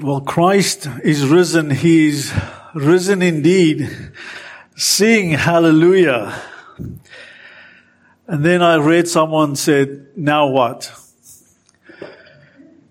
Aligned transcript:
Well, 0.00 0.20
Christ 0.20 0.86
is 1.02 1.26
risen. 1.26 1.70
He 1.70 2.06
is 2.06 2.32
risen 2.72 3.20
indeed. 3.20 4.12
Sing 4.76 5.30
hallelujah. 5.30 6.40
And 8.28 8.44
then 8.44 8.62
I 8.62 8.76
read 8.76 9.08
someone 9.08 9.56
said, 9.56 10.06
now 10.14 10.46
what? 10.46 10.96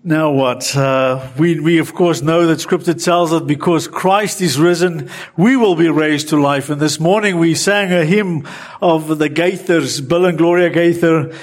Now 0.04 0.32
what? 0.32 0.76
Uh, 0.76 1.26
we, 1.38 1.58
we 1.58 1.78
of 1.78 1.94
course 1.94 2.20
know 2.20 2.46
that 2.46 2.60
scripture 2.60 2.92
tells 2.92 3.32
us 3.32 3.40
because 3.40 3.88
Christ 3.88 4.42
is 4.42 4.60
risen, 4.60 5.08
we 5.34 5.56
will 5.56 5.76
be 5.76 5.88
raised 5.88 6.28
to 6.28 6.36
life. 6.36 6.68
And 6.68 6.78
this 6.78 7.00
morning 7.00 7.38
we 7.38 7.54
sang 7.54 7.90
a 7.90 8.04
hymn 8.04 8.46
of 8.82 9.16
the 9.16 9.30
Gaithers, 9.30 10.06
Bill 10.06 10.26
and 10.26 10.36
Gloria 10.36 10.68
Gaither, 10.68 11.34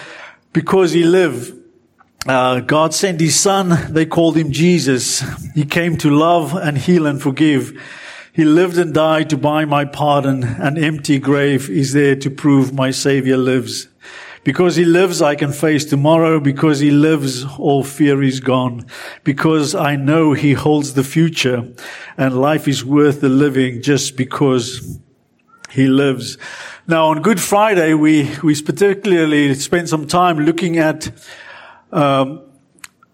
because 0.53 0.91
he 0.91 1.03
lived. 1.03 1.54
Uh, 2.27 2.59
God 2.59 2.91
sent 2.91 3.21
his 3.21 3.39
son. 3.39 3.93
They 3.93 4.07
called 4.07 4.35
him 4.35 4.51
Jesus. 4.51 5.23
He 5.53 5.63
came 5.63 5.95
to 5.97 6.09
love 6.09 6.55
and 6.55 6.75
heal 6.75 7.05
and 7.05 7.21
forgive. 7.21 7.79
He 8.33 8.43
lived 8.43 8.79
and 8.79 8.93
died 8.93 9.29
to 9.29 9.37
buy 9.37 9.65
my 9.65 9.85
pardon. 9.85 10.43
An 10.43 10.77
empty 10.77 11.19
grave 11.19 11.69
is 11.69 11.93
there 11.93 12.15
to 12.15 12.31
prove 12.31 12.73
my 12.73 12.89
savior 12.89 13.37
lives. 13.37 13.87
Because 14.43 14.75
he 14.75 14.85
lives, 14.85 15.21
I 15.21 15.35
can 15.35 15.51
face 15.53 15.85
tomorrow. 15.85 16.39
Because 16.39 16.79
he 16.79 16.89
lives, 16.89 17.45
all 17.59 17.83
fear 17.83 18.23
is 18.23 18.39
gone. 18.39 18.87
Because 19.23 19.75
I 19.75 19.95
know 19.95 20.33
he 20.33 20.53
holds 20.53 20.95
the 20.95 21.03
future 21.03 21.67
and 22.17 22.41
life 22.41 22.67
is 22.67 22.83
worth 22.83 23.21
the 23.21 23.29
living 23.29 23.83
just 23.83 24.17
because 24.17 24.99
he 25.69 25.87
lives. 25.87 26.39
Now 26.87 27.07
on 27.07 27.21
Good 27.21 27.39
Friday, 27.39 27.93
we, 27.93 28.31
we 28.41 28.59
particularly 28.61 29.53
spent 29.53 29.89
some 29.89 30.07
time 30.07 30.39
looking 30.39 30.77
at 30.77 31.11
um, 31.95 32.41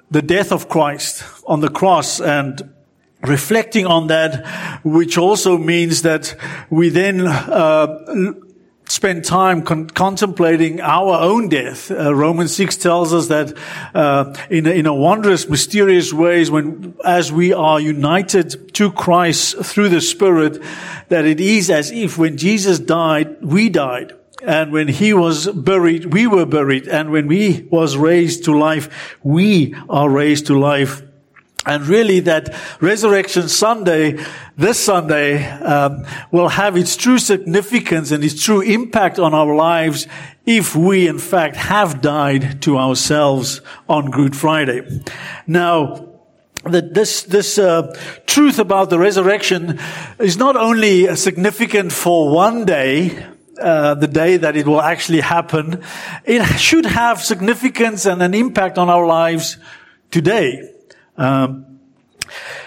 the 0.10 0.22
death 0.22 0.52
of 0.52 0.68
Christ 0.68 1.24
on 1.48 1.62
the 1.62 1.70
cross 1.70 2.20
and 2.20 2.74
reflecting 3.22 3.86
on 3.86 4.08
that, 4.08 4.46
which 4.84 5.18
also 5.18 5.58
means 5.58 6.02
that 6.02 6.36
we 6.70 6.90
then 6.90 7.28
uh, 7.28 8.34
spend 8.88 9.24
time 9.24 9.62
con- 9.62 9.88
contemplating 9.90 10.82
our 10.82 11.22
own 11.22 11.48
death. 11.48 11.92
Uh, 11.92 12.14
Romans 12.14 12.56
6 12.56 12.78
tells 12.78 13.14
us 13.14 13.28
that 13.28 13.56
uh, 13.94 14.34
in, 14.50 14.66
a, 14.66 14.72
in 14.72 14.86
a 14.86 14.94
wondrous, 14.94 15.48
mysterious 15.48 16.12
ways, 16.12 16.50
when 16.50 16.96
as 17.06 17.32
we 17.32 17.54
are 17.54 17.80
united 17.80 18.74
to 18.74 18.92
Christ 18.92 19.64
through 19.64 19.90
the 19.90 20.02
Spirit, 20.02 20.62
that 21.10 21.26
it 21.26 21.40
is 21.40 21.70
as 21.70 21.92
if 21.92 22.18
when 22.18 22.38
Jesus 22.38 22.80
died, 22.80 23.42
we 23.42 23.70
died. 23.70 24.14
And 24.44 24.72
when 24.72 24.88
he 24.88 25.14
was 25.14 25.48
buried, 25.48 26.14
we 26.14 26.28
were 26.28 26.46
buried. 26.46 26.88
And 26.88 27.12
when 27.12 27.30
he 27.30 27.68
was 27.70 27.96
raised 27.96 28.46
to 28.46 28.58
life, 28.58 29.18
we 29.24 29.76
are 29.90 30.10
raised 30.10 30.48
to 30.48 30.58
life. 30.58 31.04
And 31.64 31.86
really 31.86 32.22
that 32.22 32.56
Resurrection 32.82 33.48
Sunday, 33.48 34.18
this 34.58 34.80
Sunday, 34.80 35.48
um, 35.48 36.06
will 36.32 36.50
have 36.50 36.76
its 36.76 36.96
true 36.96 37.20
significance 37.20 38.10
and 38.10 38.24
its 38.24 38.44
true 38.44 38.62
impact 38.62 39.20
on 39.20 39.36
our 39.36 39.54
lives 39.54 40.08
if 40.48 40.76
we 40.76 41.08
in 41.08 41.20
fact 41.20 41.56
have 41.56 42.02
died 42.02 42.64
to 42.64 42.80
ourselves 42.80 43.62
on 43.88 44.10
Good 44.10 44.36
Friday. 44.36 45.04
Now, 45.46 46.08
that 46.64 46.94
this 46.94 47.24
this 47.24 47.58
uh, 47.58 47.96
truth 48.28 48.60
about 48.60 48.90
the 48.90 49.00
resurrection 49.00 49.80
is 50.20 50.38
not 50.38 50.56
only 50.56 51.16
significant 51.16 51.92
for 51.92 52.30
one 52.30 52.66
day, 52.66 53.18
uh, 53.62 53.96
the 53.96 54.08
day 54.08 54.38
that 54.38 54.56
it 54.56 54.68
will 54.68 54.82
actually 54.82 55.22
happen, 55.22 55.84
it 56.26 56.44
should 56.60 56.86
have 56.86 57.22
significance 57.22 58.06
and 58.06 58.22
an 58.22 58.34
impact 58.34 58.78
on 58.78 58.90
our 58.90 59.06
lives 59.06 59.58
today. 60.10 60.70
Um, 61.18 61.80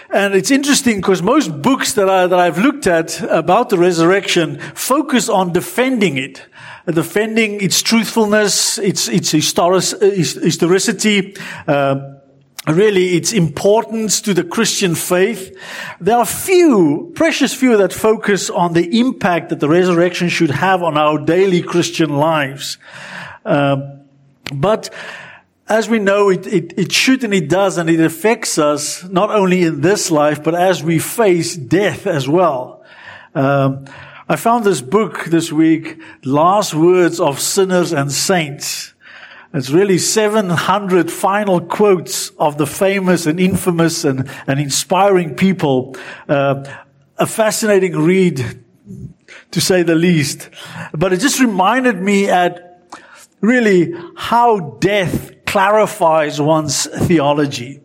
and 0.09 0.33
it's 0.33 0.51
interesting 0.51 0.97
because 0.97 1.21
most 1.21 1.61
books 1.61 1.93
that, 1.93 2.09
I, 2.09 2.27
that 2.27 2.39
I've 2.39 2.57
looked 2.57 2.87
at 2.87 3.21
about 3.23 3.69
the 3.69 3.77
resurrection 3.77 4.59
focus 4.73 5.29
on 5.29 5.51
defending 5.51 6.17
it, 6.17 6.45
defending 6.85 7.59
its 7.61 7.81
truthfulness, 7.81 8.77
its 8.77 9.07
its 9.07 9.31
historic, 9.31 9.83
historicity. 9.83 11.35
Uh, 11.67 12.14
really 12.67 13.15
its 13.15 13.31
importance 13.33 14.21
to 14.21 14.33
the 14.33 14.43
Christian 14.43 14.95
faith. 14.95 15.55
There 16.01 16.17
are 16.17 16.25
few, 16.25 17.11
precious 17.15 17.53
few 17.53 17.77
that 17.77 17.93
focus 17.93 18.49
on 18.49 18.73
the 18.73 18.99
impact 18.99 19.49
that 19.49 19.59
the 19.59 19.69
resurrection 19.69 20.29
should 20.29 20.51
have 20.51 20.81
on 20.81 20.97
our 20.97 21.19
daily 21.19 21.61
Christian 21.61 22.17
lives. 22.17 22.77
Uh, 23.45 23.97
but 24.53 24.89
as 25.67 25.89
we 25.89 25.99
know, 25.99 26.29
it, 26.29 26.47
it, 26.47 26.73
it 26.77 26.91
should 26.91 27.23
and 27.23 27.33
it 27.33 27.49
does, 27.49 27.77
and 27.77 27.89
it 27.89 27.99
affects 27.99 28.57
us 28.57 29.03
not 29.03 29.29
only 29.29 29.63
in 29.63 29.81
this 29.81 30.09
life, 30.09 30.43
but 30.43 30.55
as 30.55 30.83
we 30.83 30.99
face 30.99 31.55
death 31.55 32.07
as 32.07 32.27
well. 32.27 32.83
Um, 33.35 33.85
I 34.27 34.37
found 34.37 34.63
this 34.63 34.81
book 34.81 35.25
this 35.25 35.51
week, 35.51 35.99
Last 36.23 36.73
Words 36.73 37.19
of 37.19 37.39
Sinners 37.39 37.93
and 37.93 38.11
Saints. 38.11 38.94
It's 39.53 39.69
really 39.69 39.97
700 39.97 41.11
final 41.11 41.61
quotes 41.61 42.29
of 42.31 42.57
the 42.57 42.67
famous 42.67 43.25
and 43.25 43.39
infamous 43.39 44.03
and, 44.03 44.29
and 44.47 44.59
inspiring 44.59 45.35
people. 45.35 45.95
Uh, 46.27 46.65
a 47.17 47.25
fascinating 47.25 47.97
read, 47.97 48.63
to 49.51 49.61
say 49.61 49.83
the 49.83 49.95
least. 49.95 50.49
But 50.93 51.13
it 51.13 51.21
just 51.21 51.39
reminded 51.39 52.01
me 52.01 52.29
at 52.29 52.89
really 53.39 53.93
how 54.15 54.77
death 54.79 55.45
clarifies 55.45 56.41
one's 56.41 56.85
theology. 57.07 57.81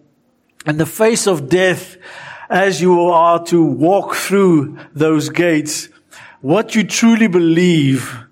In 0.66 0.77
the 0.77 0.87
face 0.87 1.27
of 1.27 1.48
death, 1.48 1.97
as 2.48 2.81
you 2.81 3.00
are 3.00 3.42
to 3.44 3.65
walk 3.65 4.15
through 4.15 4.78
those 4.92 5.28
gates, 5.28 5.88
what 6.41 6.75
you 6.75 6.84
truly 6.84 7.28
believe 7.28 8.25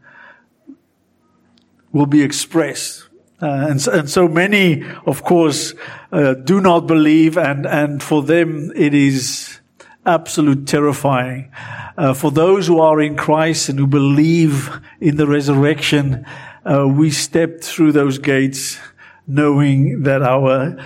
will 1.92 2.06
be 2.06 2.22
expressed. 2.22 3.07
Uh, 3.40 3.68
and, 3.70 3.80
so, 3.80 3.92
and, 3.92 4.10
so, 4.10 4.26
many, 4.26 4.84
of 5.06 5.22
course, 5.22 5.72
uh, 6.10 6.34
do 6.34 6.60
not 6.60 6.88
believe, 6.88 7.38
and, 7.38 7.66
and 7.66 8.02
for 8.02 8.22
them 8.22 8.72
it 8.74 8.92
is 8.94 9.60
absolute 10.04 10.66
terrifying. 10.66 11.50
Uh, 11.96 12.14
for 12.14 12.32
those 12.32 12.66
who 12.66 12.80
are 12.80 13.00
in 13.00 13.16
Christ 13.16 13.68
and 13.68 13.78
who 13.78 13.86
believe 13.86 14.70
in 15.00 15.16
the 15.16 15.26
resurrection, 15.26 16.26
uh, 16.64 16.88
we 16.88 17.10
step 17.10 17.60
through 17.60 17.92
those 17.92 18.18
gates 18.18 18.78
knowing 19.26 20.02
that 20.02 20.22
our 20.22 20.76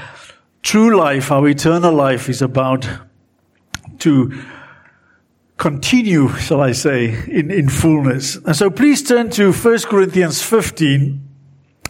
true 0.63 0.97
life, 0.97 1.31
our 1.31 1.49
eternal 1.49 1.95
life 1.95 2.29
is 2.29 2.43
about 2.43 2.87
to 4.01 4.43
continue, 5.57 6.29
shall 6.37 6.61
I 6.61 6.73
say, 6.73 7.25
in, 7.29 7.51
in 7.51 7.69
fullness. 7.69 8.37
And 8.37 8.57
so 8.57 8.69
please 8.69 9.03
turn 9.03 9.31
to 9.31 9.53
1 9.53 9.79
Corinthians 9.83 10.43
15. 10.43 11.32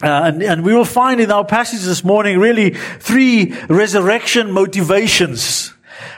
Uh, 0.01 0.07
and, 0.25 0.43
and 0.43 0.63
we 0.63 0.73
will 0.73 0.85
find 0.85 1.21
in 1.21 1.31
our 1.31 1.45
passage 1.45 1.81
this 1.81 2.03
morning 2.03 2.39
really 2.39 2.71
three 2.71 3.53
resurrection 3.69 4.51
motivations 4.51 5.73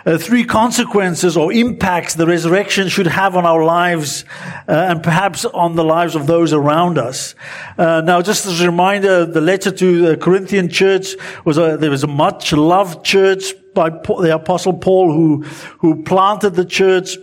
uh, 0.05 0.17
three 0.17 0.43
consequences 0.43 1.35
or 1.35 1.51
impacts 1.51 2.15
the 2.15 2.27
resurrection 2.27 2.89
should 2.89 3.07
have 3.07 3.35
on 3.35 3.45
our 3.45 3.63
lives 3.63 4.23
uh, 4.67 4.71
and 4.71 5.03
perhaps 5.03 5.45
on 5.45 5.75
the 5.75 5.83
lives 5.83 6.15
of 6.15 6.27
those 6.27 6.53
around 6.53 6.97
us. 6.97 7.35
Uh, 7.77 8.01
now, 8.01 8.21
just 8.21 8.45
as 8.45 8.61
a 8.61 8.65
reminder, 8.69 9.25
the 9.25 9.41
letter 9.41 9.71
to 9.71 10.01
the 10.01 10.17
Corinthian 10.17 10.69
church 10.69 11.15
was 11.43 11.57
a, 11.57 11.77
there 11.77 11.89
was 11.89 12.03
a 12.03 12.07
much 12.07 12.53
loved 12.53 13.03
church 13.03 13.53
by 13.73 13.89
the 13.89 14.31
apostle 14.33 14.73
Paul 14.73 15.11
who, 15.11 15.43
who 15.79 16.03
planted 16.03 16.51
the 16.51 16.65
church. 16.65 17.17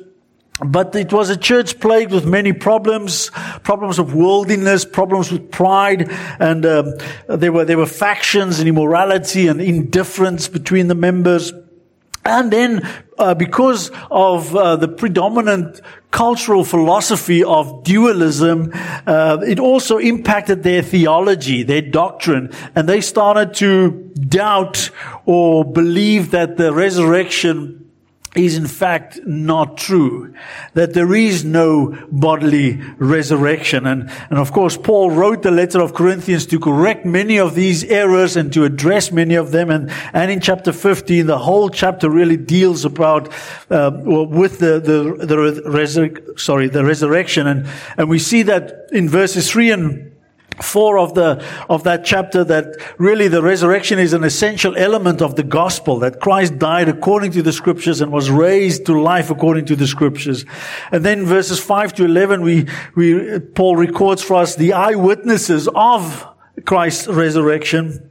But 0.64 0.94
it 0.94 1.12
was 1.12 1.28
a 1.28 1.36
church 1.36 1.80
plagued 1.80 2.12
with 2.12 2.24
many 2.24 2.52
problems, 2.52 3.30
problems 3.64 3.98
of 3.98 4.14
worldliness, 4.14 4.84
problems 4.84 5.32
with 5.32 5.50
pride, 5.50 6.08
and 6.38 6.64
um, 6.64 6.94
there 7.28 7.52
were 7.52 7.64
there 7.64 7.78
were 7.78 7.86
factions 7.86 8.60
and 8.60 8.68
immorality 8.68 9.48
and 9.48 9.60
indifference 9.60 10.48
between 10.48 10.88
the 10.88 10.94
members. 10.94 11.52
And 12.24 12.52
then, 12.52 12.88
uh, 13.18 13.34
because 13.34 13.90
of 14.08 14.54
uh, 14.54 14.76
the 14.76 14.86
predominant 14.86 15.80
cultural 16.12 16.62
philosophy 16.62 17.42
of 17.42 17.82
dualism, 17.82 18.70
uh, 19.06 19.38
it 19.44 19.58
also 19.58 19.98
impacted 19.98 20.62
their 20.62 20.82
theology, 20.82 21.64
their 21.64 21.82
doctrine, 21.82 22.52
and 22.76 22.88
they 22.88 23.00
started 23.00 23.54
to 23.54 23.90
doubt 24.28 24.90
or 25.26 25.64
believe 25.64 26.30
that 26.30 26.56
the 26.58 26.72
resurrection 26.72 27.81
is 28.34 28.56
in 28.56 28.66
fact 28.66 29.20
not 29.26 29.76
true. 29.76 30.34
That 30.74 30.94
there 30.94 31.14
is 31.14 31.44
no 31.44 31.98
bodily 32.10 32.80
resurrection. 32.98 33.86
And, 33.86 34.10
and 34.30 34.38
of 34.38 34.52
course, 34.52 34.76
Paul 34.76 35.10
wrote 35.10 35.42
the 35.42 35.50
letter 35.50 35.80
of 35.80 35.92
Corinthians 35.92 36.46
to 36.46 36.58
correct 36.58 37.04
many 37.04 37.38
of 37.38 37.54
these 37.54 37.84
errors 37.84 38.36
and 38.36 38.52
to 38.54 38.64
address 38.64 39.12
many 39.12 39.34
of 39.34 39.50
them. 39.50 39.70
And, 39.70 39.90
and 40.14 40.30
in 40.30 40.40
chapter 40.40 40.72
15, 40.72 41.26
the 41.26 41.38
whole 41.38 41.68
chapter 41.68 42.08
really 42.08 42.38
deals 42.38 42.84
about, 42.84 43.28
uh, 43.70 43.90
with 44.02 44.58
the, 44.60 44.80
the, 44.80 45.26
the 45.26 45.36
resur- 45.36 46.40
sorry, 46.40 46.68
the 46.68 46.84
resurrection. 46.84 47.46
And, 47.46 47.68
and 47.98 48.08
we 48.08 48.18
see 48.18 48.42
that 48.44 48.88
in 48.92 49.08
verses 49.08 49.50
3 49.50 49.70
and 49.72 50.11
four 50.60 50.98
of 50.98 51.14
the 51.14 51.44
of 51.68 51.84
that 51.84 52.04
chapter 52.04 52.44
that 52.44 52.76
really 52.98 53.28
the 53.28 53.42
resurrection 53.42 53.98
is 53.98 54.12
an 54.12 54.24
essential 54.24 54.76
element 54.76 55.22
of 55.22 55.36
the 55.36 55.42
gospel 55.42 55.98
that 56.00 56.20
Christ 56.20 56.58
died 56.58 56.88
according 56.88 57.32
to 57.32 57.42
the 57.42 57.52
scriptures 57.52 58.00
and 58.00 58.12
was 58.12 58.30
raised 58.30 58.86
to 58.86 59.00
life 59.00 59.30
according 59.30 59.66
to 59.66 59.76
the 59.76 59.86
scriptures 59.86 60.44
and 60.90 61.04
then 61.04 61.24
verses 61.24 61.58
5 61.58 61.94
to 61.94 62.04
11 62.04 62.42
we 62.42 62.66
we 62.94 63.38
Paul 63.38 63.76
records 63.76 64.22
for 64.22 64.34
us 64.34 64.56
the 64.56 64.72
eyewitnesses 64.72 65.68
of 65.74 66.26
Christ's 66.64 67.08
resurrection 67.08 68.10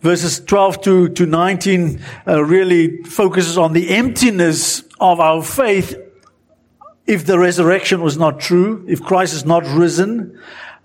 verses 0.00 0.40
12 0.40 0.80
to, 0.82 1.08
to 1.10 1.26
19 1.26 2.00
uh, 2.26 2.42
really 2.42 3.02
focuses 3.02 3.58
on 3.58 3.72
the 3.72 3.90
emptiness 3.90 4.82
of 4.98 5.20
our 5.20 5.42
faith 5.42 5.96
if 7.06 7.26
the 7.26 7.38
resurrection 7.38 8.02
was 8.02 8.16
not 8.16 8.38
true, 8.38 8.84
if 8.88 9.02
Christ 9.02 9.34
is 9.34 9.44
not 9.44 9.64
risen. 9.66 10.38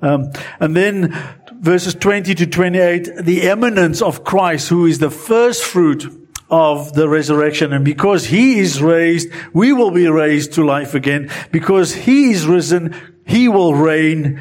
Um, 0.05 0.31
and 0.59 0.75
then 0.75 1.17
verses 1.51 1.95
20 1.95 2.35
to 2.35 2.45
28, 2.45 3.15
the 3.23 3.49
eminence 3.49 4.01
of 4.01 4.23
Christ, 4.23 4.69
who 4.69 4.85
is 4.85 4.99
the 4.99 5.09
first 5.09 5.63
fruit 5.63 6.05
of 6.49 6.93
the 6.93 7.09
resurrection. 7.09 7.73
And 7.73 7.83
because 7.83 8.25
he 8.25 8.59
is 8.59 8.81
raised, 8.81 9.29
we 9.51 9.73
will 9.73 9.89
be 9.89 10.07
raised 10.07 10.53
to 10.53 10.63
life 10.63 10.93
again. 10.93 11.31
Because 11.51 11.93
he 11.93 12.31
is 12.31 12.45
risen, 12.45 12.95
he 13.25 13.47
will 13.47 13.73
reign 13.73 14.39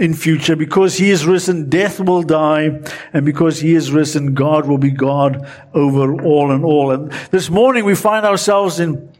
in 0.00 0.14
future. 0.14 0.56
Because 0.56 0.96
he 0.96 1.10
is 1.10 1.26
risen, 1.26 1.68
death 1.68 2.00
will 2.00 2.22
die. 2.22 2.80
And 3.12 3.26
because 3.26 3.60
he 3.60 3.74
is 3.74 3.92
risen, 3.92 4.32
God 4.32 4.66
will 4.66 4.78
be 4.78 4.90
God 4.90 5.46
over 5.74 6.22
all 6.22 6.50
and 6.50 6.64
all. 6.64 6.92
And 6.92 7.12
this 7.30 7.50
morning 7.50 7.84
we 7.84 7.94
find 7.94 8.24
ourselves 8.24 8.80
in 8.80 9.12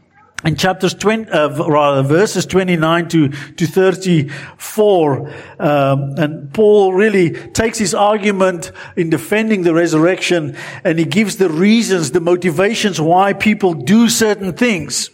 in 0.45 0.55
chapters 0.55 0.93
20, 0.93 1.29
uh, 1.31 1.49
rather 1.67 2.01
verses 2.01 2.45
29 2.45 3.09
to, 3.09 3.29
to 3.29 3.67
34, 3.67 5.33
um, 5.59 6.15
and 6.17 6.53
Paul 6.53 6.93
really 6.93 7.31
takes 7.31 7.77
his 7.77 7.93
argument 7.93 8.71
in 8.95 9.09
defending 9.09 9.63
the 9.63 9.73
resurrection 9.73 10.55
and 10.83 10.97
he 10.97 11.05
gives 11.05 11.37
the 11.37 11.49
reasons, 11.49 12.11
the 12.11 12.21
motivations 12.21 13.01
why 13.01 13.33
people 13.33 13.73
do 13.73 14.07
certain 14.07 14.53
things. 14.53 15.09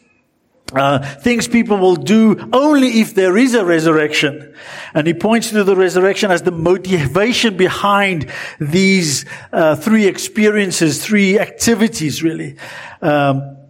Uh, 0.73 0.99
things 1.17 1.47
people 1.47 1.77
will 1.77 1.95
do 1.95 2.49
only 2.51 2.99
if 2.99 3.13
there 3.13 3.37
is 3.37 3.53
a 3.53 3.63
resurrection. 3.63 4.53
And 4.93 5.05
he 5.05 5.13
points 5.13 5.51
to 5.51 5.63
the 5.63 5.75
resurrection 5.75 6.31
as 6.31 6.41
the 6.41 6.51
motivation 6.51 7.55
behind 7.55 8.31
these 8.59 9.25
uh, 9.53 9.75
three 9.75 10.07
experiences, 10.07 11.05
three 11.05 11.39
activities, 11.39 12.23
really. 12.23 12.57
Um, 13.01 13.64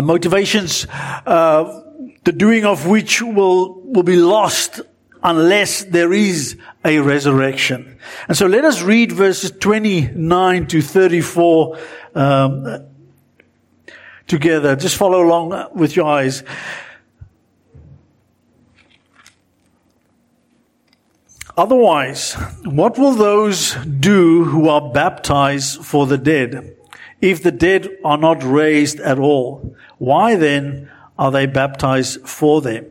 motivations, 0.00 0.86
uh, 1.26 1.82
the 2.24 2.32
doing 2.32 2.64
of 2.64 2.86
which 2.86 3.20
will, 3.20 3.80
will 3.82 4.02
be 4.02 4.16
lost 4.16 4.80
unless 5.22 5.84
there 5.84 6.12
is 6.12 6.56
a 6.84 6.98
resurrection. 6.98 7.98
And 8.28 8.36
so 8.36 8.46
let 8.46 8.64
us 8.64 8.82
read 8.82 9.12
verses 9.12 9.50
29 9.50 10.66
to 10.68 10.82
34 10.82 11.78
um, 12.14 12.86
together. 14.26 14.76
Just 14.76 14.96
follow 14.96 15.22
along 15.22 15.70
with 15.74 15.94
your 15.94 16.06
eyes. 16.06 16.42
Otherwise, 21.56 22.32
what 22.64 22.98
will 22.98 23.12
those 23.12 23.74
do 23.84 24.44
who 24.44 24.68
are 24.68 24.92
baptized 24.92 25.84
for 25.84 26.06
the 26.06 26.16
dead? 26.16 26.76
If 27.22 27.44
the 27.44 27.52
dead 27.52 27.88
are 28.04 28.18
not 28.18 28.42
raised 28.42 28.98
at 28.98 29.18
all, 29.18 29.76
why 29.98 30.34
then 30.34 30.90
are 31.16 31.30
they 31.30 31.46
baptized 31.46 32.28
for 32.28 32.60
them? 32.60 32.86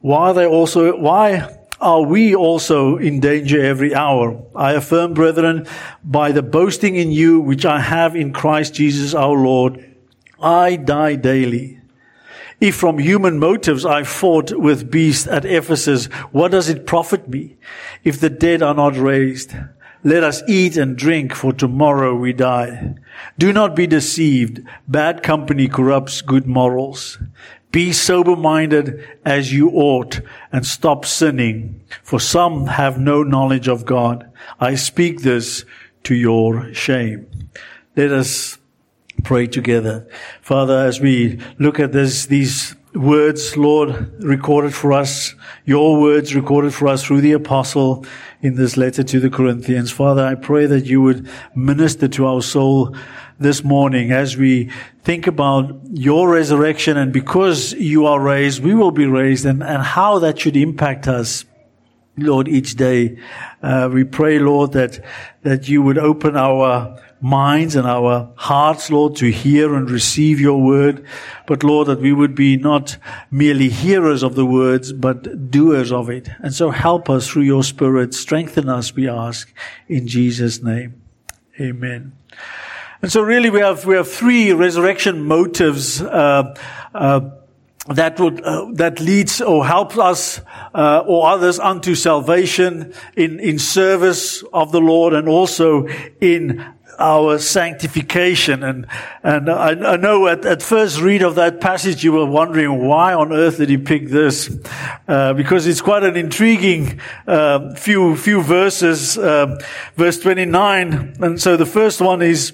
Why 0.00 0.28
are 0.28 0.34
they 0.34 0.46
also, 0.46 0.96
why 0.96 1.56
are 1.80 2.02
we 2.02 2.36
also 2.36 2.96
in 2.98 3.18
danger 3.18 3.60
every 3.60 3.96
hour? 3.96 4.40
I 4.54 4.74
affirm, 4.74 5.14
brethren, 5.14 5.66
by 6.04 6.30
the 6.30 6.42
boasting 6.42 6.94
in 6.94 7.10
you 7.10 7.40
which 7.40 7.66
I 7.66 7.80
have 7.80 8.14
in 8.14 8.32
Christ 8.32 8.74
Jesus 8.74 9.12
our 9.12 9.36
Lord, 9.36 9.84
I 10.40 10.76
die 10.76 11.16
daily. 11.16 11.80
If 12.60 12.76
from 12.76 12.98
human 12.98 13.40
motives 13.40 13.84
I 13.84 14.04
fought 14.04 14.52
with 14.52 14.90
beasts 14.90 15.26
at 15.26 15.44
Ephesus, 15.44 16.06
what 16.30 16.52
does 16.52 16.68
it 16.68 16.86
profit 16.86 17.28
me 17.28 17.56
if 18.04 18.20
the 18.20 18.30
dead 18.30 18.62
are 18.62 18.74
not 18.74 18.96
raised? 18.96 19.52
Let 20.02 20.24
us 20.24 20.42
eat 20.48 20.78
and 20.78 20.96
drink, 20.96 21.34
for 21.34 21.52
tomorrow 21.52 22.14
we 22.14 22.32
die. 22.32 22.94
Do 23.38 23.52
not 23.52 23.76
be 23.76 23.86
deceived. 23.86 24.60
Bad 24.88 25.22
company 25.22 25.68
corrupts 25.68 26.22
good 26.22 26.46
morals. 26.46 27.18
Be 27.70 27.92
sober 27.92 28.34
minded 28.34 29.06
as 29.24 29.52
you 29.52 29.70
ought 29.70 30.20
and 30.50 30.66
stop 30.66 31.04
sinning, 31.04 31.82
for 32.02 32.18
some 32.18 32.66
have 32.66 32.98
no 32.98 33.22
knowledge 33.22 33.68
of 33.68 33.84
God. 33.84 34.28
I 34.58 34.74
speak 34.74 35.20
this 35.20 35.64
to 36.04 36.14
your 36.14 36.72
shame. 36.72 37.26
Let 37.94 38.10
us 38.10 38.58
pray 39.22 39.46
together. 39.46 40.08
Father, 40.40 40.78
as 40.78 41.00
we 41.00 41.38
look 41.58 41.78
at 41.78 41.92
this, 41.92 42.26
these 42.26 42.74
words, 42.94 43.56
Lord, 43.56 44.12
recorded 44.22 44.74
for 44.74 44.92
us, 44.92 45.34
your 45.64 46.00
words 46.00 46.34
recorded 46.34 46.74
for 46.74 46.88
us 46.88 47.04
through 47.04 47.20
the 47.20 47.32
apostle, 47.32 48.04
in 48.42 48.54
this 48.56 48.76
letter 48.76 49.02
to 49.02 49.20
the 49.20 49.30
Corinthians. 49.30 49.90
Father, 49.90 50.24
I 50.24 50.34
pray 50.34 50.66
that 50.66 50.86
you 50.86 51.02
would 51.02 51.28
minister 51.54 52.08
to 52.08 52.26
our 52.26 52.42
soul 52.42 52.96
this 53.38 53.62
morning 53.62 54.12
as 54.12 54.36
we 54.36 54.70
think 55.02 55.26
about 55.26 55.78
your 55.90 56.28
resurrection 56.30 56.96
and 56.96 57.12
because 57.12 57.72
you 57.74 58.06
are 58.06 58.20
raised, 58.20 58.62
we 58.62 58.74
will 58.74 58.90
be 58.90 59.06
raised 59.06 59.44
and, 59.44 59.62
and 59.62 59.82
how 59.82 60.18
that 60.20 60.38
should 60.38 60.56
impact 60.56 61.06
us. 61.06 61.44
Lord, 62.16 62.48
each 62.48 62.74
day, 62.74 63.18
uh, 63.62 63.88
we 63.92 64.04
pray, 64.04 64.38
Lord, 64.38 64.72
that, 64.72 65.02
that 65.42 65.68
you 65.68 65.80
would 65.82 65.96
open 65.96 66.36
our 66.36 67.00
minds 67.20 67.76
and 67.76 67.86
our 67.86 68.30
hearts, 68.36 68.90
Lord, 68.90 69.16
to 69.16 69.30
hear 69.30 69.74
and 69.74 69.90
receive 69.90 70.40
your 70.40 70.60
word. 70.60 71.04
But 71.46 71.62
Lord, 71.62 71.88
that 71.88 72.00
we 72.00 72.12
would 72.12 72.34
be 72.34 72.56
not 72.56 72.96
merely 73.30 73.68
hearers 73.68 74.22
of 74.22 74.34
the 74.34 74.46
words, 74.46 74.92
but 74.92 75.50
doers 75.50 75.92
of 75.92 76.08
it. 76.08 76.28
And 76.38 76.54
so 76.54 76.70
help 76.70 77.10
us 77.10 77.28
through 77.28 77.42
your 77.42 77.62
spirit. 77.62 78.14
Strengthen 78.14 78.68
us, 78.68 78.94
we 78.94 79.08
ask, 79.08 79.52
in 79.88 80.06
Jesus' 80.06 80.62
name. 80.62 81.00
Amen. 81.60 82.12
And 83.02 83.10
so 83.10 83.22
really 83.22 83.50
we 83.50 83.60
have, 83.60 83.84
we 83.86 83.96
have 83.96 84.08
three 84.08 84.52
resurrection 84.52 85.22
motives, 85.24 86.00
uh, 86.00 86.54
uh, 86.94 87.30
that 87.88 88.20
would 88.20 88.42
uh, 88.42 88.66
that 88.74 89.00
leads 89.00 89.40
or 89.40 89.66
helps 89.66 89.98
us 89.98 90.40
uh, 90.74 91.02
or 91.06 91.28
others 91.28 91.58
unto 91.58 91.94
salvation 91.94 92.92
in 93.16 93.40
in 93.40 93.58
service 93.58 94.42
of 94.52 94.70
the 94.70 94.80
Lord 94.80 95.14
and 95.14 95.28
also 95.28 95.88
in 96.20 96.64
our 97.00 97.38
sanctification. 97.38 98.62
And, 98.62 98.86
and 99.22 99.50
I, 99.50 99.70
I 99.70 99.96
know 99.96 100.28
at, 100.28 100.44
at, 100.44 100.62
first 100.62 101.00
read 101.00 101.22
of 101.22 101.34
that 101.36 101.60
passage, 101.60 102.04
you 102.04 102.12
were 102.12 102.26
wondering 102.26 102.86
why 102.86 103.14
on 103.14 103.32
earth 103.32 103.56
did 103.56 103.70
he 103.70 103.78
pick 103.78 104.08
this? 104.08 104.54
Uh, 105.08 105.32
because 105.32 105.66
it's 105.66 105.80
quite 105.80 106.04
an 106.04 106.16
intriguing, 106.16 107.00
uh, 107.26 107.74
few, 107.74 108.14
few 108.16 108.42
verses, 108.42 109.16
uh, 109.18 109.58
verse 109.96 110.20
29. 110.20 111.16
And 111.20 111.40
so 111.40 111.56
the 111.56 111.66
first 111.66 112.00
one 112.00 112.22
is, 112.22 112.52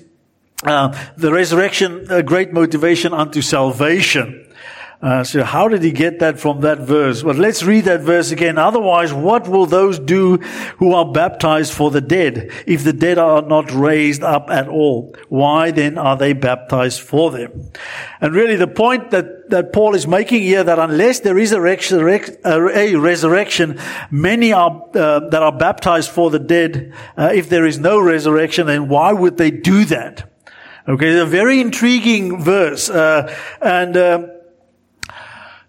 uh, 0.65 0.97
the 1.17 1.33
resurrection, 1.33 2.07
a 2.11 2.23
great 2.23 2.53
motivation 2.53 3.13
unto 3.13 3.43
salvation. 3.43 4.46
Uh, 5.03 5.23
so 5.23 5.45
how 5.45 5.69
did 5.69 5.83
he 5.83 5.93
get 5.93 6.21
that 6.21 6.41
from 6.41 6.63
that 6.63 6.79
verse? 6.79 7.23
Well, 7.23 7.35
let's 7.35 7.63
read 7.63 7.85
that 7.85 8.01
verse 8.01 8.31
again. 8.31 8.57
Otherwise, 8.57 9.13
what 9.13 9.47
will 9.47 9.67
those 9.67 9.99
do 9.99 10.39
who 10.79 10.95
are 10.95 11.05
baptized 11.05 11.75
for 11.75 11.91
the 11.91 12.01
dead 12.01 12.51
if 12.67 12.83
the 12.83 12.95
dead 12.95 13.19
are 13.19 13.43
not 13.43 13.71
raised 13.73 14.23
up 14.23 14.51
at 14.51 14.69
all? 14.69 15.15
Why 15.29 15.71
then 15.71 15.99
are 15.99 16.17
they 16.17 16.33
baptized 16.33 17.01
for 17.01 17.31
them? 17.31 17.71
And 18.23 18.35
really 18.35 18.57
the 18.57 18.67
point 18.67 19.11
that, 19.11 19.51
that 19.51 19.73
Paul 19.73 19.95
is 19.95 20.07
making 20.07 20.43
here 20.43 20.65
that 20.65 20.79
unless 20.79 21.21
there 21.21 21.39
is 21.39 21.53
a, 21.53 21.61
a 21.61 22.95
resurrection, 22.97 23.79
many 24.11 24.53
are, 24.53 24.83
uh, 24.95 25.29
that 25.29 25.43
are 25.43 25.53
baptized 25.53 26.11
for 26.11 26.31
the 26.31 26.39
dead, 26.39 26.95
uh, 27.19 27.31
if 27.35 27.51
there 27.51 27.67
is 27.67 27.79
no 27.79 28.01
resurrection, 28.01 28.67
then 28.67 28.89
why 28.89 29.13
would 29.13 29.37
they 29.37 29.51
do 29.51 29.85
that? 29.85 30.31
Okay, 30.89 31.19
a 31.19 31.27
very 31.27 31.61
intriguing 31.61 32.41
verse, 32.41 32.89
uh, 32.89 33.35
and, 33.61 33.97
uh, 33.97 34.29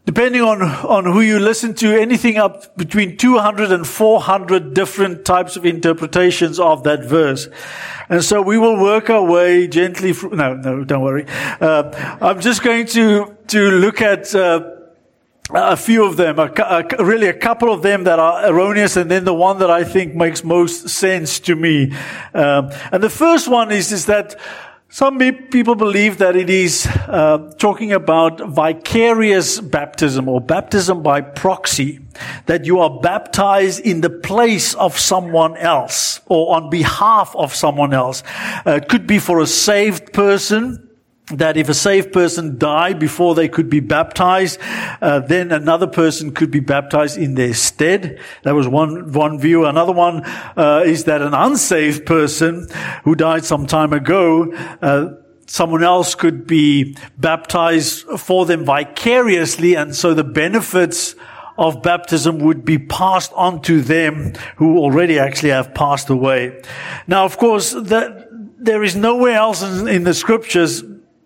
Depending 0.07 0.41
on, 0.41 0.61
on 0.61 1.03
who 1.03 1.19
you 1.19 1.37
listen 1.37 1.73
to, 1.73 1.93
anything 1.99 2.37
up 2.37 2.77
between 2.77 3.17
200 3.17 3.73
and 3.73 3.85
400 3.85 4.73
different 4.73 5.25
types 5.25 5.57
of 5.57 5.65
interpretations 5.65 6.61
of 6.61 6.83
that 6.83 7.03
verse. 7.03 7.49
And 8.07 8.23
so 8.23 8.41
we 8.41 8.57
will 8.57 8.81
work 8.81 9.09
our 9.09 9.21
way 9.21 9.67
gently 9.67 10.13
through, 10.13 10.37
no, 10.37 10.53
no, 10.53 10.85
don't 10.85 11.01
worry. 11.01 11.25
Uh, 11.27 12.17
I'm 12.21 12.39
just 12.39 12.63
going 12.63 12.85
to, 12.85 13.35
to 13.47 13.69
look 13.69 14.01
at, 14.01 14.33
uh, 14.33 14.75
a 15.53 15.77
few 15.77 16.05
of 16.05 16.17
them, 16.17 16.39
a, 16.39 16.51
a, 16.57 17.03
really 17.03 17.27
a 17.27 17.33
couple 17.33 17.73
of 17.73 17.81
them 17.81 18.03
that 18.03 18.19
are 18.19 18.49
erroneous, 18.49 18.97
and 18.97 19.09
then 19.09 19.23
the 19.23 19.33
one 19.33 19.59
that 19.59 19.69
I 19.69 19.83
think 19.83 20.13
makes 20.13 20.43
most 20.43 20.89
sense 20.89 21.39
to 21.41 21.55
me. 21.55 21.93
Um, 22.33 22.69
and 22.91 23.01
the 23.01 23.09
first 23.09 23.47
one 23.47 23.71
is 23.71 23.91
is 23.93 24.07
that 24.07 24.35
Some 24.89 25.19
people 25.19 25.75
believe 25.75 26.19
that 26.19 26.37
it 26.37 26.49
is 26.49 26.87
uh, 26.87 27.53
talking 27.57 27.91
about 27.91 28.39
vicarious 28.39 29.59
baptism 29.59 30.29
or 30.29 30.39
baptism 30.39 31.03
by 31.03 31.19
proxy, 31.19 31.99
that 32.45 32.63
you 32.63 32.79
are 32.79 33.01
baptized 33.01 33.81
in 33.81 33.99
the 33.99 34.09
place 34.09 34.75
of 34.75 34.97
someone 34.97 35.57
else 35.57 36.21
or 36.27 36.55
on 36.55 36.69
behalf 36.69 37.35
of 37.35 37.53
someone 37.53 37.93
else. 37.93 38.23
Uh, 38.65 38.79
it 38.81 38.87
could 38.87 39.05
be 39.05 39.19
for 39.19 39.41
a 39.41 39.45
saved 39.45 40.13
person, 40.13 40.86
that 41.33 41.57
if 41.57 41.67
a 41.67 41.73
saved 41.73 42.13
person 42.13 42.57
died 42.57 42.99
before 42.99 43.35
they 43.35 43.49
could 43.49 43.69
be 43.69 43.81
baptized, 43.81 44.59
uh, 45.01 45.19
then 45.19 45.51
another 45.51 45.87
person 45.87 46.31
could 46.31 46.51
be 46.51 46.61
baptized 46.61 47.17
in 47.17 47.35
their 47.35 47.53
stead. 47.53 48.19
That 48.43 48.55
was 48.55 48.67
one 48.67 49.11
one 49.11 49.37
view. 49.37 49.65
Another 49.65 49.91
one 49.91 50.23
uh, 50.55 50.83
is 50.85 51.03
that 51.03 51.21
an 51.21 51.33
unsaved 51.33 52.05
person 52.05 52.67
who 53.03 53.15
died 53.15 53.43
some 53.43 53.67
time 53.67 53.91
ago. 53.91 54.53
Uh, 54.81 55.15
someone 55.47 55.83
else 55.83 56.15
could 56.15 56.47
be 56.47 56.95
baptized 57.17 58.03
for 58.19 58.45
them 58.45 58.63
vicariously, 58.63 59.75
and 59.75 59.95
so 59.95 60.13
the 60.13 60.23
benefits 60.23 61.15
of 61.57 61.81
baptism 61.81 62.39
would 62.39 62.63
be 62.63 62.77
passed 62.77 63.33
on 63.35 63.61
to 63.63 63.81
them 63.81 64.33
who 64.57 64.77
already 64.77 65.19
actually 65.19 65.49
have 65.49 65.73
passed 65.73 66.09
away. 66.09 66.61
Now, 67.07 67.25
of 67.25 67.37
course, 67.37 67.71
that, 67.71 68.27
there 68.59 68.83
is 68.83 68.95
nowhere 68.95 69.35
else 69.35 69.61
in, 69.61 69.87
in 69.87 70.03
the 70.03 70.13
scriptures 70.13 70.83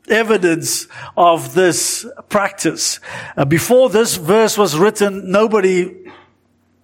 evidence 0.10 0.88
of 1.16 1.54
this 1.54 2.06
practice. 2.30 3.00
Uh, 3.38 3.46
before 3.46 3.90
this 3.90 4.18
verse 4.18 4.58
was 4.58 4.78
written, 4.78 5.32
nobody 5.32 5.98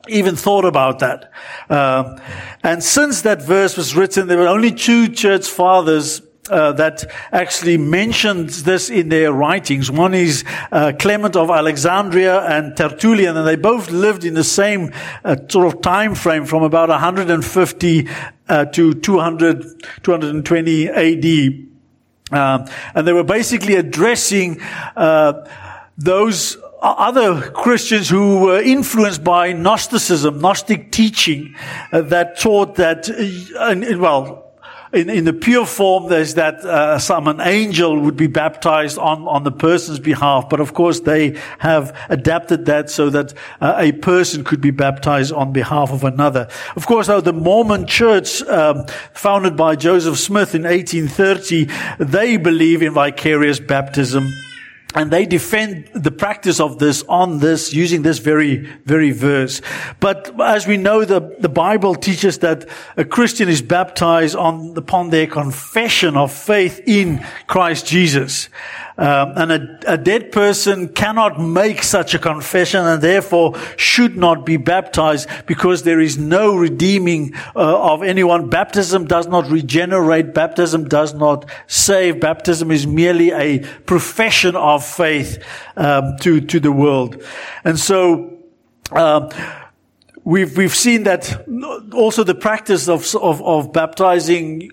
even 0.09 0.35
thought 0.35 0.65
about 0.65 0.99
that. 0.99 1.31
Uh, 1.69 2.17
and 2.63 2.83
since 2.83 3.21
that 3.23 3.41
verse 3.41 3.75
was 3.75 3.95
written, 3.95 4.27
there 4.27 4.37
were 4.37 4.47
only 4.47 4.71
two 4.71 5.09
church 5.09 5.47
fathers 5.47 6.21
uh, 6.49 6.71
that 6.73 7.05
actually 7.33 7.77
mentioned 7.77 8.49
this 8.49 8.89
in 8.89 9.09
their 9.09 9.33
writings. 9.33 9.91
One 9.91 10.13
is 10.13 10.45
uh, 10.71 10.93
Clement 10.97 11.35
of 11.35 11.49
Alexandria 11.49 12.41
and 12.41 12.75
Tertullian, 12.75 13.35
and 13.35 13.45
they 13.45 13.57
both 13.57 13.91
lived 13.91 14.23
in 14.23 14.33
the 14.33 14.43
same 14.45 14.93
uh, 15.25 15.35
sort 15.49 15.73
of 15.73 15.81
time 15.81 16.15
frame 16.15 16.45
from 16.45 16.63
about 16.63 16.87
150 16.87 18.07
uh, 18.47 18.65
to 18.65 18.93
200, 18.93 19.83
220 20.03 20.89
AD. 20.89 21.67
Um, 22.31 22.65
and 22.93 23.07
they 23.07 23.13
were 23.13 23.23
basically 23.23 23.75
addressing 23.75 24.61
uh, 24.95 25.47
those 25.97 26.57
other 26.81 27.51
Christians 27.51 28.09
who 28.09 28.39
were 28.39 28.61
influenced 28.61 29.23
by 29.23 29.53
Gnosticism, 29.53 30.39
Gnostic 30.39 30.91
teaching 30.91 31.55
uh, 31.91 32.01
that 32.01 32.39
taught 32.39 32.75
that, 32.75 33.09
uh, 33.09 33.97
well, 33.99 34.46
in, 34.93 35.09
in 35.09 35.25
the 35.25 35.33
pure 35.33 35.65
form, 35.65 36.09
there's 36.09 36.35
that 36.35 36.55
uh, 36.63 36.97
some 36.99 37.27
an 37.27 37.41
angel 37.41 37.99
would 37.99 38.15
be 38.15 38.27
baptized 38.27 38.97
on 38.97 39.27
on 39.27 39.43
the 39.43 39.51
person's 39.51 39.99
behalf, 39.99 40.49
but 40.49 40.59
of 40.59 40.73
course 40.73 41.01
they 41.01 41.39
have 41.59 41.95
adapted 42.09 42.65
that 42.65 42.89
so 42.89 43.09
that 43.09 43.33
uh, 43.59 43.75
a 43.77 43.91
person 43.91 44.43
could 44.43 44.61
be 44.61 44.71
baptized 44.71 45.33
on 45.33 45.51
behalf 45.51 45.91
of 45.91 46.03
another. 46.03 46.47
Of 46.75 46.85
course, 46.85 47.07
though 47.07 47.21
the 47.21 47.33
Mormon 47.33 47.85
Church, 47.85 48.41
um, 48.43 48.85
founded 49.13 49.57
by 49.57 49.75
Joseph 49.75 50.17
Smith 50.17 50.55
in 50.55 50.63
1830, 50.63 51.69
they 51.99 52.37
believe 52.37 52.81
in 52.81 52.93
vicarious 52.93 53.59
baptism. 53.59 54.31
And 54.95 55.11
they 55.11 55.25
defend 55.25 55.89
the 55.93 56.11
practice 56.11 56.59
of 56.59 56.79
this 56.79 57.03
on 57.09 57.39
this, 57.39 57.73
using 57.73 58.01
this 58.03 58.19
very, 58.19 58.57
very 58.85 59.11
verse. 59.11 59.61
But 59.99 60.39
as 60.41 60.65
we 60.65 60.77
know, 60.77 61.03
the, 61.05 61.35
the 61.39 61.49
Bible 61.49 61.93
teaches 61.93 62.39
that 62.39 62.67
a 62.95 63.03
Christian 63.03 63.49
is 63.49 63.61
baptized 63.61 64.35
on, 64.35 64.75
upon 64.77 65.09
their 65.09 65.27
confession 65.27 66.15
of 66.15 66.31
faith 66.31 66.81
in 66.87 67.23
Christ 67.47 67.85
Jesus. 67.85 68.49
Um, 68.99 69.33
and 69.35 69.51
a, 69.51 69.93
a, 69.93 69.97
dead 69.97 70.31
person 70.31 70.89
cannot 70.89 71.39
make 71.39 71.83
such 71.83 72.15
a 72.15 72.19
confession 72.19 72.83
and 72.83 72.99
therefore 72.99 73.55
should 73.75 74.17
not 74.17 74.43
be 74.43 74.57
baptized 74.57 75.29
because 75.45 75.83
there 75.83 75.99
is 75.99 76.17
no 76.17 76.55
redeeming 76.55 77.35
uh, 77.55 77.93
of 77.93 78.01
anyone. 78.01 78.49
Baptism 78.49 79.05
does 79.05 79.27
not 79.27 79.47
regenerate. 79.51 80.33
Baptism 80.33 80.87
does 80.87 81.13
not 81.13 81.47
save. 81.67 82.19
Baptism 82.19 82.71
is 82.71 82.87
merely 82.87 83.31
a 83.31 83.59
profession 83.85 84.55
of 84.55 84.83
faith 84.83 85.43
um, 85.75 86.17
to 86.21 86.41
to 86.41 86.59
the 86.59 86.71
world, 86.71 87.21
and 87.63 87.79
so. 87.79 88.33
Uh, 88.89 89.29
we've 90.23 90.55
we've 90.55 90.75
seen 90.75 91.03
that 91.03 91.45
also 91.93 92.23
the 92.23 92.33
practice 92.33 92.87
of 92.87 93.13
of, 93.15 93.41
of 93.43 93.73
baptizing 93.73 94.71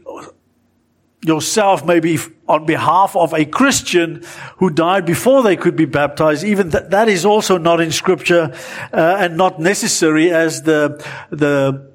yourself 1.25 1.85
maybe 1.85 2.19
on 2.47 2.67
behalf 2.67 3.17
of 3.17 3.33
a 3.33 3.45
Christian 3.45 4.23
who 4.59 4.71
died 4.71 5.07
before 5.07 5.43
they 5.43 5.57
could 5.57 5.77
be 5.77 5.87
baptized. 5.87 6.45
Even 6.45 6.69
that, 6.71 6.91
that 6.91 7.09
is 7.09 7.25
also 7.25 7.59
not 7.59 7.81
in 7.81 7.91
scripture, 7.91 8.55
uh, 8.93 9.17
and 9.19 9.37
not 9.37 9.59
necessary 9.59 10.31
as 10.31 10.63
the, 10.63 11.05
the, 11.31 11.95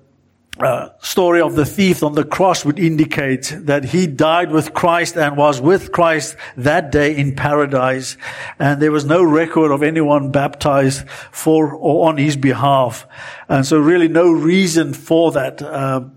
uh, 0.59 0.89
story 0.99 1.39
of 1.39 1.55
the 1.55 1.65
thief 1.65 2.03
on 2.03 2.15
the 2.15 2.23
cross 2.25 2.65
would 2.65 2.79
indicate 2.79 3.55
that 3.61 3.85
he 3.85 4.07
died 4.07 4.51
with 4.51 4.73
Christ 4.73 5.15
and 5.15 5.37
was 5.37 5.61
with 5.61 5.93
Christ 5.93 6.35
that 6.57 6.91
day 6.91 7.15
in 7.15 7.35
paradise. 7.35 8.17
And 8.57 8.81
there 8.81 8.91
was 8.91 9.05
no 9.05 9.23
record 9.23 9.71
of 9.71 9.83
anyone 9.83 10.31
baptized 10.31 11.07
for 11.31 11.73
or 11.73 12.09
on 12.09 12.17
his 12.17 12.35
behalf. 12.35 13.07
And 13.47 13.65
so 13.65 13.77
really 13.77 14.09
no 14.09 14.31
reason 14.31 14.93
for 14.93 15.31
that. 15.31 15.61
Uh, 15.61 16.09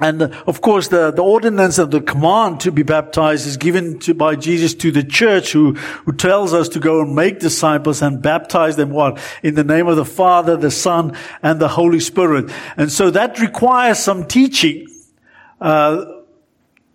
and 0.00 0.22
uh, 0.22 0.28
of 0.46 0.60
course, 0.60 0.88
the, 0.88 1.12
the 1.12 1.22
ordinance 1.22 1.78
of 1.78 1.92
the 1.92 2.00
command 2.00 2.60
to 2.60 2.72
be 2.72 2.82
baptized 2.82 3.46
is 3.46 3.56
given 3.56 4.00
to, 4.00 4.14
by 4.14 4.34
Jesus 4.34 4.74
to 4.74 4.90
the 4.90 5.04
church 5.04 5.52
who, 5.52 5.74
who 5.74 6.12
tells 6.12 6.52
us 6.52 6.68
to 6.70 6.80
go 6.80 7.02
and 7.02 7.14
make 7.14 7.38
disciples 7.38 8.02
and 8.02 8.20
baptize 8.20 8.74
them 8.74 8.90
what? 8.90 9.20
In 9.42 9.54
the 9.54 9.62
name 9.62 9.86
of 9.86 9.96
the 9.96 10.04
Father, 10.04 10.56
the 10.56 10.72
Son, 10.72 11.16
and 11.42 11.60
the 11.60 11.68
Holy 11.68 12.00
Spirit. 12.00 12.50
And 12.76 12.90
so 12.90 13.10
that 13.10 13.38
requires 13.38 14.00
some 14.00 14.26
teaching. 14.26 14.88
Uh, 15.60 16.04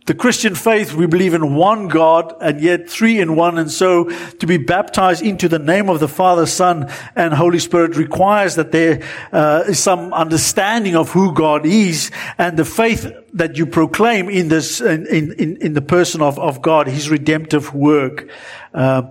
the 0.10 0.16
Christian 0.16 0.56
faith, 0.56 0.94
we 0.94 1.06
believe 1.06 1.36
in 1.36 1.54
one 1.54 1.88
God 1.88 2.36
and 2.42 2.60
yet 2.60 2.89
three 2.89 3.20
in 3.20 3.36
one. 3.36 3.60
And 3.60 3.70
so 3.70 4.06
to 4.06 4.48
be 4.48 4.58
baptized 4.58 5.22
into 5.22 5.48
the 5.48 5.60
name 5.60 5.88
of 5.88 6.00
the 6.00 6.08
Father, 6.08 6.48
Son, 6.48 6.92
and 7.16 7.32
Holy 7.32 7.60
Spirit 7.60 7.96
requires 7.96 8.56
that 8.56 8.72
there 8.72 9.04
uh, 9.32 9.66
is 9.68 9.78
some 9.78 10.12
understanding 10.12 10.96
of 10.96 11.12
who 11.12 11.32
God 11.36 11.63
is 11.63 12.10
and 12.39 12.58
the 12.58 12.66
faith 12.66 13.06
that 13.34 13.56
you 13.56 13.68
proclaim 13.68 14.30
in 14.30 14.48
this, 14.48 14.82
in, 14.82 15.06
in, 15.06 15.58
in 15.58 15.74
the 15.74 15.82
person 15.84 16.24
of, 16.24 16.39
of 16.39 16.63
God, 16.63 16.88
His 16.88 17.08
redemptive 17.12 17.75
work. 17.75 18.32
Uh, 18.74 19.04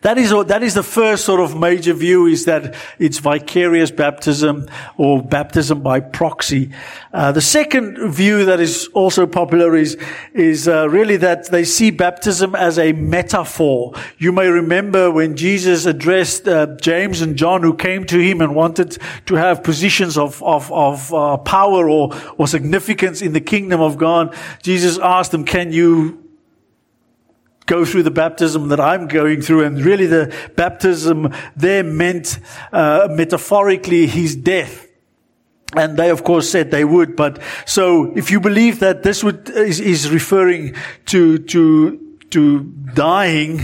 that 0.00 0.18
is, 0.18 0.30
that 0.30 0.62
is 0.62 0.74
the 0.74 0.82
first 0.82 1.24
sort 1.24 1.40
of 1.40 1.58
major 1.58 1.92
view 1.92 2.26
is 2.26 2.44
that 2.44 2.74
it's 2.98 3.18
vicarious 3.18 3.90
baptism 3.90 4.68
or 4.96 5.22
baptism 5.22 5.82
by 5.82 6.00
proxy. 6.00 6.70
Uh, 7.12 7.32
the 7.32 7.40
second 7.40 8.12
view 8.12 8.44
that 8.44 8.60
is 8.60 8.88
also 8.94 9.26
popular 9.26 9.76
is, 9.76 9.96
is 10.32 10.68
uh, 10.68 10.88
really 10.88 11.16
that 11.18 11.50
they 11.50 11.64
see 11.64 11.90
baptism 11.90 12.54
as 12.54 12.78
a 12.78 12.92
metaphor. 12.92 13.92
You 14.18 14.32
may 14.32 14.48
remember 14.48 15.10
when 15.10 15.36
Jesus 15.36 15.86
addressed 15.86 16.48
uh, 16.48 16.76
James 16.80 17.20
and 17.20 17.36
John 17.36 17.62
who 17.62 17.74
came 17.74 18.04
to 18.06 18.18
him 18.18 18.40
and 18.40 18.54
wanted 18.54 18.98
to 19.26 19.34
have 19.34 19.62
positions 19.62 20.18
of, 20.18 20.42
of, 20.42 20.72
of 20.72 21.12
uh, 21.12 21.36
power 21.38 21.88
or, 21.88 22.14
or 22.38 22.46
significance 22.46 23.22
in 23.22 23.32
the 23.32 23.40
kingdom 23.40 23.80
of 23.80 23.98
God. 23.98 24.34
Jesus 24.62 24.98
asked 24.98 25.30
them, 25.30 25.44
can 25.44 25.72
you 25.72 26.23
go 27.66 27.84
through 27.84 28.02
the 28.02 28.10
baptism 28.10 28.68
that 28.68 28.80
I'm 28.80 29.08
going 29.08 29.42
through. 29.42 29.64
And 29.64 29.80
really 29.80 30.06
the 30.06 30.34
baptism 30.56 31.32
there 31.56 31.84
meant, 31.84 32.38
uh, 32.72 33.08
metaphorically 33.10 34.06
his 34.06 34.36
death. 34.36 34.86
And 35.76 35.96
they, 35.96 36.10
of 36.10 36.22
course, 36.22 36.48
said 36.48 36.70
they 36.70 36.84
would. 36.84 37.16
But 37.16 37.40
so, 37.66 38.12
if 38.16 38.30
you 38.30 38.38
believe 38.38 38.78
that 38.78 39.02
this 39.02 39.24
would 39.24 39.50
is, 39.50 39.80
is 39.80 40.08
referring 40.08 40.76
to 41.06 41.38
to 41.38 42.16
to 42.30 42.62
dying, 42.94 43.60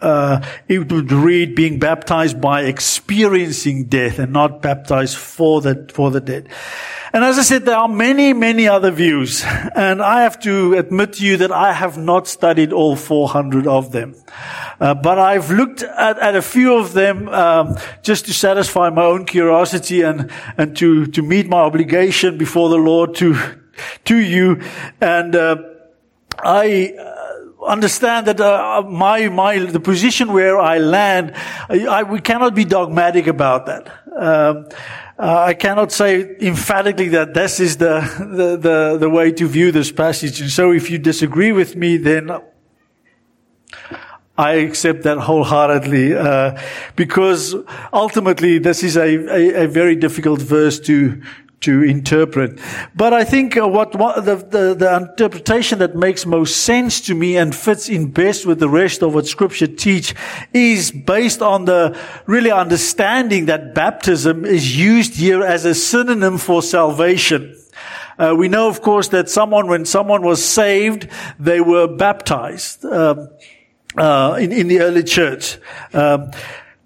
uh, 0.00 0.46
it 0.68 0.90
would 0.92 1.10
read 1.10 1.54
being 1.54 1.78
baptized 1.78 2.40
by 2.40 2.62
experiencing 2.62 3.84
death 3.84 4.18
and 4.18 4.32
not 4.32 4.62
baptized 4.62 5.16
for 5.16 5.60
the 5.60 5.90
for 5.92 6.10
the 6.10 6.20
dead. 6.20 6.48
And 7.12 7.24
as 7.24 7.38
I 7.38 7.42
said, 7.42 7.64
there 7.64 7.76
are 7.76 7.88
many, 7.88 8.32
many 8.34 8.68
other 8.68 8.90
views. 8.90 9.42
And 9.42 10.02
I 10.02 10.22
have 10.22 10.38
to 10.40 10.74
admit 10.74 11.14
to 11.14 11.24
you 11.24 11.38
that 11.38 11.50
I 11.50 11.72
have 11.72 11.96
not 11.96 12.28
studied 12.28 12.72
all 12.72 12.96
400 12.96 13.66
of 13.66 13.92
them. 13.92 14.14
Uh, 14.78 14.94
but 14.94 15.18
I've 15.18 15.50
looked 15.50 15.82
at, 15.82 16.18
at, 16.18 16.36
a 16.36 16.42
few 16.42 16.76
of 16.76 16.92
them 16.92 17.28
um, 17.28 17.78
just 18.02 18.26
to 18.26 18.34
satisfy 18.34 18.90
my 18.90 19.04
own 19.04 19.24
curiosity 19.24 20.02
and, 20.02 20.30
and 20.58 20.76
to, 20.76 21.06
to 21.06 21.22
meet 21.22 21.48
my 21.48 21.60
obligation 21.60 22.36
before 22.36 22.68
the 22.68 22.76
Lord 22.76 23.14
to, 23.16 23.36
to 24.04 24.16
you. 24.16 24.60
And 25.00 25.34
uh, 25.34 25.56
I 26.38 26.92
understand 27.66 28.26
that 28.26 28.40
uh, 28.40 28.82
my 28.82 29.28
my 29.28 29.58
the 29.58 29.80
position 29.80 30.32
where 30.32 30.58
I 30.58 30.78
land, 30.78 31.32
I, 31.68 31.86
I, 31.86 32.02
we 32.02 32.20
cannot 32.20 32.54
be 32.54 32.64
dogmatic 32.64 33.26
about 33.26 33.66
that. 33.66 33.88
Um, 34.16 34.68
uh, 35.18 35.42
I 35.48 35.54
cannot 35.54 35.90
say 35.90 36.36
emphatically 36.40 37.08
that 37.08 37.34
this 37.34 37.58
is 37.58 37.78
the, 37.78 38.00
the, 38.18 38.56
the, 38.56 38.98
the 38.98 39.10
way 39.10 39.32
to 39.32 39.48
view 39.48 39.72
this 39.72 39.90
passage. 39.90 40.40
And 40.40 40.48
so 40.48 40.70
if 40.70 40.90
you 40.90 40.98
disagree 40.98 41.50
with 41.50 41.74
me, 41.74 41.96
then 41.96 42.30
I 44.36 44.52
accept 44.52 45.02
that 45.02 45.18
wholeheartedly, 45.18 46.14
uh, 46.14 46.60
because 46.94 47.56
ultimately 47.92 48.58
this 48.60 48.84
is 48.84 48.96
a, 48.96 49.02
a, 49.02 49.64
a, 49.64 49.66
very 49.66 49.96
difficult 49.96 50.40
verse 50.40 50.78
to 50.80 51.20
to 51.60 51.82
interpret. 51.82 52.58
But 52.94 53.12
I 53.12 53.24
think 53.24 53.56
uh, 53.56 53.66
what, 53.66 53.94
what 53.96 54.24
the, 54.24 54.36
the, 54.36 54.74
the 54.74 54.96
interpretation 54.96 55.80
that 55.80 55.96
makes 55.96 56.24
most 56.24 56.58
sense 56.58 57.00
to 57.02 57.14
me 57.14 57.36
and 57.36 57.54
fits 57.54 57.88
in 57.88 58.10
best 58.10 58.46
with 58.46 58.60
the 58.60 58.68
rest 58.68 59.02
of 59.02 59.14
what 59.14 59.26
Scripture 59.26 59.66
teach 59.66 60.14
is 60.52 60.90
based 60.90 61.42
on 61.42 61.64
the 61.64 61.98
really 62.26 62.50
understanding 62.50 63.46
that 63.46 63.74
baptism 63.74 64.44
is 64.44 64.76
used 64.76 65.16
here 65.16 65.42
as 65.42 65.64
a 65.64 65.74
synonym 65.74 66.38
for 66.38 66.62
salvation. 66.62 67.56
Uh, 68.18 68.34
we 68.36 68.48
know, 68.48 68.68
of 68.68 68.82
course, 68.82 69.08
that 69.08 69.28
someone, 69.28 69.68
when 69.68 69.84
someone 69.84 70.22
was 70.22 70.44
saved, 70.44 71.08
they 71.38 71.60
were 71.60 71.86
baptized. 71.86 72.84
Um, 72.84 73.28
uh, 73.96 74.36
in, 74.38 74.52
in 74.52 74.68
the 74.68 74.80
early 74.80 75.02
church. 75.02 75.58
Um, 75.92 76.30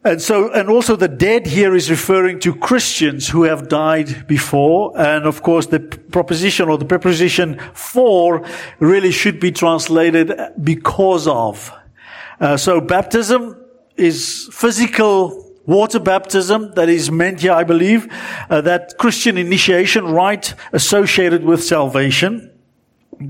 and 0.04 0.20
so, 0.20 0.52
and 0.52 0.68
also 0.68 0.96
the 0.96 1.08
dead 1.08 1.46
here 1.46 1.74
is 1.76 1.88
referring 1.88 2.40
to 2.40 2.54
Christians 2.56 3.28
who 3.28 3.44
have 3.44 3.68
died 3.68 4.26
before. 4.26 4.98
And 4.98 5.26
of 5.26 5.42
course, 5.42 5.66
the 5.66 5.78
proposition 5.78 6.68
or 6.68 6.76
the 6.76 6.84
preposition 6.84 7.60
for 7.72 8.44
really 8.80 9.12
should 9.12 9.38
be 9.38 9.52
translated 9.52 10.32
because 10.62 11.28
of. 11.28 11.72
Uh, 12.40 12.56
so 12.56 12.80
baptism 12.80 13.56
is 13.96 14.48
physical 14.52 15.52
water 15.66 16.00
baptism 16.00 16.72
that 16.74 16.88
is 16.88 17.10
meant 17.10 17.40
here, 17.40 17.52
I 17.52 17.62
believe, 17.62 18.12
uh, 18.50 18.60
that 18.62 18.94
Christian 18.98 19.38
initiation 19.38 20.06
rite 20.06 20.54
associated 20.72 21.44
with 21.44 21.62
salvation 21.62 22.51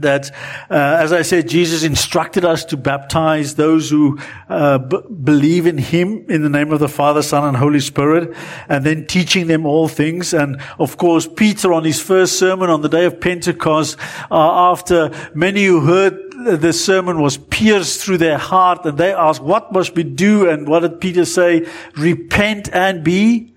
that, 0.01 0.31
uh, 0.71 0.75
as 0.75 1.13
I 1.13 1.23
said, 1.23 1.49
Jesus 1.49 1.85
instructed 1.85 2.45
us 2.45 2.65
to 2.67 2.77
baptize 2.77 3.55
those 3.55 3.91
who 3.91 4.19
uh, 4.49 4.79
b- 4.79 4.99
believe 5.23 5.67
in 5.67 5.79
Him 5.79 6.25
in 6.29 6.43
the 6.43 6.49
name 6.49 6.73
of 6.73 6.81
the 6.81 6.89
Father, 6.89 7.23
Son, 7.23 7.45
and 7.45 7.57
Holy 7.57 7.81
Spirit, 7.81 8.35
and 8.69 8.85
then 8.85 9.07
teaching 9.07 9.47
them 9.47 9.67
all 9.67 9.89
things. 9.89 10.33
And 10.35 10.61
of 10.79 10.97
course, 10.97 11.29
Peter 11.29 11.73
on 11.73 11.85
his 11.85 12.01
first 12.01 12.39
sermon 12.39 12.71
on 12.71 12.83
the 12.83 12.89
day 12.89 13.05
of 13.05 13.21
Pentecost, 13.21 13.99
uh, 14.31 14.71
after 14.73 15.11
many 15.35 15.65
who 15.65 15.81
heard 15.81 16.19
the 16.61 16.73
sermon 16.73 17.21
was 17.21 17.37
pierced 17.37 18.01
through 18.01 18.19
their 18.19 18.39
heart, 18.39 18.85
and 18.85 18.99
they 18.99 19.13
asked, 19.13 19.43
"What 19.43 19.73
must 19.73 19.95
we 19.95 20.03
do?" 20.03 20.49
And 20.49 20.67
what 20.67 20.81
did 20.81 21.01
Peter 21.01 21.25
say? 21.25 21.67
Repent 21.97 22.69
and 22.73 23.05
be 23.05 23.53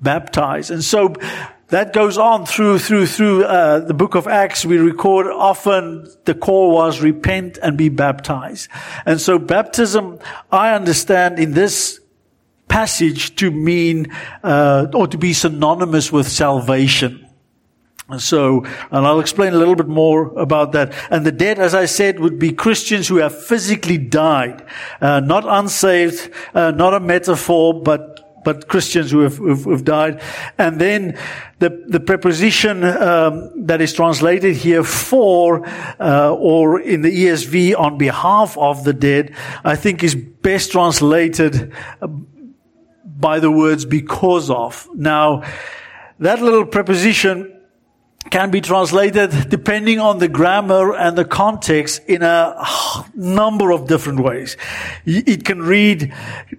baptized. 0.00 0.70
And 0.70 0.84
so 0.84 1.14
that 1.70 1.92
goes 1.92 2.18
on 2.18 2.46
through 2.46 2.78
through 2.78 3.06
through 3.06 3.44
uh, 3.44 3.80
the 3.80 3.94
book 3.94 4.14
of 4.14 4.26
Acts. 4.26 4.64
We 4.64 4.78
record 4.78 5.26
often 5.26 6.08
the 6.24 6.34
call 6.34 6.72
was 6.72 7.00
repent 7.00 7.58
and 7.62 7.76
be 7.76 7.88
baptized, 7.88 8.68
and 9.06 9.20
so 9.20 9.38
baptism 9.38 10.18
I 10.52 10.74
understand 10.74 11.38
in 11.38 11.52
this 11.52 12.00
passage 12.68 13.34
to 13.36 13.50
mean 13.50 14.12
uh, 14.42 14.86
or 14.94 15.06
to 15.08 15.18
be 15.18 15.32
synonymous 15.32 16.12
with 16.12 16.28
salvation. 16.28 17.26
So, 18.18 18.64
and 18.90 19.06
I'll 19.06 19.20
explain 19.20 19.52
a 19.52 19.56
little 19.56 19.76
bit 19.76 19.86
more 19.86 20.36
about 20.36 20.72
that. 20.72 20.92
And 21.10 21.24
the 21.24 21.30
dead, 21.30 21.60
as 21.60 21.74
I 21.74 21.84
said, 21.84 22.18
would 22.18 22.40
be 22.40 22.52
Christians 22.52 23.06
who 23.06 23.16
have 23.18 23.44
physically 23.44 23.98
died, 23.98 24.66
uh, 25.00 25.20
not 25.20 25.44
unsaved, 25.46 26.30
uh, 26.52 26.72
not 26.72 26.92
a 26.92 26.98
metaphor, 26.98 27.80
but 27.80 28.29
but 28.44 28.68
Christians 28.68 29.10
who 29.10 29.20
have, 29.20 29.36
who've, 29.36 29.64
who've, 29.64 29.84
died. 29.84 30.20
And 30.58 30.80
then 30.80 31.18
the, 31.58 31.84
the 31.88 32.00
preposition 32.00 32.84
um, 32.84 33.66
that 33.66 33.80
is 33.80 33.92
translated 33.92 34.56
here 34.56 34.82
for, 34.82 35.66
uh, 36.00 36.34
or 36.34 36.80
in 36.80 37.02
the 37.02 37.26
ESV 37.26 37.78
on 37.78 37.98
behalf 37.98 38.56
of 38.56 38.84
the 38.84 38.92
dead, 38.92 39.34
I 39.64 39.76
think 39.76 40.02
is 40.02 40.14
best 40.14 40.72
translated 40.72 41.72
by 43.04 43.40
the 43.40 43.50
words 43.50 43.84
because 43.84 44.50
of. 44.50 44.88
Now, 44.94 45.42
that 46.18 46.40
little 46.40 46.66
preposition 46.66 47.59
can 48.28 48.50
be 48.50 48.60
translated 48.60 49.48
depending 49.48 49.98
on 49.98 50.18
the 50.18 50.28
grammar 50.28 50.94
and 50.94 51.16
the 51.16 51.24
context 51.24 52.02
in 52.06 52.22
a 52.22 52.54
number 53.14 53.70
of 53.72 53.88
different 53.88 54.20
ways. 54.20 54.58
It 55.06 55.44
can 55.44 55.62
read, 55.62 56.12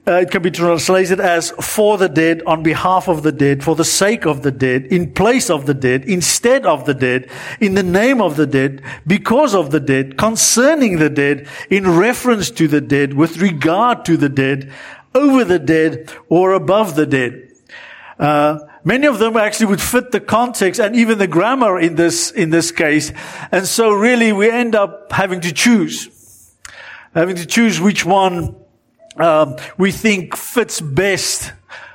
uh, 0.08 0.14
it 0.14 0.32
can 0.32 0.42
be 0.42 0.50
translated 0.50 1.20
as 1.20 1.52
for 1.52 2.00
the 2.00 2.10
dead, 2.10 2.42
on 2.48 2.64
behalf 2.64 3.08
of 3.08 3.22
the 3.22 3.32
dead, 3.32 3.64
for 3.64 3.76
the 3.76 3.86
sake 3.86 4.26
of 4.26 4.42
the 4.42 4.52
dead, 4.52 4.86
in 4.86 5.14
place 5.14 5.50
of 5.52 5.68
the 5.68 5.76
dead, 5.76 6.04
instead 6.06 6.66
of 6.66 6.86
the 6.86 6.96
dead, 6.96 7.30
in 7.60 7.76
the 7.76 7.84
name 7.84 8.22
of 8.22 8.38
the 8.38 8.48
dead, 8.48 8.82
because 9.06 9.54
of 9.54 9.70
the 9.70 9.80
dead, 9.80 10.18
concerning 10.18 10.98
the 10.98 11.10
dead, 11.10 11.48
in 11.70 11.88
reference 11.96 12.50
to 12.50 12.68
the 12.68 12.82
dead, 12.82 13.14
with 13.14 13.38
regard 13.38 14.04
to 14.06 14.18
the 14.18 14.30
dead, 14.30 14.72
over 15.14 15.44
the 15.44 15.60
dead, 15.60 16.10
or 16.28 16.54
above 16.54 16.96
the 16.96 17.06
dead. 17.06 17.50
Uh, 18.18 18.60
Many 18.84 19.08
of 19.08 19.20
them 19.20 19.38
actually 19.38 19.68
would 19.68 19.82
fit 19.82 20.12
the 20.12 20.20
context 20.20 20.80
and 20.80 20.96
even 20.96 21.20
the 21.20 21.28
grammar 21.28 21.80
in 21.80 21.96
this, 21.96 22.32
in 22.32 22.50
this 22.50 22.72
case. 22.72 23.12
And 23.52 23.68
so 23.68 23.92
really 23.92 24.32
we 24.32 24.50
end 24.50 24.76
up 24.76 25.12
having 25.12 25.42
to 25.42 25.54
choose. 25.54 26.10
Having 27.14 27.36
to 27.38 27.46
choose 27.46 27.80
which 27.80 28.06
one, 28.06 28.56
um, 29.18 29.58
we 29.78 29.92
think 29.92 30.36
fits 30.36 30.82
best 30.82 31.54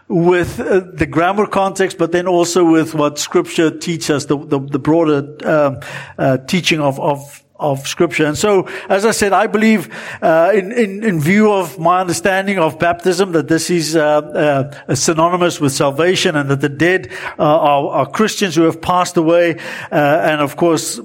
with 0.08 0.60
uh, 0.60 0.80
the 0.92 1.06
grammar 1.06 1.46
context, 1.46 1.98
but 1.98 2.12
then 2.12 2.28
also 2.28 2.64
with 2.64 2.94
what 2.94 3.18
scripture 3.18 3.76
teaches 3.76 4.10
us, 4.10 4.24
the, 4.26 4.38
the, 4.38 4.60
the 4.60 4.78
broader 4.78 5.36
um, 5.44 5.80
uh, 6.18 6.36
teaching 6.38 6.80
of, 6.80 7.00
of 7.00 7.42
of 7.58 7.86
scripture. 7.86 8.26
And 8.26 8.36
so, 8.36 8.68
as 8.88 9.04
I 9.04 9.12
said, 9.12 9.32
I 9.32 9.46
believe, 9.46 9.88
uh, 10.22 10.52
in, 10.54 10.72
in, 10.72 11.04
in, 11.04 11.20
view 11.20 11.52
of 11.52 11.78
my 11.78 12.00
understanding 12.00 12.58
of 12.58 12.78
baptism, 12.78 13.32
that 13.32 13.48
this 13.48 13.70
is 13.70 13.96
uh, 13.96 14.70
uh, 14.88 14.94
synonymous 14.94 15.60
with 15.60 15.72
salvation 15.72 16.36
and 16.36 16.50
that 16.50 16.60
the 16.60 16.68
dead 16.68 17.10
uh, 17.38 17.42
are, 17.42 17.88
are, 17.88 18.06
Christians 18.06 18.54
who 18.54 18.62
have 18.62 18.80
passed 18.80 19.16
away. 19.16 19.56
Uh, 19.90 19.94
and 19.94 20.40
of 20.40 20.56
course, 20.56 21.00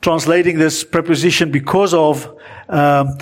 translating 0.00 0.58
this 0.58 0.84
preposition 0.84 1.50
because 1.50 1.92
of, 1.92 2.36
um, 2.68 3.18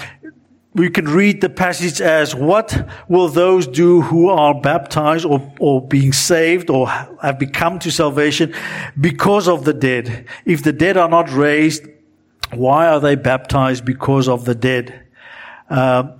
we 0.75 0.90
can 0.90 1.07
read 1.07 1.40
the 1.40 1.49
passage 1.49 2.03
as 2.03 2.35
what 2.35 2.87
will 3.09 3.29
those 3.29 3.66
do 3.66 4.03
who 4.03 4.29
are 4.29 4.61
baptized 4.61 5.25
or, 5.25 5.55
or 5.59 5.87
being 5.87 6.12
saved 6.12 6.68
or 6.68 6.87
have 6.88 7.38
become 7.38 7.79
to 7.79 7.90
salvation 7.90 8.53
because 9.01 9.49
of 9.49 9.64
the 9.64 9.72
dead? 9.72 10.27
If 10.44 10.62
the 10.62 10.75
dead 10.75 10.99
are 10.99 11.09
not 11.09 11.33
raised, 11.33 11.87
why 12.52 12.87
are 12.87 13.00
they 13.00 13.14
baptized 13.14 13.85
because 13.85 14.28
of 14.28 14.44
the 14.44 14.54
dead? 14.54 15.06
Uh, 15.68 16.12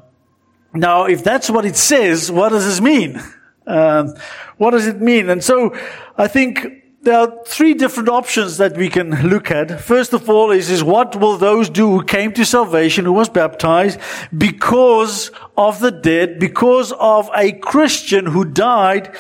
now, 0.74 1.04
if 1.04 1.22
that's 1.24 1.48
what 1.48 1.64
it 1.64 1.76
says, 1.76 2.30
what 2.30 2.50
does 2.50 2.64
this 2.64 2.80
mean? 2.80 3.22
Uh, 3.66 4.12
what 4.58 4.72
does 4.72 4.86
it 4.86 5.00
mean? 5.00 5.30
And 5.30 5.42
so, 5.42 5.76
I 6.16 6.28
think 6.28 6.66
there 7.02 7.18
are 7.18 7.32
three 7.46 7.72
different 7.72 8.08
options 8.08 8.56
that 8.56 8.76
we 8.76 8.88
can 8.88 9.28
look 9.28 9.50
at. 9.50 9.80
First 9.80 10.12
of 10.12 10.28
all 10.28 10.50
is, 10.50 10.70
is 10.70 10.82
what 10.82 11.14
will 11.14 11.36
those 11.36 11.70
do 11.70 11.88
who 11.88 12.04
came 12.04 12.32
to 12.32 12.44
salvation, 12.44 13.04
who 13.04 13.12
was 13.12 13.28
baptized 13.28 14.00
because 14.36 15.30
of 15.56 15.78
the 15.78 15.92
dead, 15.92 16.40
because 16.40 16.92
of 16.98 17.30
a 17.34 17.52
Christian 17.52 18.26
who 18.26 18.44
died 18.44 19.14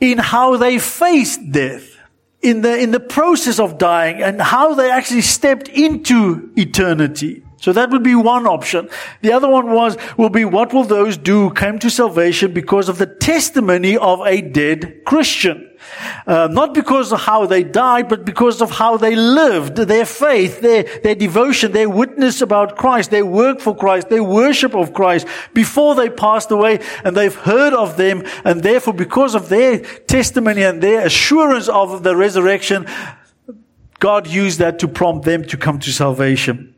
in 0.00 0.16
how 0.16 0.56
they 0.56 0.78
faced 0.78 1.52
death 1.52 1.91
in 2.42 2.60
the, 2.62 2.76
in 2.76 2.90
the 2.90 3.00
process 3.00 3.58
of 3.58 3.78
dying 3.78 4.22
and 4.22 4.40
how 4.40 4.74
they 4.74 4.90
actually 4.90 5.22
stepped 5.22 5.68
into 5.68 6.52
eternity. 6.56 7.44
So 7.56 7.72
that 7.72 7.90
would 7.90 8.02
be 8.02 8.16
one 8.16 8.46
option. 8.46 8.88
The 9.20 9.32
other 9.32 9.48
one 9.48 9.70
was, 9.70 9.96
will 10.18 10.30
be 10.30 10.44
what 10.44 10.72
will 10.72 10.82
those 10.82 11.16
do 11.16 11.48
who 11.48 11.54
came 11.54 11.78
to 11.78 11.90
salvation 11.90 12.52
because 12.52 12.88
of 12.88 12.98
the 12.98 13.06
testimony 13.06 13.96
of 13.96 14.20
a 14.26 14.40
dead 14.40 15.04
Christian? 15.06 15.71
Uh, 16.26 16.48
not 16.50 16.74
because 16.74 17.12
of 17.12 17.20
how 17.20 17.46
they 17.46 17.62
died, 17.62 18.08
but 18.08 18.24
because 18.24 18.62
of 18.62 18.70
how 18.70 18.96
they 18.96 19.14
lived, 19.14 19.76
their 19.76 20.06
faith, 20.06 20.60
their, 20.60 20.84
their 21.00 21.14
devotion, 21.14 21.72
their 21.72 21.88
witness 21.88 22.40
about 22.40 22.76
Christ, 22.76 23.10
their 23.10 23.26
work 23.26 23.60
for 23.60 23.74
Christ, 23.74 24.08
their 24.08 24.24
worship 24.24 24.74
of 24.74 24.92
Christ 24.94 25.26
before 25.54 25.94
they 25.94 26.08
passed 26.08 26.50
away 26.50 26.80
and 27.04 27.16
they've 27.16 27.34
heard 27.34 27.72
of 27.72 27.96
them 27.96 28.24
and 28.44 28.62
therefore 28.62 28.94
because 28.94 29.34
of 29.34 29.48
their 29.48 29.80
testimony 29.80 30.62
and 30.62 30.82
their 30.82 31.06
assurance 31.06 31.68
of 31.68 32.02
the 32.02 32.16
resurrection, 32.16 32.86
God 33.98 34.26
used 34.26 34.58
that 34.58 34.78
to 34.80 34.88
prompt 34.88 35.24
them 35.24 35.44
to 35.44 35.56
come 35.56 35.78
to 35.80 35.92
salvation. 35.92 36.71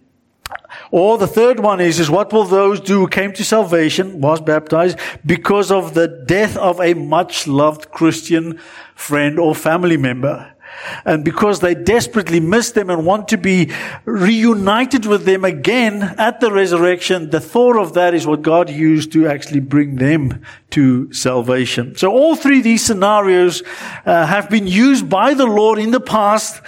Or 0.94 1.18
the 1.18 1.26
third 1.26 1.58
one 1.58 1.80
is, 1.80 1.98
is 1.98 2.08
what 2.08 2.32
will 2.32 2.44
those 2.44 2.78
do 2.78 3.00
who 3.00 3.08
came 3.08 3.32
to 3.32 3.42
salvation, 3.42 4.20
was 4.20 4.40
baptized, 4.40 4.96
because 5.26 5.72
of 5.72 5.94
the 5.94 6.06
death 6.06 6.56
of 6.56 6.80
a 6.80 6.94
much 6.94 7.48
loved 7.48 7.90
Christian 7.90 8.60
friend 8.94 9.40
or 9.40 9.56
family 9.56 9.96
member? 9.96 10.53
And 11.04 11.24
because 11.24 11.60
they 11.60 11.74
desperately 11.74 12.40
miss 12.40 12.72
them 12.72 12.90
and 12.90 13.06
want 13.06 13.28
to 13.28 13.36
be 13.36 13.72
reunited 14.04 15.06
with 15.06 15.24
them 15.24 15.44
again 15.44 16.02
at 16.18 16.40
the 16.40 16.52
resurrection, 16.52 17.30
the 17.30 17.40
thought 17.40 17.76
of 17.76 17.94
that 17.94 18.14
is 18.14 18.26
what 18.26 18.42
God 18.42 18.70
used 18.70 19.12
to 19.12 19.26
actually 19.26 19.60
bring 19.60 19.96
them 19.96 20.42
to 20.70 21.12
salvation. 21.12 21.96
So 21.96 22.10
all 22.10 22.36
three 22.36 22.58
of 22.58 22.64
these 22.64 22.84
scenarios 22.84 23.62
uh, 24.04 24.26
have 24.26 24.50
been 24.50 24.66
used 24.66 25.08
by 25.08 25.34
the 25.34 25.46
Lord 25.46 25.78
in 25.78 25.90
the 25.90 26.00
past 26.00 26.60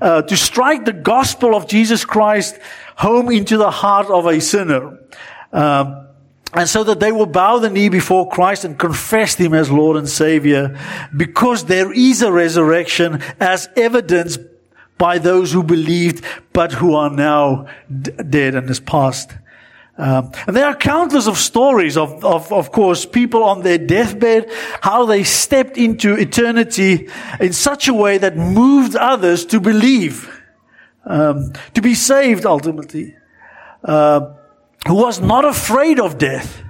uh, 0.00 0.22
to 0.22 0.36
strike 0.36 0.84
the 0.84 0.92
gospel 0.92 1.54
of 1.54 1.66
Jesus 1.68 2.04
Christ 2.04 2.58
home 2.96 3.30
into 3.30 3.56
the 3.56 3.70
heart 3.70 4.06
of 4.08 4.26
a 4.26 4.40
sinner. 4.40 4.98
Uh, 5.52 6.03
and 6.54 6.68
so 6.68 6.84
that 6.84 7.00
they 7.00 7.12
will 7.12 7.26
bow 7.26 7.58
the 7.58 7.70
knee 7.70 7.88
before 7.88 8.28
Christ 8.28 8.64
and 8.64 8.78
confess 8.78 9.34
Him 9.34 9.54
as 9.54 9.70
Lord 9.70 9.96
and 9.96 10.08
Savior 10.08 10.78
because 11.16 11.64
there 11.64 11.92
is 11.92 12.22
a 12.22 12.32
resurrection 12.32 13.20
as 13.40 13.68
evidenced 13.76 14.40
by 14.96 15.18
those 15.18 15.52
who 15.52 15.62
believed 15.62 16.24
but 16.52 16.72
who 16.72 16.94
are 16.94 17.10
now 17.10 17.66
d- 17.90 18.12
dead 18.28 18.54
and 18.54 18.70
is 18.70 18.80
past. 18.80 19.32
Um, 19.96 20.32
and 20.46 20.56
there 20.56 20.66
are 20.66 20.74
countless 20.74 21.28
of 21.28 21.38
stories 21.38 21.96
of, 21.96 22.24
of, 22.24 22.52
of 22.52 22.72
course, 22.72 23.06
people 23.06 23.44
on 23.44 23.62
their 23.62 23.78
deathbed, 23.78 24.50
how 24.80 25.06
they 25.06 25.22
stepped 25.22 25.78
into 25.78 26.14
eternity 26.14 27.08
in 27.38 27.52
such 27.52 27.86
a 27.86 27.94
way 27.94 28.18
that 28.18 28.36
moved 28.36 28.96
others 28.96 29.44
to 29.46 29.60
believe, 29.60 30.42
um, 31.04 31.52
to 31.74 31.80
be 31.80 31.94
saved 31.94 32.44
ultimately. 32.44 33.14
Uh, 33.84 34.34
who 34.86 34.94
was 34.94 35.20
not 35.20 35.44
afraid 35.44 35.98
of 36.00 36.18
death. 36.18 36.62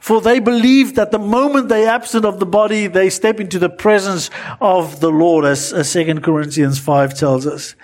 For 0.00 0.20
they 0.20 0.40
believed 0.40 0.96
that 0.96 1.12
the 1.12 1.18
moment 1.20 1.68
they 1.68 1.86
absent 1.86 2.24
of 2.24 2.40
the 2.40 2.46
body, 2.46 2.88
they 2.88 3.08
step 3.08 3.38
into 3.38 3.60
the 3.60 3.68
presence 3.68 4.30
of 4.60 4.98
the 4.98 5.12
Lord, 5.12 5.44
as, 5.44 5.72
as 5.72 5.92
2 5.92 6.16
Corinthians 6.16 6.80
5 6.80 7.16
tells 7.16 7.46
us. 7.46 7.76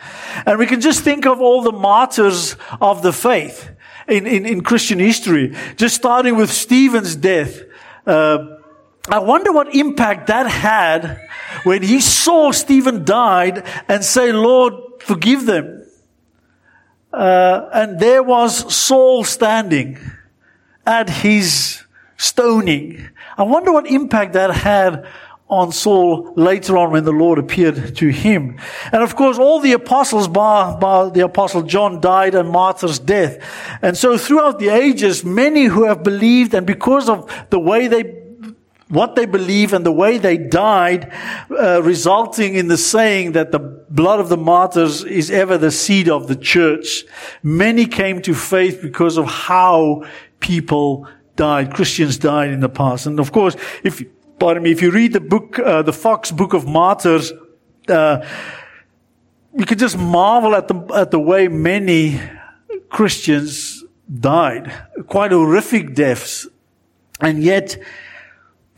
And 0.45 0.59
we 0.59 0.67
can 0.67 0.81
just 0.81 1.03
think 1.03 1.27
of 1.27 1.41
all 1.41 1.63
the 1.63 1.71
martyrs 1.71 2.57
of 2.81 3.03
the 3.03 3.13
faith 3.13 3.71
in, 4.09 4.27
in, 4.27 4.47
in 4.47 4.63
Christian 4.63 4.99
history, 4.99 5.55
just 5.77 5.95
starting 5.95 6.37
with 6.37 6.51
Stephen's 6.51 7.15
death. 7.15 7.63
Uh, 8.05 8.57
I 9.09 9.21
wonder 9.21 9.53
what 9.53 9.75
impact 9.75 10.27
that 10.27 10.51
had 10.51 11.21
when 11.63 11.85
he 11.85 12.01
saw 12.01 12.51
Stephen 12.51 13.05
died 13.05 13.65
and 13.87 14.05
say, 14.05 14.33
Lord, 14.33 14.75
forgive 15.01 15.47
them. 15.47 15.78
Uh, 17.13 17.69
and 17.73 17.99
there 17.99 18.23
was 18.23 18.75
Saul 18.75 19.25
standing 19.25 19.99
at 20.87 21.09
his 21.09 21.83
stoning. 22.17 23.09
I 23.37 23.43
wonder 23.45 23.73
what 23.73 23.87
impact 23.87 24.35
that 24.35 24.51
had 24.51 25.07
on 25.49 25.73
Saul 25.73 26.35
later 26.37 26.77
on 26.77 26.93
when 26.93 27.05
the 27.05 27.13
Lord 27.13 27.39
appeared 27.39 27.97
to 27.97 28.09
him. 28.09 28.59
And 28.93 29.03
of 29.03 29.17
course, 29.17 29.39
all 29.39 29.61
the 29.61 29.73
apostles, 29.73 30.29
bar, 30.29 30.79
bar 30.79 31.11
the 31.11 31.21
apostle 31.21 31.63
John, 31.63 32.01
died 32.01 32.35
a 32.35 32.45
martyr's 32.45 32.99
death. 32.99 33.39
And 33.81 33.97
so 33.97 34.19
throughout 34.19 34.59
the 34.59 34.69
ages, 34.69 35.25
many 35.25 35.65
who 35.65 35.85
have 35.85 36.03
believed 36.03 36.53
and 36.53 36.67
because 36.67 37.09
of 37.09 37.31
the 37.49 37.59
way 37.59 37.87
they 37.87 38.28
what 38.89 39.17
they 39.17 39.27
believe 39.27 39.73
and 39.73 39.85
the 39.85 39.93
way 39.93 40.19
they 40.19 40.39
died, 40.39 41.13
uh, 41.51 41.83
resulting 41.83 42.55
in 42.55 42.69
the 42.69 42.77
saying 42.79 43.33
that 43.33 43.53
the 43.53 43.59
blood 43.59 44.19
of 44.19 44.29
the 44.29 44.37
martyrs 44.37 45.05
is 45.05 45.31
ever 45.31 45.59
the 45.59 45.71
seed 45.71 46.09
of 46.09 46.27
the 46.27 46.37
church. 46.37 47.05
Many 47.43 47.87
came 47.87 48.23
to 48.23 48.35
faith 48.35 48.81
because 48.81 49.19
of 49.19 49.27
how 49.27 50.05
people 50.41 51.07
died. 51.37 51.75
Christians 51.75 52.17
died 52.19 52.51
in 52.51 52.61
the 52.61 52.69
past. 52.69 53.07
And 53.07 53.21
of 53.21 53.31
course, 53.31 53.57
if, 53.85 54.03
pardon 54.39 54.63
me, 54.63 54.73
if 54.73 54.81
you 54.81 54.91
read 54.91 55.13
the 55.13 55.21
book, 55.21 55.59
uh, 55.59 55.83
the 55.83 55.93
Foxe 55.93 56.31
Book 56.31 56.55
of 56.55 56.67
Martyrs, 56.67 57.33
uh, 57.89 58.27
you 59.55 59.67
can 59.67 59.79
just 59.79 59.99
marvel 59.99 60.55
at 60.55 60.69
the, 60.69 60.75
at 60.95 61.11
the 61.11 61.19
way 61.19 61.49
many 61.49 62.21
Christians 62.89 63.85
died. 64.21 64.73
Quite 65.07 65.33
horrific 65.33 65.95
deaths. 65.95 66.47
And 67.21 67.43
yet, 67.43 67.77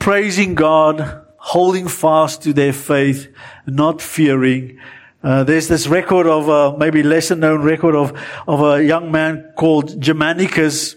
praising 0.00 0.56
God, 0.56 1.24
holding 1.36 1.86
fast 1.86 2.42
to 2.42 2.52
their 2.52 2.72
faith, 2.72 3.28
not 3.66 4.02
fearing. 4.02 4.80
Uh, 5.22 5.44
there's 5.44 5.68
this 5.68 5.86
record 5.86 6.26
of 6.26 6.48
a 6.48 6.76
maybe 6.76 7.02
lesser 7.02 7.36
known 7.36 7.62
record 7.62 7.94
of 7.94 8.18
of 8.48 8.60
a 8.62 8.82
young 8.82 9.12
man 9.12 9.52
called 9.56 10.00
Germanicus 10.00 10.96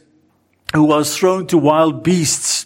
who 0.73 0.85
was 0.85 1.15
thrown 1.15 1.45
to 1.47 1.57
wild 1.57 2.03
beasts. 2.03 2.65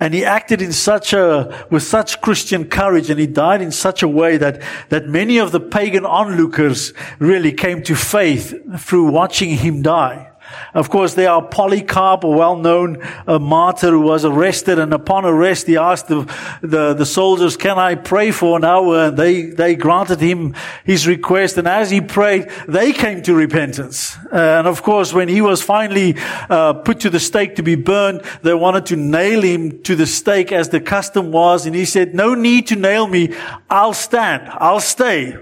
And 0.00 0.14
he 0.14 0.24
acted 0.24 0.60
in 0.60 0.72
such 0.72 1.12
a, 1.12 1.66
with 1.70 1.82
such 1.82 2.20
Christian 2.20 2.64
courage 2.64 3.10
and 3.10 3.20
he 3.20 3.26
died 3.26 3.62
in 3.62 3.70
such 3.70 4.02
a 4.02 4.08
way 4.08 4.36
that, 4.36 4.60
that 4.88 5.06
many 5.06 5.38
of 5.38 5.52
the 5.52 5.60
pagan 5.60 6.04
onlookers 6.04 6.92
really 7.18 7.52
came 7.52 7.82
to 7.84 7.94
faith 7.94 8.54
through 8.80 9.10
watching 9.10 9.50
him 9.50 9.82
die. 9.82 10.30
Of 10.74 10.90
course, 10.90 11.14
there 11.14 11.30
are 11.30 11.42
Polycarp, 11.42 12.24
a 12.24 12.28
well-known 12.28 13.02
uh, 13.26 13.38
martyr 13.38 13.90
who 13.90 14.00
was 14.00 14.24
arrested, 14.24 14.78
and 14.78 14.92
upon 14.92 15.24
arrest, 15.24 15.66
he 15.66 15.76
asked 15.76 16.08
the, 16.08 16.24
the, 16.62 16.94
the, 16.94 17.06
soldiers, 17.06 17.56
can 17.56 17.78
I 17.78 17.94
pray 17.94 18.30
for 18.30 18.56
an 18.56 18.64
hour? 18.64 19.06
And 19.06 19.16
they, 19.16 19.42
they 19.42 19.76
granted 19.76 20.20
him 20.20 20.54
his 20.84 21.06
request, 21.06 21.58
and 21.58 21.68
as 21.68 21.90
he 21.90 22.00
prayed, 22.00 22.50
they 22.66 22.92
came 22.92 23.22
to 23.22 23.34
repentance. 23.34 24.16
Uh, 24.32 24.36
and 24.58 24.66
of 24.66 24.82
course, 24.82 25.12
when 25.12 25.28
he 25.28 25.40
was 25.40 25.62
finally 25.62 26.16
uh, 26.50 26.72
put 26.74 27.00
to 27.00 27.10
the 27.10 27.20
stake 27.20 27.56
to 27.56 27.62
be 27.62 27.76
burned, 27.76 28.22
they 28.42 28.54
wanted 28.54 28.86
to 28.86 28.96
nail 28.96 29.42
him 29.42 29.82
to 29.82 29.94
the 29.94 30.06
stake 30.06 30.50
as 30.52 30.70
the 30.70 30.80
custom 30.80 31.30
was, 31.30 31.66
and 31.66 31.74
he 31.74 31.84
said, 31.84 32.14
no 32.14 32.34
need 32.34 32.66
to 32.66 32.76
nail 32.76 33.06
me, 33.06 33.34
I'll 33.70 33.94
stand, 33.94 34.48
I'll 34.48 34.80
stay. 34.80 35.36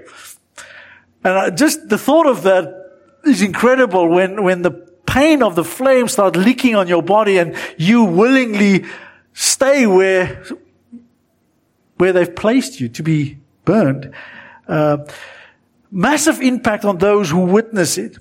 And 1.25 1.57
just 1.57 1.89
the 1.89 1.99
thought 1.99 2.27
of 2.27 2.43
that 2.43 2.83
is 3.25 3.43
incredible 3.43 4.09
when, 4.09 4.43
when 4.43 4.63
the 4.63 4.92
pain 5.13 5.43
of 5.43 5.55
the 5.55 5.65
flame 5.65 6.09
start 6.09 6.37
leaking 6.37 6.75
on 6.75 6.89
your 6.89 7.03
body 7.03 7.37
and 7.37 7.55
you 7.77 8.03
willingly 8.05 8.87
stay 9.35 9.87
where, 9.87 10.43
where 11.99 12.15
they've 12.15 12.35
placed 12.35 12.81
you 12.81 12.89
to 12.89 13.03
be 13.03 13.39
burned. 13.67 14.11
Uh, 14.67 14.97
massive 15.91 16.41
impact 16.41 16.87
on 16.87 16.97
those 16.97 17.29
who 17.29 17.41
witness 17.41 17.99
it. 17.99 18.17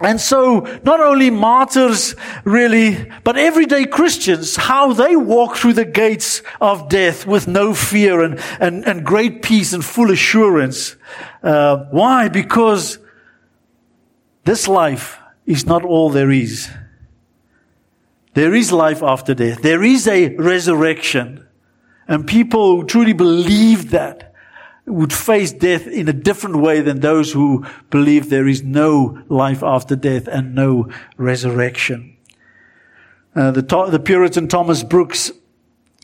And 0.00 0.20
so, 0.20 0.60
not 0.84 1.00
only 1.00 1.30
martyrs 1.30 2.16
really, 2.44 3.10
but 3.22 3.36
everyday 3.36 3.84
Christians, 3.84 4.56
how 4.56 4.92
they 4.92 5.14
walk 5.14 5.56
through 5.56 5.74
the 5.74 5.84
gates 5.84 6.42
of 6.60 6.88
death 6.88 7.26
with 7.26 7.46
no 7.46 7.74
fear 7.74 8.22
and, 8.22 8.40
and, 8.60 8.84
and 8.86 9.04
great 9.04 9.42
peace 9.42 9.72
and 9.72 9.84
full 9.84 10.10
assurance. 10.10 10.96
Uh, 11.42 11.86
why? 11.90 12.28
Because 12.28 12.98
this 14.44 14.66
life 14.66 15.18
is 15.48 15.64
not 15.64 15.82
all 15.82 16.10
there 16.10 16.30
is. 16.30 16.70
There 18.34 18.54
is 18.54 18.70
life 18.70 19.02
after 19.02 19.34
death. 19.34 19.62
There 19.62 19.82
is 19.82 20.06
a 20.06 20.36
resurrection. 20.36 21.44
And 22.06 22.26
people 22.26 22.76
who 22.76 22.86
truly 22.86 23.14
believe 23.14 23.90
that 23.90 24.34
would 24.84 25.12
face 25.12 25.52
death 25.52 25.86
in 25.86 26.06
a 26.08 26.12
different 26.12 26.56
way 26.56 26.82
than 26.82 27.00
those 27.00 27.32
who 27.32 27.64
believe 27.90 28.28
there 28.28 28.46
is 28.46 28.62
no 28.62 29.22
life 29.28 29.62
after 29.62 29.96
death 29.96 30.28
and 30.28 30.54
no 30.54 30.90
resurrection. 31.16 32.16
Uh, 33.34 33.50
the, 33.50 33.62
the 33.90 34.00
Puritan 34.00 34.48
Thomas 34.48 34.82
Brooks 34.82 35.32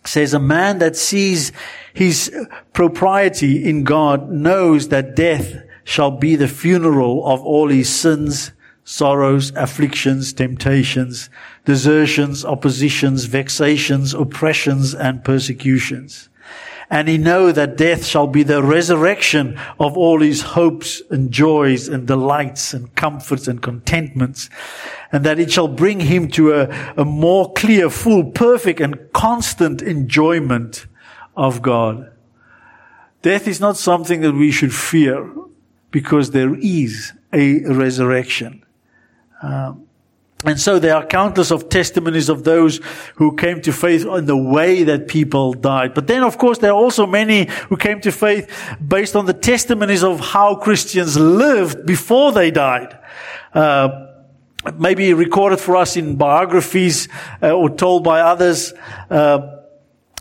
says, 0.07 0.33
a 0.33 0.38
man 0.38 0.78
that 0.78 0.96
sees 0.96 1.52
his 1.92 2.35
propriety 2.72 3.68
in 3.68 3.85
God 3.85 4.30
knows 4.30 4.88
that 4.88 5.14
death 5.14 5.62
shall 5.85 6.11
be 6.11 6.35
the 6.35 6.48
funeral 6.48 7.26
of 7.26 7.42
all 7.42 7.68
his 7.68 7.94
sins 7.94 8.52
sorrows, 8.85 9.51
afflictions, 9.57 10.33
temptations, 10.33 11.31
desertions, 11.64 12.44
oppositions, 12.44 13.25
vexations, 13.25 14.14
oppressions, 14.14 14.94
and 14.94 15.25
persecutions. 15.25 16.29
And 16.90 17.09
he 17.09 17.16
know 17.16 17.51
that 17.51 17.79
death 17.79 18.05
shall 18.05 18.27
be 18.27 18.42
the 18.42 18.62
resurrection 18.62 19.59
of 19.81 19.97
all 19.97 20.20
his 20.20 20.42
hopes 20.42 21.03
and 21.11 21.31
joys 21.31 21.88
and 21.88 22.07
delights 22.07 22.75
and 22.75 22.94
comforts 22.94 23.49
and 23.49 23.62
contentments. 23.62 24.51
And 25.11 25.25
that 25.25 25.38
it 25.38 25.51
shall 25.51 25.68
bring 25.68 26.01
him 26.01 26.29
to 26.33 26.53
a, 26.53 26.94
a 26.97 27.05
more 27.05 27.53
clear, 27.55 27.88
full, 27.88 28.31
perfect 28.31 28.81
and 28.81 29.12
constant 29.12 29.81
enjoyment 29.81 30.87
of 31.37 31.62
God. 31.62 32.12
Death 33.23 33.49
is 33.49 33.61
not 33.61 33.79
something 33.79 34.20
that 34.20 34.35
we 34.35 34.51
should 34.51 34.75
fear 34.75 35.33
because 35.90 36.33
there 36.33 36.55
is 36.57 37.12
a 37.33 37.61
resurrection. 37.64 38.63
Um, 39.44 39.87
and 40.46 40.61
so 40.61 40.78
there 40.78 40.94
are 40.94 41.07
countless 41.07 41.50
of 41.50 41.70
testimonies 41.70 42.28
of 42.28 42.44
those 42.44 42.80
who 43.14 43.35
came 43.35 43.62
to 43.62 43.72
faith 43.72 44.04
in 44.04 44.26
the 44.26 44.37
way 44.37 44.83
that 44.83 45.09
people 45.09 45.54
died. 45.54 45.94
But 45.94 46.07
then, 46.07 46.22
of 46.22 46.37
course, 46.37 46.59
there 46.59 46.70
are 46.70 46.76
also 46.76 47.07
many 47.07 47.46
who 47.68 47.76
came 47.76 48.00
to 48.02 48.12
faith 48.12 48.50
based 48.87 49.16
on 49.16 49.24
the 49.24 49.33
testimonies 49.33 50.04
of 50.04 50.20
how 50.20 50.57
Christians 50.57 51.16
lived 51.16 51.87
before 51.87 52.33
they 52.33 52.50
died. 52.50 52.98
Uh, 53.54 54.09
maybe 54.78 55.14
recorded 55.14 55.61
for 55.61 55.76
us 55.76 55.96
in 55.96 56.16
biographies 56.16 57.09
uh, 57.42 57.52
or 57.52 57.70
told 57.70 58.04
by 58.04 58.20
others. 58.20 58.74
Uh, 59.09 59.53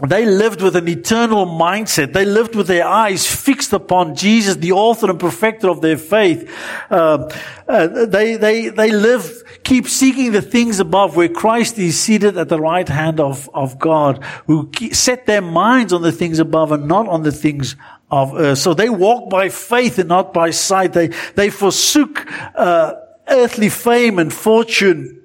they 0.01 0.25
lived 0.25 0.61
with 0.61 0.75
an 0.75 0.87
eternal 0.87 1.45
mindset. 1.45 2.13
They 2.13 2.25
lived 2.25 2.55
with 2.55 2.65
their 2.65 2.85
eyes 2.85 3.27
fixed 3.27 3.73
upon 3.73 4.15
Jesus, 4.15 4.55
the 4.55 4.71
author 4.71 5.09
and 5.09 5.19
perfecter 5.19 5.69
of 5.69 5.81
their 5.81 5.97
faith. 5.97 6.51
Uh, 6.89 7.29
uh, 7.67 8.05
they, 8.05 8.35
they, 8.35 8.69
they 8.69 8.91
live, 8.91 9.43
keep 9.63 9.87
seeking 9.87 10.31
the 10.31 10.41
things 10.41 10.79
above 10.79 11.15
where 11.15 11.29
Christ 11.29 11.77
is 11.77 11.99
seated 11.99 12.37
at 12.37 12.49
the 12.49 12.59
right 12.59 12.89
hand 12.89 13.19
of, 13.19 13.47
of 13.53 13.77
God, 13.77 14.23
who 14.47 14.71
set 14.93 15.27
their 15.27 15.41
minds 15.41 15.93
on 15.93 16.01
the 16.01 16.11
things 16.11 16.39
above 16.39 16.71
and 16.71 16.87
not 16.87 17.07
on 17.07 17.21
the 17.21 17.31
things 17.31 17.75
of 18.09 18.33
earth. 18.35 18.57
So 18.57 18.73
they 18.73 18.89
walk 18.89 19.29
by 19.29 19.49
faith 19.49 19.99
and 19.99 20.09
not 20.09 20.33
by 20.33 20.49
sight. 20.49 20.93
They, 20.93 21.09
they 21.35 21.51
forsook, 21.51 22.25
uh, 22.55 22.95
earthly 23.27 23.69
fame 23.69 24.19
and 24.19 24.33
fortune 24.33 25.22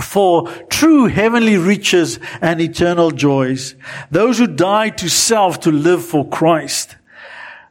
for 0.00 0.48
true 0.68 1.06
heavenly 1.06 1.56
riches 1.56 2.18
and 2.40 2.60
eternal 2.60 3.10
joys. 3.10 3.74
Those 4.10 4.38
who 4.38 4.46
die 4.46 4.90
to 4.90 5.08
self 5.08 5.60
to 5.60 5.72
live 5.72 6.04
for 6.04 6.28
Christ. 6.28 6.96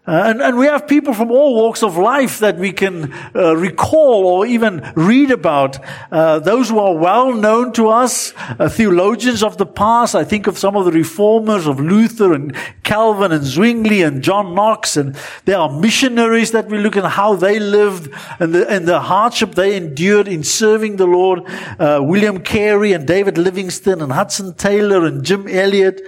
Uh, 0.08 0.24
and, 0.28 0.42
and, 0.42 0.58
we 0.58 0.66
have 0.66 0.88
people 0.88 1.14
from 1.14 1.30
all 1.30 1.54
walks 1.54 1.84
of 1.84 1.98
life 1.98 2.40
that 2.40 2.58
we 2.58 2.72
can 2.72 3.14
uh, 3.36 3.54
recall 3.58 4.26
or 4.26 4.46
even 4.46 4.80
read 4.96 5.30
about. 5.32 5.78
Uh, 6.10 6.40
those 6.40 6.70
who 6.70 6.80
are 6.80 6.96
well 6.96 7.34
known 7.34 7.74
to 7.74 7.90
us, 7.90 8.34
uh, 8.58 8.70
theologians 8.70 9.44
of 9.44 9.58
the 9.58 9.66
past. 9.66 10.16
I 10.16 10.24
think 10.24 10.48
of 10.48 10.58
some 10.58 10.78
of 10.78 10.86
the 10.86 10.94
reformers 10.94 11.68
of 11.68 11.82
Luther 11.82 12.32
and 12.32 12.56
Calvin 12.84 13.34
and 13.34 13.44
Zwingli 13.44 14.02
and 14.02 14.24
John 14.24 14.56
Knox. 14.56 14.96
And 14.96 15.14
there 15.44 15.58
are 15.58 15.70
missionaries 15.70 16.52
that 16.52 16.70
we 16.70 16.78
look 16.78 16.96
at 16.96 17.04
how 17.04 17.36
they 17.36 17.60
lived 17.60 18.10
and 18.40 18.56
the, 18.56 18.66
and 18.70 18.88
the 18.88 19.02
hardship 19.02 19.56
they 19.56 19.76
endured 19.76 20.30
in 20.30 20.42
serving 20.42 20.96
the 20.96 21.06
Lord. 21.06 21.42
Uh, 21.78 22.00
William 22.02 22.40
Carey 22.40 22.94
and 22.94 23.06
David 23.06 23.38
Livingstone 23.38 24.02
and 24.02 24.14
Hudson 24.14 24.54
Taylor 24.54 25.06
and 25.06 25.26
Jim 25.26 25.50
Elliot. 25.50 26.02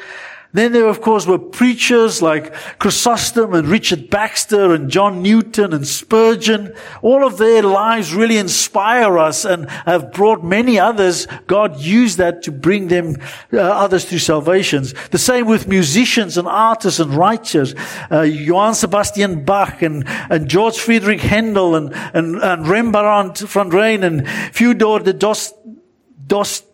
Then 0.51 0.71
there, 0.71 0.87
of 0.87 1.01
course, 1.01 1.27
were 1.27 1.37
preachers 1.37 2.23
like 2.23 2.53
Chrysostom 2.79 3.53
and 3.53 3.67
Richard 3.67 4.09
Baxter 4.09 4.73
and 4.73 4.89
John 4.89 5.21
Newton 5.21 5.73
and 5.73 5.87
Spurgeon. 5.87 6.73
All 7.03 7.25
of 7.25 7.37
their 7.37 7.61
lives 7.61 8.15
really 8.15 8.37
inspire 8.37 9.19
us 9.19 9.45
and 9.45 9.69
have 9.85 10.11
brought 10.11 10.43
many 10.43 10.79
others. 10.79 11.27
God 11.45 11.79
used 11.79 12.17
that 12.17 12.41
to 12.43 12.51
bring 12.51 12.87
them, 12.87 13.17
uh, 13.53 13.59
others 13.59 14.05
to 14.05 14.17
salvations. 14.17 14.95
The 15.11 15.19
same 15.19 15.45
with 15.45 15.67
musicians 15.67 16.35
and 16.35 16.47
artists 16.47 16.99
and 16.99 17.13
writers. 17.13 17.75
Uh, 18.11 18.21
Johann 18.21 18.73
Sebastian 18.73 19.45
Bach 19.45 19.83
and, 19.83 20.03
and 20.31 20.49
George 20.49 20.79
Friedrich 20.79 21.21
Handel 21.21 21.75
and, 21.75 21.93
and, 22.13 22.37
and 22.37 22.67
Rembrandt 22.67 23.37
van 23.37 23.69
Rijn 23.69 24.03
and 24.03 24.27
Fyodor 24.55 25.13
Dost, 25.13 25.53
Dost, 26.25 26.65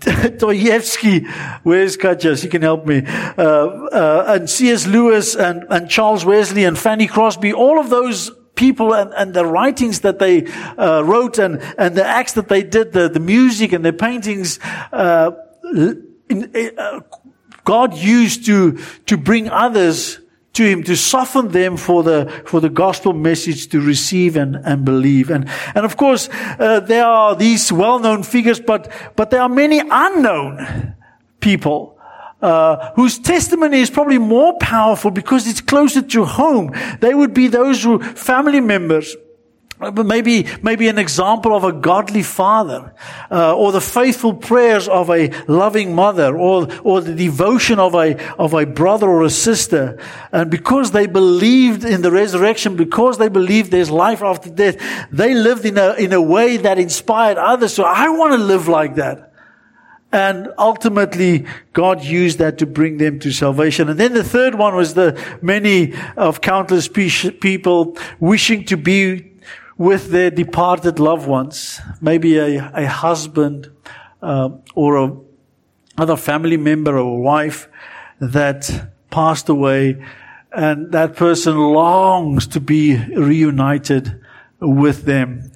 Dostoevsky, 0.38 1.26
where's 1.62 1.96
Katja? 1.96 2.36
She 2.36 2.48
can 2.48 2.62
help 2.62 2.86
me. 2.86 3.02
Uh, 3.06 3.42
uh, 3.42 4.24
and 4.28 4.48
C.S. 4.48 4.86
Lewis 4.86 5.34
and, 5.36 5.64
and 5.68 5.90
Charles 5.90 6.24
Wesley 6.24 6.64
and 6.64 6.78
Fanny 6.78 7.06
Crosby, 7.06 7.52
all 7.52 7.78
of 7.78 7.90
those 7.90 8.30
people 8.54 8.94
and, 8.94 9.12
and 9.14 9.34
the 9.34 9.44
writings 9.44 10.00
that 10.00 10.18
they 10.18 10.46
uh, 10.46 11.02
wrote 11.02 11.38
and, 11.38 11.60
and 11.76 11.94
the 11.94 12.04
acts 12.04 12.32
that 12.32 12.48
they 12.48 12.62
did, 12.62 12.92
the, 12.92 13.08
the 13.10 13.20
music 13.20 13.72
and 13.72 13.84
the 13.84 13.92
paintings, 13.92 14.58
uh, 14.92 15.32
in, 16.30 16.74
uh, 16.78 17.00
God 17.64 17.94
used 17.94 18.46
to, 18.46 18.78
to 19.06 19.18
bring 19.18 19.50
others 19.50 20.18
to 20.52 20.64
him 20.64 20.82
to 20.82 20.96
soften 20.96 21.48
them 21.48 21.76
for 21.76 22.02
the 22.02 22.42
for 22.44 22.60
the 22.60 22.68
gospel 22.68 23.12
message 23.12 23.68
to 23.68 23.80
receive 23.80 24.36
and, 24.36 24.56
and 24.56 24.84
believe. 24.84 25.30
And 25.30 25.48
and 25.74 25.84
of 25.84 25.96
course 25.96 26.28
uh, 26.58 26.80
there 26.80 27.04
are 27.04 27.36
these 27.36 27.72
well-known 27.72 28.22
figures 28.22 28.60
but 28.60 28.92
but 29.16 29.30
there 29.30 29.42
are 29.42 29.48
many 29.48 29.80
unknown 29.90 30.94
people 31.40 31.98
uh, 32.42 32.92
whose 32.94 33.18
testimony 33.18 33.80
is 33.80 33.90
probably 33.90 34.18
more 34.18 34.56
powerful 34.58 35.10
because 35.10 35.46
it's 35.46 35.60
closer 35.60 36.02
to 36.02 36.24
home. 36.24 36.72
They 37.00 37.14
would 37.14 37.34
be 37.34 37.48
those 37.48 37.82
who 37.82 37.98
family 38.00 38.60
members 38.60 39.14
but 39.80 40.04
maybe, 40.04 40.46
maybe 40.62 40.88
an 40.88 40.98
example 40.98 41.56
of 41.56 41.64
a 41.64 41.72
godly 41.72 42.22
father, 42.22 42.92
uh, 43.30 43.56
or 43.56 43.72
the 43.72 43.80
faithful 43.80 44.34
prayers 44.34 44.86
of 44.86 45.08
a 45.08 45.30
loving 45.46 45.94
mother, 45.94 46.36
or 46.36 46.68
or 46.84 47.00
the 47.00 47.14
devotion 47.14 47.78
of 47.78 47.94
a 47.94 48.22
of 48.36 48.52
a 48.52 48.66
brother 48.66 49.08
or 49.08 49.22
a 49.22 49.30
sister. 49.30 49.98
And 50.32 50.50
because 50.50 50.90
they 50.90 51.06
believed 51.06 51.84
in 51.84 52.02
the 52.02 52.10
resurrection, 52.10 52.76
because 52.76 53.16
they 53.16 53.28
believed 53.28 53.70
there's 53.70 53.90
life 53.90 54.22
after 54.22 54.50
death, 54.50 54.76
they 55.10 55.32
lived 55.32 55.64
in 55.64 55.78
a 55.78 55.94
in 55.94 56.12
a 56.12 56.20
way 56.20 56.58
that 56.58 56.78
inspired 56.78 57.38
others. 57.38 57.72
So 57.72 57.84
I 57.84 58.10
want 58.10 58.32
to 58.32 58.38
live 58.38 58.68
like 58.68 58.96
that. 58.96 59.32
And 60.12 60.48
ultimately, 60.58 61.46
God 61.72 62.02
used 62.02 62.38
that 62.38 62.58
to 62.58 62.66
bring 62.66 62.98
them 62.98 63.20
to 63.20 63.30
salvation. 63.30 63.88
And 63.88 63.98
then 63.98 64.12
the 64.12 64.24
third 64.24 64.56
one 64.56 64.74
was 64.74 64.94
the 64.94 65.16
many 65.40 65.94
of 66.16 66.40
countless 66.40 66.88
people 66.88 67.96
wishing 68.18 68.64
to 68.66 68.76
be 68.76 69.29
with 69.80 70.10
their 70.10 70.30
departed 70.30 71.00
loved 71.00 71.26
ones, 71.26 71.80
maybe 72.02 72.36
a, 72.36 72.70
a 72.74 72.86
husband 72.86 73.66
uh, 74.20 74.50
or 74.74 74.96
a 74.96 75.16
other 75.96 76.16
family 76.16 76.58
member 76.58 76.98
or 76.98 77.16
a 77.16 77.20
wife 77.32 77.66
that 78.20 78.90
passed 79.10 79.48
away, 79.48 79.96
and 80.52 80.92
that 80.92 81.16
person 81.16 81.56
longs 81.56 82.46
to 82.46 82.60
be 82.60 82.94
reunited 83.16 84.20
with 84.60 85.06
them. 85.06 85.50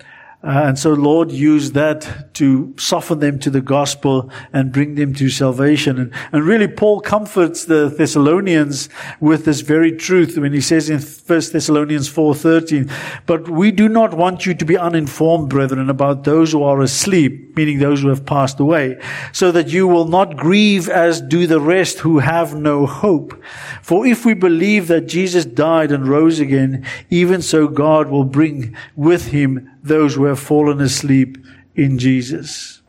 Uh, 0.45 0.65
and 0.67 0.79
so 0.79 0.93
Lord 0.93 1.33
used 1.33 1.73
that 1.73 2.35
to 2.35 2.75
soften 2.77 3.21
them 3.21 3.39
to 3.39 3.49
the 3.49 3.63
gospel 3.63 4.31
and 4.53 4.73
bring 4.73 4.95
them 4.95 5.15
to 5.15 5.31
salvation. 5.31 5.99
And, 5.99 6.13
and 6.33 6.45
really 6.45 6.69
Paul 6.69 7.01
comforts 7.01 7.65
the 7.65 7.89
Thessalonians 7.89 8.91
with 9.21 9.47
this 9.47 9.63
very 9.63 9.91
truth 9.91 10.37
when 10.37 10.53
he 10.53 10.61
says 10.61 10.91
in 10.91 11.01
1 11.01 11.25
Thessalonians 11.27 12.13
4.13, 12.13 12.93
but 13.25 13.49
we 13.49 13.71
do 13.71 13.89
not 13.89 14.13
want 14.13 14.45
you 14.45 14.53
to 14.53 14.65
be 14.67 14.77
uninformed, 14.77 15.49
brethren, 15.49 15.89
about 15.89 16.25
those 16.25 16.53
who 16.53 16.63
are 16.63 16.83
asleep, 16.83 17.57
meaning 17.57 17.79
those 17.79 18.03
who 18.03 18.09
have 18.09 18.27
passed 18.27 18.61
away, 18.61 19.01
so 19.33 19.51
that 19.51 19.69
you 19.69 19.89
will 19.89 20.09
not 20.09 20.37
grieve 20.37 20.91
as 20.91 21.23
do 21.23 21.47
the 21.47 21.61
rest 21.61 22.01
who 22.01 22.19
have 22.19 22.55
no 22.55 22.85
hope. 22.85 23.43
For 23.81 24.07
if 24.07 24.27
we 24.27 24.35
believe 24.35 24.89
that 24.89 25.07
Jesus 25.07 25.47
died 25.47 25.91
and 25.91 26.07
rose 26.07 26.39
again, 26.39 26.85
even 27.09 27.41
so 27.41 27.67
God 27.67 28.11
will 28.11 28.25
bring 28.25 28.77
with 28.95 29.29
him 29.29 29.71
those 29.85 30.15
who 30.15 30.25
have 30.25 30.41
fallen 30.41 30.81
asleep 30.81 31.39
in 31.77 31.99
Jesus. 31.99 32.83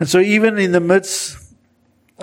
And 0.00 0.08
so 0.08 0.18
even 0.20 0.58
in 0.58 0.72
the 0.72 0.80
midst, 0.80 1.36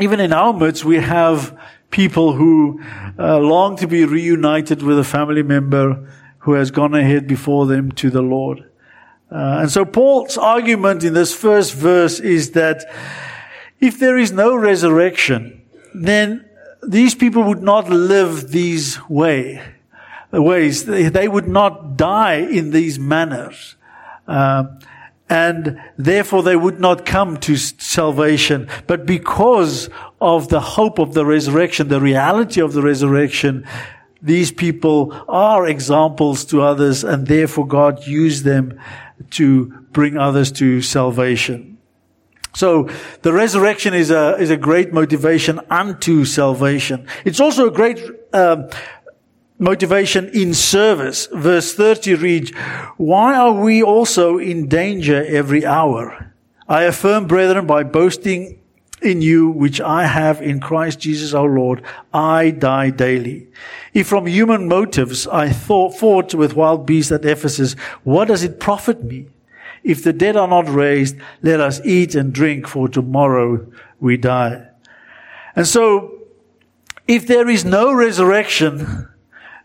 even 0.02 0.20
in 0.20 0.34
our 0.34 0.54
midst, 0.54 0.84
we 0.84 0.98
have 0.98 1.58
people 1.92 2.34
who 2.34 2.82
uh, 3.18 3.38
long 3.38 3.78
to 3.78 3.88
be 3.88 4.04
reunited 4.06 4.82
with 4.82 4.98
a 4.98 5.04
family 5.04 5.44
member 5.44 6.10
who 6.40 6.54
has 6.54 6.72
gone 6.72 6.96
ahead 6.96 7.28
before 7.28 7.68
them 7.68 7.92
to 7.92 8.10
the 8.10 8.22
Lord. 8.22 8.60
Uh, 9.32 9.60
and 9.62 9.72
so 9.72 9.86
Paul's 9.86 10.38
argument 10.38 11.04
in 11.04 11.14
this 11.14 11.34
first 11.34 11.74
verse 11.74 12.20
is 12.20 12.52
that 12.52 12.86
if 13.80 14.00
there 14.00 14.18
is 14.18 14.32
no 14.32 14.56
resurrection, 14.56 15.62
then 15.94 16.46
these 16.82 17.14
people 17.14 17.44
would 17.44 17.62
not 17.62 17.90
live 17.90 18.52
these 18.52 19.00
way 19.10 19.62
ways. 20.42 20.86
They 20.86 21.28
would 21.28 21.48
not 21.48 21.98
die 21.98 22.36
in 22.36 22.72
these 22.72 23.00
manners. 23.00 23.76
Uh, 24.28 24.66
and 25.30 25.82
therefore 25.98 26.44
they 26.44 26.56
would 26.56 26.80
not 26.80 27.06
come 27.06 27.38
to 27.38 27.58
salvation. 27.58 28.68
But 28.88 29.06
because 29.06 29.90
of 30.22 30.50
the 30.50 30.60
hope 30.60 31.00
of 31.00 31.14
the 31.14 31.26
resurrection, 31.26 31.88
the 31.88 32.02
reality 32.02 32.62
of 32.62 32.74
the 32.74 32.82
resurrection, 32.82 33.68
these 34.22 34.52
people 34.52 35.14
are 35.28 35.68
examples 35.68 36.46
to 36.46 36.62
others 36.62 37.04
and 37.04 37.28
therefore 37.28 37.68
God 37.68 38.06
used 38.06 38.44
them 38.44 38.80
to 39.32 39.68
bring 39.92 40.18
others 40.18 40.52
to 40.54 40.82
salvation. 40.82 41.78
So 42.56 42.90
the 43.22 43.34
resurrection 43.34 43.94
is 43.94 44.12
a, 44.12 44.36
is 44.38 44.50
a 44.50 44.58
great 44.58 44.94
motivation 44.94 45.60
unto 45.70 46.24
salvation. 46.24 47.06
It's 47.26 47.40
also 47.40 47.68
a 47.68 47.72
great, 47.72 48.00
um, 48.34 48.70
motivation 49.58 50.30
in 50.30 50.54
service. 50.54 51.28
Verse 51.32 51.74
30 51.74 52.16
reads, 52.16 52.52
Why 52.98 53.36
are 53.36 53.54
we 53.54 53.82
also 53.82 54.38
in 54.38 54.68
danger 54.68 55.24
every 55.26 55.66
hour? 55.66 56.34
I 56.68 56.84
affirm, 56.84 57.28
brethren, 57.28 57.68
by 57.68 57.84
boasting 57.84 58.60
in 59.02 59.22
you, 59.22 59.50
which 59.50 59.80
I 59.80 60.06
have 60.06 60.42
in 60.42 60.60
Christ 60.60 61.00
Jesus 61.00 61.34
our 61.34 61.50
Lord, 61.50 61.84
I 62.14 62.52
die 62.52 62.90
daily. 62.90 63.48
If 63.94 64.08
from 64.08 64.26
human 64.26 64.68
motives 64.68 65.28
I 65.28 65.50
thought, 65.50 65.96
fought 65.96 66.34
with 66.34 66.56
wild 66.56 66.86
beasts 66.86 67.12
at 67.12 67.26
Ephesus, 67.26 67.74
what 68.04 68.28
does 68.28 68.44
it 68.44 68.60
profit 68.60 69.04
me? 69.04 69.28
If 69.84 70.04
the 70.04 70.14
dead 70.14 70.36
are 70.36 70.48
not 70.48 70.68
raised, 70.68 71.18
let 71.44 71.60
us 71.60 71.80
eat 71.86 72.16
and 72.16 72.34
drink, 72.34 72.68
for 72.68 72.90
tomorrow 72.90 73.66
we 74.00 74.18
die. 74.18 74.68
And 75.56 75.68
so, 75.68 76.12
if 77.08 77.28
there 77.28 77.48
is 77.48 77.64
no 77.64 77.94
resurrection, 77.94 79.08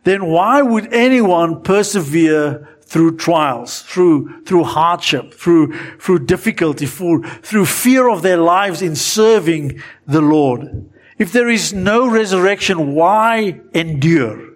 then 0.05 0.27
why 0.27 0.63
would 0.63 0.93
anyone 0.93 1.63
persevere 1.63 2.69
through 2.83 3.17
trials, 3.17 3.83
through, 3.83 4.43
through 4.45 4.65
hardship, 4.65 5.35
through, 5.35 5.73
through 5.99 6.27
difficulty, 6.27 6.87
through, 6.87 7.23
through 7.23 7.67
fear 7.67 8.09
of 8.09 8.23
their 8.23 8.39
lives 8.39 8.83
in 8.83 8.97
serving 8.97 9.81
the 10.07 10.21
Lord? 10.21 10.91
If 11.19 11.33
there 11.33 11.49
is 11.49 11.73
no 11.73 12.11
resurrection, 12.11 12.95
why 12.95 13.61
endure? 13.75 14.55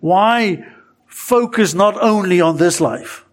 Why 0.00 0.66
focus 1.06 1.72
not 1.72 1.96
only 2.02 2.40
on 2.40 2.56
this 2.56 2.80
life 2.80 3.24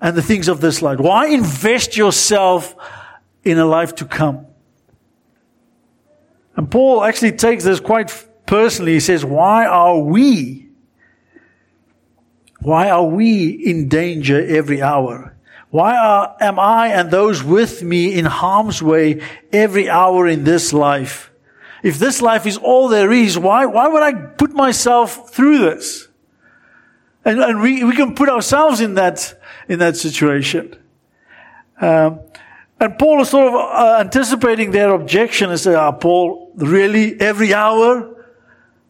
and 0.00 0.16
the 0.16 0.22
things 0.22 0.48
of 0.48 0.60
this 0.60 0.82
life? 0.82 0.98
Why 0.98 1.28
invest 1.28 1.96
yourself 1.96 2.74
in 3.44 3.58
a 3.58 3.64
life 3.64 3.94
to 3.96 4.04
come? 4.04 4.46
And 6.56 6.70
Paul 6.70 7.04
actually 7.04 7.32
takes 7.32 7.62
this 7.64 7.78
quite 7.78 8.10
personally. 8.52 8.92
He 8.92 9.00
says, 9.00 9.24
why 9.24 9.64
are 9.64 9.98
we, 9.98 10.68
why 12.60 12.90
are 12.90 13.06
we 13.06 13.48
in 13.48 13.88
danger 13.88 14.44
every 14.44 14.82
hour? 14.82 15.34
Why 15.70 15.96
are, 15.96 16.36
am 16.38 16.58
I 16.58 16.88
and 16.88 17.10
those 17.10 17.42
with 17.42 17.82
me 17.82 18.12
in 18.12 18.26
harm's 18.26 18.82
way 18.82 19.22
every 19.54 19.88
hour 19.88 20.28
in 20.28 20.44
this 20.44 20.74
life? 20.74 21.30
If 21.82 21.98
this 21.98 22.20
life 22.20 22.44
is 22.44 22.58
all 22.58 22.88
there 22.88 23.10
is, 23.10 23.38
why, 23.38 23.64
why 23.64 23.88
would 23.88 24.02
I 24.02 24.12
put 24.12 24.52
myself 24.52 25.30
through 25.30 25.56
this? 25.56 26.08
And, 27.24 27.40
and 27.40 27.62
we, 27.62 27.84
we 27.84 27.96
can 27.96 28.14
put 28.14 28.28
ourselves 28.28 28.82
in 28.82 28.96
that, 28.96 29.34
in 29.66 29.78
that 29.78 29.96
situation. 29.96 30.76
Um, 31.80 32.20
and 32.78 32.98
Paul 32.98 33.22
is 33.22 33.30
sort 33.30 33.46
of 33.46 33.54
uh, 33.54 33.96
anticipating 34.00 34.72
their 34.72 34.90
objection 34.90 35.48
and 35.48 35.58
say, 35.58 35.72
ah, 35.72 35.92
Paul, 35.92 36.52
really? 36.56 37.18
Every 37.18 37.54
hour? 37.54 38.11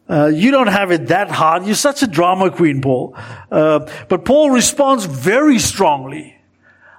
Uh, 0.09 0.27
you 0.27 0.51
don't 0.51 0.67
have 0.67 0.91
it 0.91 1.07
that 1.07 1.31
hard. 1.31 1.65
You're 1.65 1.75
such 1.75 2.03
a 2.03 2.07
drama 2.07 2.51
queen, 2.51 2.81
Paul. 2.81 3.15
Uh, 3.49 3.89
but 4.09 4.25
Paul 4.25 4.51
responds 4.51 5.05
very 5.05 5.59
strongly. 5.59 6.37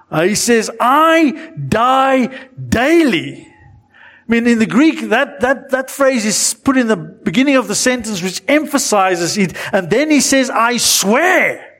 Uh, 0.09 0.23
he 0.23 0.35
says, 0.35 0.71
I 0.79 1.53
die 1.67 2.27
daily. 2.57 3.47
I 4.27 4.31
mean, 4.31 4.47
in 4.47 4.57
the 4.57 4.65
Greek, 4.65 5.09
that, 5.09 5.41
that, 5.41 5.69
that 5.69 5.91
phrase 5.91 6.25
is 6.25 6.55
put 6.55 6.77
in 6.77 6.87
the 6.87 6.95
beginning 6.95 7.57
of 7.57 7.67
the 7.67 7.75
sentence, 7.75 8.23
which 8.23 8.41
emphasizes 8.47 9.37
it. 9.37 9.55
And 9.71 9.89
then 9.89 10.09
he 10.09 10.19
says, 10.19 10.49
I 10.49 10.77
swear 10.77 11.73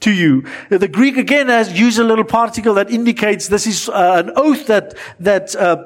to 0.00 0.10
you. 0.10 0.44
The 0.68 0.88
Greek 0.88 1.16
again 1.16 1.48
has 1.48 1.78
used 1.78 1.98
a 1.98 2.04
little 2.04 2.24
particle 2.24 2.74
that 2.74 2.90
indicates 2.90 3.48
this 3.48 3.66
is 3.66 3.88
uh, 3.88 4.22
an 4.24 4.32
oath 4.36 4.66
that, 4.66 4.96
that, 5.20 5.56
uh, 5.56 5.84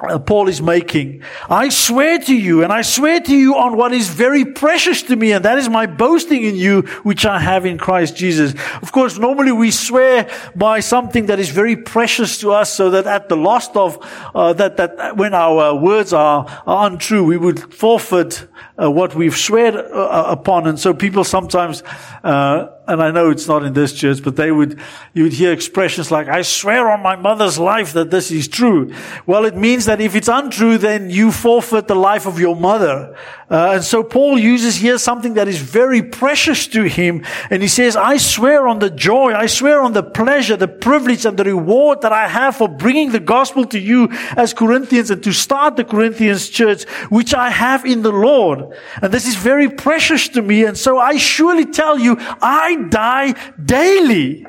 uh, 0.00 0.18
Paul 0.18 0.48
is 0.48 0.60
making. 0.60 1.22
I 1.48 1.70
swear 1.70 2.18
to 2.18 2.34
you, 2.34 2.62
and 2.62 2.72
I 2.72 2.82
swear 2.82 3.20
to 3.20 3.34
you 3.34 3.56
on 3.56 3.76
what 3.76 3.92
is 3.92 4.08
very 4.08 4.44
precious 4.44 5.02
to 5.04 5.16
me, 5.16 5.32
and 5.32 5.44
that 5.44 5.58
is 5.58 5.68
my 5.68 5.86
boasting 5.86 6.42
in 6.42 6.54
you, 6.54 6.82
which 7.02 7.24
I 7.24 7.38
have 7.38 7.64
in 7.64 7.78
Christ 7.78 8.16
Jesus. 8.16 8.54
Of 8.82 8.92
course, 8.92 9.18
normally 9.18 9.52
we 9.52 9.70
swear 9.70 10.28
by 10.54 10.80
something 10.80 11.26
that 11.26 11.38
is 11.38 11.48
very 11.48 11.76
precious 11.76 12.38
to 12.38 12.52
us, 12.52 12.72
so 12.72 12.90
that 12.90 13.06
at 13.06 13.28
the 13.28 13.36
loss 13.36 13.74
of 13.74 13.98
uh, 14.34 14.52
that, 14.54 14.76
that 14.76 15.16
when 15.16 15.32
our 15.34 15.74
words 15.74 16.12
are, 16.12 16.46
are 16.66 16.86
untrue, 16.86 17.24
we 17.24 17.36
would 17.36 17.72
forfeit 17.72 18.46
uh, 18.80 18.90
what 18.90 19.14
we've 19.14 19.36
swear 19.36 19.94
uh, 19.94 20.32
upon. 20.32 20.66
And 20.66 20.78
so 20.78 20.94
people 20.94 21.24
sometimes 21.24 21.82
uh, 22.22 22.68
and 22.88 23.02
I 23.02 23.10
know 23.10 23.30
it's 23.30 23.48
not 23.48 23.64
in 23.64 23.72
this 23.72 23.92
church, 23.92 24.22
but 24.22 24.36
they 24.36 24.52
would, 24.52 24.78
you 25.12 25.24
would 25.24 25.32
hear 25.32 25.52
expressions 25.52 26.10
like, 26.12 26.28
I 26.28 26.42
swear 26.42 26.88
on 26.88 27.02
my 27.02 27.16
mother's 27.16 27.58
life 27.58 27.94
that 27.94 28.10
this 28.10 28.30
is 28.30 28.46
true. 28.46 28.94
Well, 29.26 29.44
it 29.44 29.56
means 29.56 29.86
that 29.86 30.00
if 30.00 30.14
it's 30.14 30.28
untrue, 30.28 30.78
then 30.78 31.10
you 31.10 31.32
forfeit 31.32 31.88
the 31.88 31.96
life 31.96 32.26
of 32.26 32.38
your 32.38 32.54
mother. 32.54 33.16
Uh, 33.50 33.72
and 33.74 33.84
so 33.84 34.04
Paul 34.04 34.38
uses 34.38 34.76
here 34.76 34.98
something 34.98 35.34
that 35.34 35.48
is 35.48 35.58
very 35.58 36.02
precious 36.02 36.66
to 36.68 36.84
him. 36.84 37.24
And 37.50 37.60
he 37.60 37.68
says, 37.68 37.96
I 37.96 38.18
swear 38.18 38.68
on 38.68 38.78
the 38.78 38.90
joy, 38.90 39.34
I 39.34 39.46
swear 39.46 39.80
on 39.80 39.92
the 39.92 40.02
pleasure, 40.02 40.56
the 40.56 40.68
privilege 40.68 41.24
and 41.24 41.36
the 41.36 41.44
reward 41.44 42.02
that 42.02 42.12
I 42.12 42.28
have 42.28 42.56
for 42.56 42.68
bringing 42.68 43.10
the 43.10 43.20
gospel 43.20 43.64
to 43.66 43.78
you 43.78 44.08
as 44.36 44.54
Corinthians 44.54 45.10
and 45.10 45.22
to 45.24 45.32
start 45.32 45.76
the 45.76 45.84
Corinthians 45.84 46.48
church, 46.48 46.84
which 47.08 47.34
I 47.34 47.50
have 47.50 47.84
in 47.84 48.02
the 48.02 48.12
Lord. 48.12 48.65
And 49.02 49.12
this 49.12 49.26
is 49.26 49.34
very 49.34 49.68
precious 49.68 50.28
to 50.30 50.42
me. 50.42 50.64
And 50.64 50.76
so 50.76 50.98
I 50.98 51.16
surely 51.16 51.66
tell 51.66 51.98
you, 51.98 52.16
I 52.18 52.86
die 52.88 53.32
daily. 53.62 54.46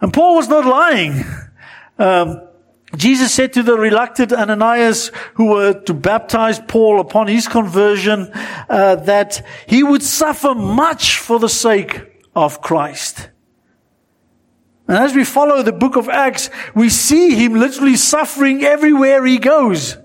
And 0.00 0.12
Paul 0.12 0.36
was 0.36 0.48
not 0.48 0.64
lying. 0.64 1.24
Um, 1.98 2.42
Jesus 2.96 3.32
said 3.32 3.52
to 3.52 3.62
the 3.62 3.76
reluctant 3.76 4.32
Ananias 4.32 5.12
who 5.34 5.46
were 5.46 5.74
to 5.74 5.94
baptize 5.94 6.58
Paul 6.58 7.00
upon 7.00 7.28
his 7.28 7.46
conversion 7.46 8.30
uh, 8.68 8.96
that 8.96 9.46
he 9.66 9.82
would 9.82 10.02
suffer 10.02 10.54
much 10.54 11.18
for 11.18 11.38
the 11.38 11.48
sake 11.48 12.00
of 12.34 12.60
Christ. 12.60 13.30
And 14.88 14.98
as 14.98 15.14
we 15.14 15.24
follow 15.24 15.62
the 15.62 15.72
book 15.72 15.94
of 15.94 16.08
Acts, 16.08 16.50
we 16.74 16.88
see 16.88 17.36
him 17.36 17.54
literally 17.54 17.94
suffering 17.94 18.64
everywhere 18.64 19.24
he 19.24 19.38
goes. 19.38 19.96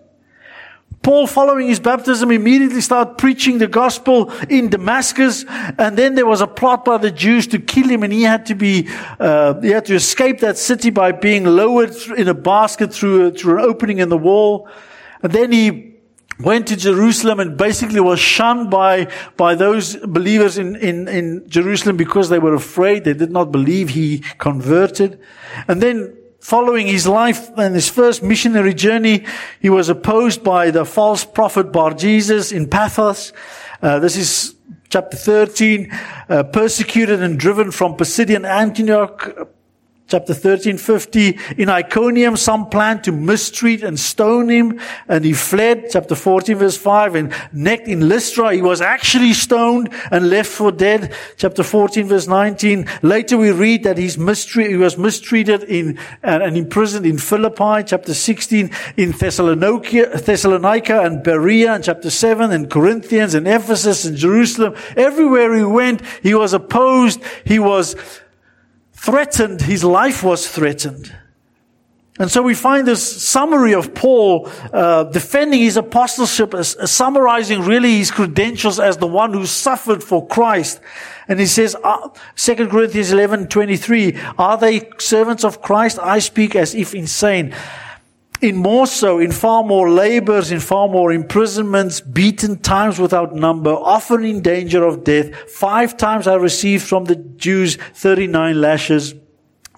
Paul, 1.06 1.28
following 1.28 1.68
his 1.68 1.80
baptism, 1.80 2.32
immediately 2.32 2.82
started 2.82 3.20
preaching 3.20 3.60
the 3.60 3.68
gospel 3.68 4.32
in 4.50 4.70
Damascus. 4.70 5.46
And 5.78 5.96
then 5.96 6.16
there 6.16 6.26
was 6.26 6.42
a 6.42 6.48
plot 6.48 6.84
by 6.84 6.98
the 6.98 7.12
Jews 7.12 7.46
to 7.50 7.60
kill 7.60 7.88
him, 7.88 8.02
and 8.02 8.12
he 8.12 8.24
had 8.24 8.48
to 8.48 8.56
be, 8.56 8.90
uh, 9.20 9.62
he 9.62 9.70
had 9.70 9.86
to 9.86 9.94
escape 9.94 10.40
that 10.40 10.58
city 10.58 10.90
by 10.90 11.12
being 11.12 11.46
lowered 11.46 11.96
in 12.18 12.28
a 12.28 12.34
basket 12.34 12.92
through, 12.92 13.34
through 13.34 13.60
an 13.60 13.66
opening 13.70 14.00
in 14.00 14.10
the 14.10 14.18
wall. 14.18 14.68
And 15.22 15.32
then 15.32 15.52
he 15.52 15.94
went 16.40 16.66
to 16.70 16.76
Jerusalem 16.76 17.40
and 17.40 17.56
basically 17.56 18.00
was 18.00 18.20
shunned 18.20 18.72
by, 18.72 19.08
by 19.38 19.54
those 19.54 19.98
believers 19.98 20.58
in, 20.58 20.76
in, 20.78 21.08
in 21.08 21.48
Jerusalem 21.48 21.98
because 21.98 22.30
they 22.30 22.40
were 22.40 22.56
afraid. 22.56 23.04
They 23.04 23.14
did 23.14 23.32
not 23.32 23.52
believe 23.52 23.90
he 23.90 24.24
converted. 24.40 25.20
And 25.68 25.84
then 25.84 26.18
Following 26.46 26.86
his 26.86 27.08
life 27.08 27.50
and 27.58 27.74
his 27.74 27.90
first 27.90 28.22
missionary 28.22 28.76
journey, 28.76 29.26
he 29.60 29.72
was 29.72 29.90
opposed 29.90 30.44
by 30.44 30.70
the 30.70 30.86
false 30.86 31.26
prophet 31.26 31.72
Bar 31.72 31.96
Jesus 31.96 32.52
in 32.52 32.70
Paphos. 32.70 33.34
Uh, 33.82 33.98
this 33.98 34.16
is 34.16 34.54
chapter 34.90 35.18
13, 35.18 35.92
uh, 36.30 36.44
persecuted 36.44 37.24
and 37.24 37.40
driven 37.40 37.72
from 37.72 37.98
Pisidian 37.98 38.48
Antioch, 38.48 39.50
Chapter 40.08 40.36
13, 40.36 40.78
50. 40.78 41.40
In 41.58 41.68
Iconium, 41.68 42.36
some 42.38 42.70
planned 42.70 43.04
to 43.06 43.12
mistreat 43.12 43.84
and 43.84 44.00
stone 44.00 44.50
him, 44.50 44.80
and 45.08 45.26
he 45.26 45.34
fled. 45.34 45.88
Chapter 45.90 46.14
14, 46.14 46.58
verse 46.58 46.78
5. 46.78 47.16
And 47.16 47.34
next 47.52 47.88
in 47.88 48.08
Lystra, 48.08 48.54
he 48.54 48.62
was 48.62 48.82
actually 48.82 49.34
stoned 49.34 49.92
and 50.12 50.30
left 50.30 50.52
for 50.52 50.72
dead. 50.72 51.12
Chapter 51.38 51.64
14, 51.64 52.08
verse 52.08 52.28
19. 52.28 52.88
Later 53.02 53.38
we 53.38 53.50
read 53.50 53.84
that 53.84 53.98
he's 53.98 54.16
mistreated, 54.16 54.74
he 54.74 54.78
was 54.78 54.96
mistreated 54.96 55.64
in, 55.64 55.98
and 56.22 56.56
imprisoned 56.56 57.08
in 57.08 57.18
Philippi. 57.18 57.84
Chapter 57.84 58.14
16, 58.14 58.70
in 58.98 59.12
Thessalonica, 59.12 60.22
Thessalonica 60.24 61.02
and 61.02 61.24
Berea. 61.24 61.74
And 61.74 61.84
chapter 61.84 62.12
7, 62.12 62.52
in 62.52 62.70
Corinthians 62.70 63.34
and 63.34 63.48
Ephesus 63.48 64.06
and 64.06 64.16
Jerusalem. 64.16 64.76
Everywhere 64.96 65.56
he 65.56 65.64
went, 65.64 66.04
he 66.22 66.36
was 66.36 66.54
opposed. 66.54 67.24
He 67.44 67.58
was 67.58 67.96
threatened, 69.06 69.62
his 69.62 69.84
life 69.84 70.24
was 70.24 70.48
threatened. 70.48 71.16
And 72.18 72.32
so 72.32 72.42
we 72.42 72.56
find 72.56 72.88
this 72.88 73.04
summary 73.28 73.74
of 73.74 73.94
Paul 73.94 74.50
uh, 74.72 75.04
defending 75.04 75.60
his 75.60 75.76
apostleship, 75.76 76.54
as, 76.54 76.74
as 76.76 76.92
summarizing 76.92 77.62
really 77.62 77.98
his 77.98 78.10
credentials 78.10 78.80
as 78.80 78.98
the 78.98 79.08
one 79.08 79.34
who 79.34 79.46
suffered 79.46 80.02
for 80.02 80.26
Christ. 80.26 80.80
And 81.28 81.40
he 81.40 81.46
says, 81.46 81.76
uh, 81.84 82.10
2 82.38 82.68
Corinthians 82.68 83.12
11, 83.12 83.48
23, 83.48 84.18
are 84.38 84.58
they 84.58 84.90
servants 84.98 85.44
of 85.44 85.62
Christ? 85.62 86.00
I 86.02 86.20
speak 86.20 86.56
as 86.56 86.74
if 86.74 86.96
insane 86.96 87.54
in 88.42 88.56
more 88.58 88.88
so, 88.88 89.20
in 89.20 89.32
far 89.32 89.64
more 89.64 89.90
labors, 89.90 90.52
in 90.52 90.60
far 90.60 90.88
more 90.88 91.12
imprisonments, 91.12 92.02
beaten 92.02 92.60
times 92.60 93.00
without 93.00 93.34
number, 93.34 93.72
often 93.72 94.24
in 94.24 94.42
danger 94.42 94.84
of 94.84 95.04
death. 95.04 95.34
Five 95.50 95.98
times 95.98 96.28
I 96.28 96.36
received 96.36 96.84
from 96.84 97.06
the 97.06 97.16
Jews 97.16 97.78
39 97.94 98.60
lashes. 98.60 99.16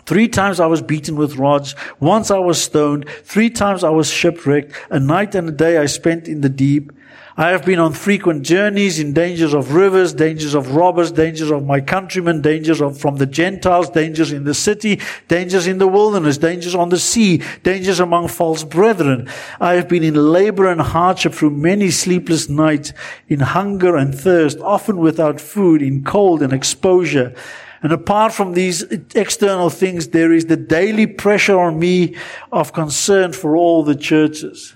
Three 0.05 0.29
times 0.29 0.59
I 0.61 0.67
was 0.67 0.81
beaten 0.81 1.17
with 1.17 1.35
rods. 1.35 1.75
Once 1.99 2.31
I 2.31 2.39
was 2.39 2.61
stoned. 2.61 3.09
Three 3.23 3.49
times 3.49 3.83
I 3.83 3.89
was 3.89 4.09
shipwrecked. 4.09 4.71
A 4.89 4.99
night 4.99 5.35
and 5.35 5.49
a 5.49 5.51
day 5.51 5.77
I 5.77 5.85
spent 5.85 6.29
in 6.29 6.41
the 6.41 6.49
deep. 6.49 6.93
I 7.39 7.49
have 7.49 7.63
been 7.63 7.77
on 7.77 7.93
frequent 7.93 8.41
journeys 8.41 8.99
in 8.99 9.13
dangers 9.13 9.53
of 9.53 9.75
rivers, 9.75 10.11
dangers 10.11 10.55
of 10.55 10.73
robbers, 10.73 11.11
dangers 11.11 11.51
of 11.51 11.67
my 11.67 11.81
countrymen, 11.81 12.41
dangers 12.41 12.81
of, 12.81 12.99
from 12.99 13.17
the 13.17 13.27
Gentiles, 13.27 13.91
dangers 13.91 14.31
in 14.31 14.43
the 14.43 14.55
city, 14.55 14.99
dangers 15.27 15.67
in 15.67 15.77
the 15.77 15.87
wilderness, 15.87 16.39
dangers 16.39 16.73
on 16.73 16.89
the 16.89 16.97
sea, 16.97 17.43
dangers 17.61 17.99
among 17.99 18.29
false 18.29 18.63
brethren. 18.63 19.29
I 19.59 19.75
have 19.75 19.87
been 19.87 20.01
in 20.01 20.15
labor 20.15 20.65
and 20.65 20.81
hardship 20.81 21.33
through 21.33 21.51
many 21.51 21.91
sleepless 21.91 22.49
nights, 22.49 22.91
in 23.27 23.41
hunger 23.41 23.95
and 23.95 24.15
thirst, 24.15 24.57
often 24.61 24.97
without 24.97 25.39
food, 25.39 25.83
in 25.83 26.03
cold 26.03 26.41
and 26.41 26.51
exposure. 26.51 27.35
And 27.83 27.91
apart 27.91 28.33
from 28.33 28.53
these 28.53 28.81
external 29.13 29.69
things, 29.69 30.07
there 30.07 30.33
is 30.33 30.47
the 30.47 30.57
daily 30.57 31.05
pressure 31.05 31.59
on 31.59 31.77
me 31.77 32.15
of 32.51 32.73
concern 32.73 33.31
for 33.31 33.55
all 33.55 33.83
the 33.83 33.95
churches. 33.95 34.73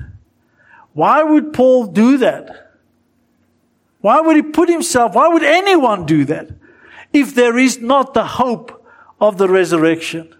Why 0.93 1.23
would 1.23 1.53
Paul 1.53 1.87
do 1.87 2.17
that? 2.17 2.71
Why 4.01 4.19
would 4.19 4.35
he 4.35 4.41
put 4.41 4.69
himself, 4.69 5.13
why 5.13 5.27
would 5.27 5.43
anyone 5.43 6.05
do 6.05 6.25
that 6.25 6.49
if 7.13 7.35
there 7.35 7.57
is 7.57 7.79
not 7.79 8.13
the 8.13 8.25
hope 8.25 8.85
of 9.19 9.37
the 9.37 9.47
resurrection? 9.47 10.35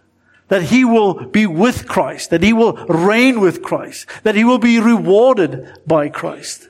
that 0.51 0.63
he 0.63 0.83
will 0.83 1.13
be 1.13 1.47
with 1.47 1.87
Christ, 1.87 2.29
that 2.29 2.43
he 2.43 2.51
will 2.51 2.73
reign 2.87 3.39
with 3.39 3.61
Christ, 3.63 4.05
that 4.23 4.35
he 4.35 4.43
will 4.43 4.57
be 4.57 4.81
rewarded 4.81 5.79
by 5.87 6.09
Christ. 6.09 6.67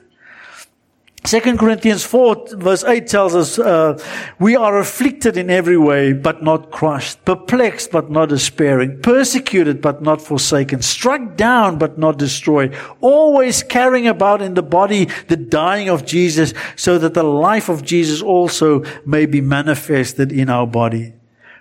Second 1.24 1.58
Corinthians 1.58 2.04
4 2.04 2.56
verse 2.56 2.82
8 2.82 3.06
tells 3.06 3.34
us, 3.36 3.56
uh, 3.56 3.96
we 4.40 4.56
are 4.56 4.80
afflicted 4.80 5.36
in 5.36 5.50
every 5.50 5.78
way, 5.78 6.12
but 6.12 6.42
not 6.42 6.72
crushed, 6.72 7.24
perplexed, 7.24 7.92
but 7.92 8.10
not 8.10 8.28
despairing, 8.28 9.00
persecuted, 9.02 9.80
but 9.80 10.02
not 10.02 10.20
forsaken, 10.20 10.82
struck 10.82 11.36
down, 11.36 11.78
but 11.78 11.96
not 11.96 12.18
destroyed, 12.18 12.76
always 13.00 13.62
carrying 13.62 14.08
about 14.08 14.42
in 14.42 14.54
the 14.54 14.62
body 14.64 15.08
the 15.28 15.36
dying 15.36 15.88
of 15.88 16.04
Jesus, 16.04 16.54
so 16.74 16.98
that 16.98 17.14
the 17.14 17.22
life 17.22 17.68
of 17.68 17.84
Jesus 17.84 18.20
also 18.20 18.82
may 19.06 19.24
be 19.24 19.40
manifested 19.40 20.32
in 20.32 20.50
our 20.50 20.66
body. 20.66 21.14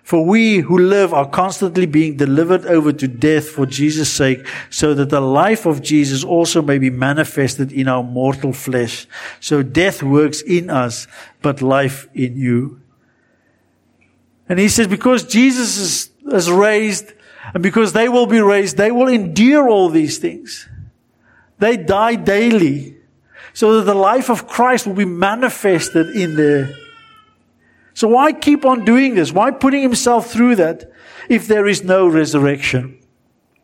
For 0.03 0.25
we 0.25 0.57
who 0.57 0.77
live 0.77 1.13
are 1.13 1.29
constantly 1.29 1.85
being 1.85 2.17
delivered 2.17 2.65
over 2.65 2.91
to 2.91 3.07
death 3.07 3.47
for 3.49 3.65
Jesus' 3.65 4.11
sake, 4.11 4.45
so 4.69 4.93
that 4.93 5.09
the 5.09 5.21
life 5.21 5.65
of 5.65 5.81
Jesus 5.81 6.23
also 6.23 6.61
may 6.61 6.79
be 6.79 6.89
manifested 6.89 7.71
in 7.71 7.87
our 7.87 8.03
mortal 8.03 8.51
flesh. 8.51 9.07
So 9.39 9.63
death 9.63 10.03
works 10.03 10.41
in 10.41 10.69
us, 10.69 11.07
but 11.41 11.61
life 11.61 12.09
in 12.13 12.35
you. 12.35 12.81
And 14.49 14.59
he 14.59 14.67
says, 14.67 14.87
because 14.87 15.23
Jesus 15.23 15.77
is, 15.77 16.09
is 16.33 16.51
raised, 16.51 17.13
and 17.53 17.63
because 17.63 17.93
they 17.93 18.09
will 18.09 18.27
be 18.27 18.41
raised, 18.41 18.77
they 18.77 18.91
will 18.91 19.07
endure 19.07 19.69
all 19.69 19.89
these 19.89 20.17
things. 20.17 20.67
They 21.59 21.77
die 21.77 22.15
daily, 22.15 22.97
so 23.53 23.77
that 23.77 23.83
the 23.83 23.95
life 23.95 24.29
of 24.29 24.47
Christ 24.47 24.87
will 24.87 24.95
be 24.95 25.05
manifested 25.05 26.09
in 26.15 26.35
their 26.35 26.75
so 27.93 28.07
why 28.07 28.33
keep 28.33 28.65
on 28.65 28.85
doing 28.85 29.15
this? 29.15 29.31
Why 29.31 29.51
putting 29.51 29.81
himself 29.81 30.31
through 30.31 30.55
that 30.55 30.91
if 31.29 31.47
there 31.47 31.67
is 31.67 31.83
no 31.83 32.07
resurrection? 32.07 32.97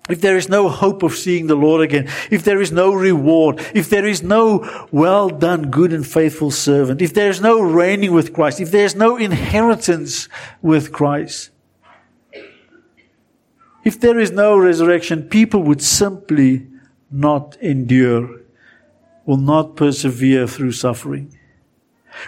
If 0.10 0.22
there 0.22 0.38
is 0.38 0.48
no 0.48 0.70
hope 0.70 1.04
of 1.04 1.16
seeing 1.16 1.48
the 1.48 1.56
Lord 1.56 1.82
again, 1.82 2.08
if 2.32 2.44
there 2.44 2.62
is 2.62 2.72
no 2.72 2.94
reward, 2.94 3.60
if 3.74 3.90
there 3.90 4.08
is 4.08 4.24
no 4.24 4.88
well 4.90 5.30
done, 5.30 5.70
good 5.70 5.92
and 5.92 6.08
faithful 6.08 6.50
servant, 6.50 7.02
if 7.02 7.14
there 7.14 7.30
is 7.30 7.42
no 7.42 7.60
reigning 7.60 8.14
with 8.14 8.34
Christ, 8.34 8.62
if 8.62 8.72
there 8.72 8.86
is 8.86 8.96
no 8.96 9.18
inheritance 9.18 10.30
with 10.62 10.94
Christ, 10.94 11.52
if 13.84 14.00
there 14.00 14.20
is 14.20 14.32
no 14.32 14.58
resurrection, 14.58 15.24
people 15.24 15.64
would 15.64 15.82
simply 15.82 16.68
not 17.12 17.58
endure, 17.62 18.42
will 19.26 19.38
not 19.38 19.76
persevere 19.76 20.48
through 20.48 20.74
suffering. 20.74 21.37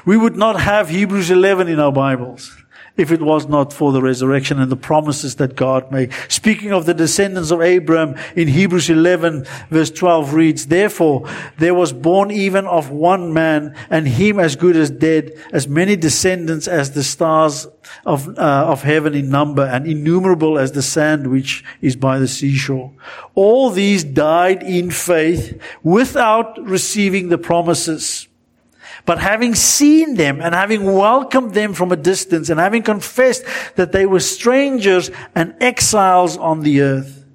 We 0.06 0.18
would 0.18 0.36
not 0.36 0.60
have 0.62 0.90
Hebrews 0.90 1.32
11 1.32 1.68
in 1.68 1.80
our 1.80 1.92
Bibles 1.92 2.56
if 3.00 3.14
it 3.14 3.22
was 3.22 3.48
not 3.48 3.72
for 3.72 3.94
the 3.94 4.02
resurrection 4.02 4.60
and 4.60 4.70
the 4.70 4.76
promises 4.76 5.36
that 5.38 5.56
God 5.56 5.90
made. 5.90 6.12
Speaking 6.28 6.74
of 6.74 6.86
the 6.86 6.94
descendants 6.94 7.50
of 7.50 7.62
Abraham 7.62 8.16
in 8.36 8.50
Hebrews 8.50 8.90
11 8.90 9.46
verse 9.70 9.90
12 9.90 10.34
reads, 10.34 10.66
Therefore 10.68 11.28
there 11.58 11.74
was 11.74 11.94
born 11.94 12.30
even 12.30 12.66
of 12.68 12.92
one 12.92 13.34
man 13.34 13.74
and 13.90 14.06
him 14.06 14.38
as 14.38 14.58
good 14.58 14.76
as 14.76 14.90
dead, 14.90 15.32
as 15.54 15.66
many 15.66 15.96
descendants 15.96 16.68
as 16.68 16.92
the 16.92 17.04
stars 17.04 17.68
of, 18.06 18.38
uh, 18.38 18.66
of 18.68 18.84
heaven 18.84 19.16
in 19.16 19.30
number 19.30 19.64
and 19.64 19.88
innumerable 19.88 20.60
as 20.60 20.74
the 20.74 20.82
sand 20.82 21.28
which 21.28 21.64
is 21.80 21.96
by 21.96 22.20
the 22.20 22.28
seashore. 22.28 22.92
All 23.34 23.70
these 23.70 24.04
died 24.04 24.62
in 24.62 24.92
faith 24.92 25.60
without 25.84 26.62
receiving 26.62 27.30
the 27.30 27.38
promises 27.38 28.29
but 29.10 29.18
having 29.18 29.56
seen 29.56 30.14
them 30.14 30.40
and 30.40 30.54
having 30.54 30.86
welcomed 30.86 31.56
them 31.56 31.74
from 31.74 31.92
a 31.92 31.96
distance 31.96 32.48
and 32.48 32.60
having 32.60 32.84
confessed 32.84 33.44
that 33.76 33.92
they 33.92 34.06
were 34.06 34.20
strangers 34.20 35.10
and 35.34 35.56
exiles 35.60 36.38
on 36.38 36.60
the 36.60 36.82
earth. 36.82 37.26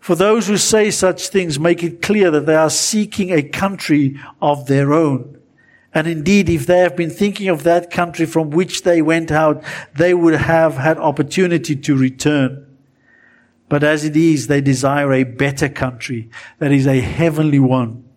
For 0.00 0.16
those 0.16 0.48
who 0.48 0.56
say 0.56 0.90
such 0.90 1.28
things 1.28 1.60
make 1.60 1.84
it 1.84 2.02
clear 2.02 2.32
that 2.32 2.44
they 2.44 2.56
are 2.56 2.68
seeking 2.68 3.30
a 3.30 3.40
country 3.40 4.18
of 4.42 4.66
their 4.66 4.92
own. 4.92 5.40
And 5.94 6.08
indeed, 6.08 6.48
if 6.48 6.66
they 6.66 6.78
have 6.78 6.96
been 6.96 7.10
thinking 7.10 7.46
of 7.46 7.62
that 7.62 7.92
country 7.92 8.26
from 8.26 8.50
which 8.50 8.82
they 8.82 9.00
went 9.00 9.30
out, 9.30 9.62
they 9.94 10.12
would 10.12 10.34
have 10.34 10.74
had 10.74 10.98
opportunity 10.98 11.76
to 11.76 11.96
return. 11.96 12.66
But 13.68 13.84
as 13.84 14.04
it 14.04 14.16
is, 14.16 14.48
they 14.48 14.60
desire 14.60 15.12
a 15.12 15.22
better 15.22 15.68
country, 15.68 16.30
that 16.58 16.72
is 16.72 16.88
a 16.88 16.98
heavenly 16.98 17.60
one. 17.60 18.09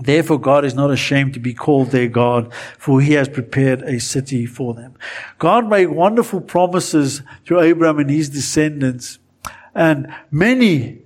Therefore, 0.00 0.40
God 0.40 0.64
is 0.64 0.74
not 0.74 0.90
ashamed 0.90 1.34
to 1.34 1.40
be 1.40 1.52
called 1.52 1.88
their 1.88 2.08
God, 2.08 2.52
for 2.78 3.00
he 3.00 3.12
has 3.12 3.28
prepared 3.28 3.82
a 3.82 4.00
city 4.00 4.46
for 4.46 4.72
them. 4.72 4.94
God 5.38 5.68
made 5.68 5.86
wonderful 5.86 6.40
promises 6.40 7.22
to 7.46 7.60
Abraham 7.60 7.98
and 7.98 8.10
his 8.10 8.30
descendants, 8.30 9.18
and 9.74 10.12
many 10.30 11.02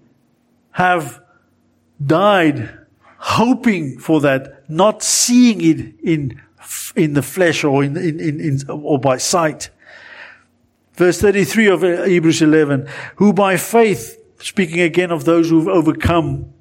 have 0.72 1.20
died 2.04 2.78
hoping 3.18 3.98
for 3.98 4.20
that, 4.20 4.68
not 4.70 5.02
seeing 5.02 5.60
it 5.60 5.94
in, 6.00 6.40
in 6.94 7.14
the 7.14 7.22
flesh 7.22 7.64
or 7.64 7.82
in, 7.82 7.96
in, 7.96 8.20
in, 8.20 8.40
in 8.40 8.60
or 8.70 8.98
by 8.98 9.16
sight. 9.16 9.70
Verse 10.94 11.20
33 11.20 11.66
of 11.66 11.82
Hebrews 11.82 12.42
11, 12.42 12.88
who 13.16 13.32
by 13.32 13.56
faith, 13.56 14.20
speaking 14.38 14.80
again 14.80 15.10
of 15.10 15.24
those 15.24 15.50
who've 15.50 15.66
overcome 15.66 16.53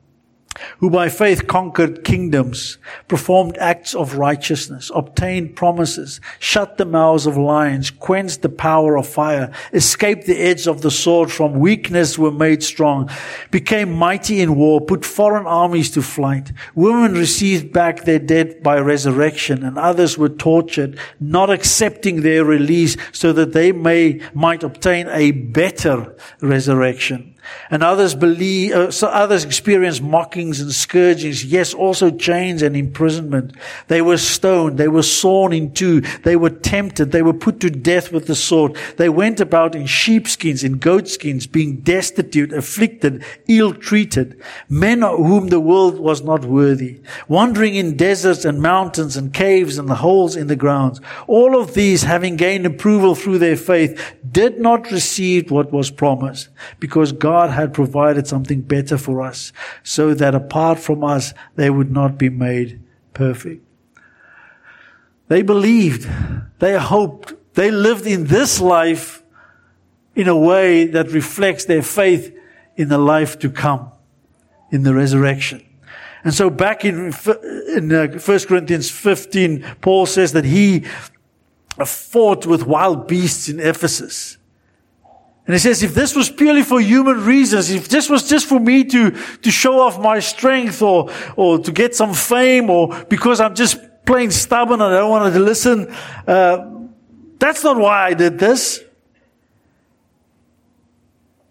who 0.79 0.89
by 0.89 1.09
faith 1.09 1.47
conquered 1.47 2.03
kingdoms, 2.03 2.77
performed 3.07 3.57
acts 3.57 3.93
of 3.95 4.15
righteousness, 4.15 4.91
obtained 4.93 5.55
promises, 5.55 6.19
shut 6.39 6.77
the 6.77 6.85
mouths 6.85 7.25
of 7.25 7.37
lions, 7.37 7.89
quenched 7.89 8.41
the 8.41 8.49
power 8.49 8.97
of 8.97 9.07
fire, 9.07 9.51
escaped 9.73 10.25
the 10.25 10.39
edge 10.39 10.67
of 10.67 10.81
the 10.81 10.91
sword, 10.91 11.31
from 11.31 11.59
weakness 11.59 12.17
were 12.17 12.31
made 12.31 12.63
strong, 12.63 13.09
became 13.51 13.91
mighty 13.91 14.41
in 14.41 14.55
war, 14.55 14.81
put 14.81 15.05
foreign 15.05 15.45
armies 15.45 15.91
to 15.91 16.01
flight. 16.01 16.51
Women 16.75 17.13
received 17.13 17.71
back 17.73 18.03
their 18.03 18.19
dead 18.19 18.61
by 18.63 18.79
resurrection, 18.79 19.63
and 19.63 19.77
others 19.77 20.17
were 20.17 20.29
tortured, 20.29 20.99
not 21.19 21.49
accepting 21.49 22.21
their 22.21 22.43
release 22.45 22.97
so 23.11 23.33
that 23.33 23.53
they 23.53 23.71
may, 23.71 24.21
might 24.33 24.63
obtain 24.63 25.07
a 25.09 25.31
better 25.31 26.15
resurrection. 26.41 27.32
And 27.69 27.83
others 27.83 28.15
believe, 28.15 28.71
uh, 28.73 28.91
so 28.91 29.07
others 29.07 29.43
experienced 29.43 30.01
mockings 30.01 30.61
and 30.61 30.71
scourgings, 30.71 31.43
yes, 31.43 31.73
also 31.73 32.09
chains 32.09 32.61
and 32.61 32.75
imprisonment. 32.75 33.53
They 33.87 34.01
were 34.01 34.17
stoned, 34.17 34.77
they 34.77 34.87
were 34.87 35.03
sawn 35.03 35.51
in 35.51 35.73
two, 35.73 36.01
they 36.23 36.35
were 36.35 36.49
tempted, 36.49 37.11
they 37.11 37.21
were 37.21 37.33
put 37.33 37.59
to 37.61 37.69
death 37.69 38.11
with 38.11 38.27
the 38.27 38.35
sword. 38.35 38.77
They 38.97 39.09
went 39.09 39.39
about 39.39 39.75
in 39.75 39.85
sheepskins, 39.85 40.63
in 40.63 40.77
goatskins, 40.77 41.47
being 41.47 41.81
destitute, 41.81 42.53
afflicted, 42.53 43.23
ill-treated, 43.47 44.41
men 44.69 45.01
whom 45.01 45.47
the 45.47 45.59
world 45.59 45.99
was 45.99 46.21
not 46.21 46.45
worthy, 46.45 47.01
wandering 47.27 47.75
in 47.75 47.97
deserts 47.97 48.45
and 48.45 48.61
mountains 48.61 49.17
and 49.17 49.33
caves 49.33 49.77
and 49.77 49.89
the 49.89 49.95
holes 49.95 50.35
in 50.35 50.47
the 50.47 50.55
ground. 50.55 50.99
All 51.27 51.59
of 51.59 51.73
these, 51.73 52.03
having 52.03 52.35
gained 52.35 52.65
approval 52.65 53.15
through 53.15 53.39
their 53.39 53.57
faith, 53.57 54.13
did 54.31 54.59
not 54.59 54.91
receive 54.91 55.51
what 55.51 55.71
was 55.71 55.91
promised, 55.91 56.49
because 56.79 57.11
God 57.11 57.32
God 57.33 57.49
had 57.49 57.73
provided 57.73 58.27
something 58.27 58.61
better 58.61 58.95
for 58.95 59.19
us 59.19 59.51
so 59.81 60.13
that 60.13 60.35
apart 60.35 60.77
from 60.77 61.03
us, 61.03 61.33
they 61.55 61.67
would 61.67 61.89
not 61.89 62.15
be 62.15 62.29
made 62.29 62.79
perfect. 63.15 63.65
They 65.29 65.41
believed, 65.41 66.07
they 66.59 66.77
hoped, 66.77 67.33
they 67.55 67.71
lived 67.71 68.05
in 68.05 68.27
this 68.27 68.61
life 68.61 69.23
in 70.13 70.27
a 70.27 70.37
way 70.37 70.85
that 70.85 71.09
reflects 71.09 71.65
their 71.65 71.81
faith 71.81 72.31
in 72.75 72.89
the 72.89 72.99
life 72.99 73.39
to 73.39 73.49
come, 73.49 73.91
in 74.69 74.83
the 74.83 74.93
resurrection. 74.93 75.65
And 76.23 76.35
so 76.35 76.51
back 76.51 76.85
in, 76.85 77.11
in 77.75 77.91
uh, 77.91 78.19
1 78.19 78.39
Corinthians 78.41 78.91
15, 78.91 79.77
Paul 79.81 80.05
says 80.05 80.33
that 80.33 80.45
he 80.45 80.85
fought 81.83 82.45
with 82.45 82.67
wild 82.67 83.07
beasts 83.07 83.49
in 83.49 83.59
Ephesus. 83.59 84.37
And 85.45 85.53
he 85.53 85.59
says, 85.59 85.83
if 85.83 85.93
this 85.93 86.15
was 86.15 86.29
purely 86.29 86.63
for 86.63 86.79
human 86.79 87.25
reasons, 87.25 87.69
if 87.69 87.89
this 87.89 88.09
was 88.09 88.29
just 88.29 88.47
for 88.47 88.59
me 88.59 88.85
to, 88.85 89.11
to 89.11 89.51
show 89.51 89.81
off 89.81 89.99
my 89.99 90.19
strength 90.19 90.81
or, 90.81 91.11
or 91.35 91.59
to 91.59 91.71
get 91.71 91.95
some 91.95 92.13
fame 92.13 92.69
or 92.69 93.03
because 93.05 93.41
I'm 93.41 93.53
just 93.53 93.77
plain 94.05 94.31
stubborn 94.31 94.79
and 94.79 94.93
I 94.93 94.99
don't 94.99 95.09
want 95.09 95.33
to 95.33 95.39
listen, 95.39 95.93
uh, 96.27 96.69
that's 97.39 97.61
not 97.61 97.77
why 97.77 98.07
I 98.07 98.13
did 98.13 98.39
this. 98.39 98.81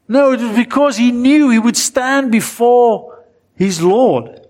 No, 0.09 0.33
it 0.33 0.41
was 0.41 0.57
because 0.57 0.97
he 0.97 1.13
knew 1.13 1.51
he 1.51 1.59
would 1.59 1.77
stand 1.77 2.33
before 2.33 3.25
his 3.57 3.83
Lord. 3.83 4.47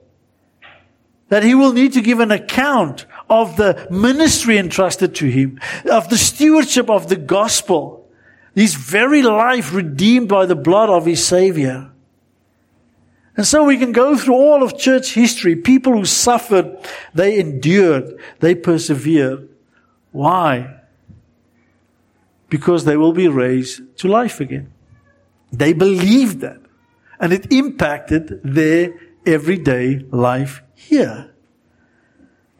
That 1.31 1.43
he 1.43 1.55
will 1.55 1.73
need 1.73 1.95
to 1.95 2.01
give 2.01 2.21
an 2.21 2.31
account 2.31 3.07
of 3.29 3.57
the 3.57 3.89
ministry 3.91 4.59
entrusted 4.59 5.15
to 5.17 5.27
him, 5.27 5.61
of 5.91 6.11
the 6.11 6.19
stewardship 6.19 6.89
of 6.89 7.09
the 7.09 7.17
gospel 7.17 8.02
his 8.55 8.75
very 8.75 9.23
life 9.23 9.73
redeemed 9.75 10.29
by 10.29 10.47
the 10.47 10.57
blood 10.57 10.91
of 10.91 11.07
his 11.07 11.25
Savior. 11.25 11.91
And 13.37 13.47
so 13.47 13.65
we 13.65 13.79
can 13.79 13.93
go 13.93 14.17
through 14.17 14.35
all 14.35 14.63
of 14.63 14.79
church 14.79 15.15
history. 15.15 15.57
People 15.57 15.95
who 15.95 16.05
suffered, 16.05 16.77
they 17.15 17.39
endured, 17.39 18.19
they 18.41 18.55
persevered. 18.55 19.49
Why? 20.11 20.81
Because 22.51 22.85
they 22.85 22.99
will 22.99 23.15
be 23.15 23.29
raised 23.29 23.81
to 23.99 24.09
life 24.09 24.41
again. 24.41 24.71
They 25.51 25.73
believed 25.73 26.41
that. 26.41 26.61
And 27.19 27.33
it 27.33 27.51
impacted 27.51 28.41
their 28.43 28.95
everyday 29.25 30.05
life 30.11 30.63
here. 30.75 31.31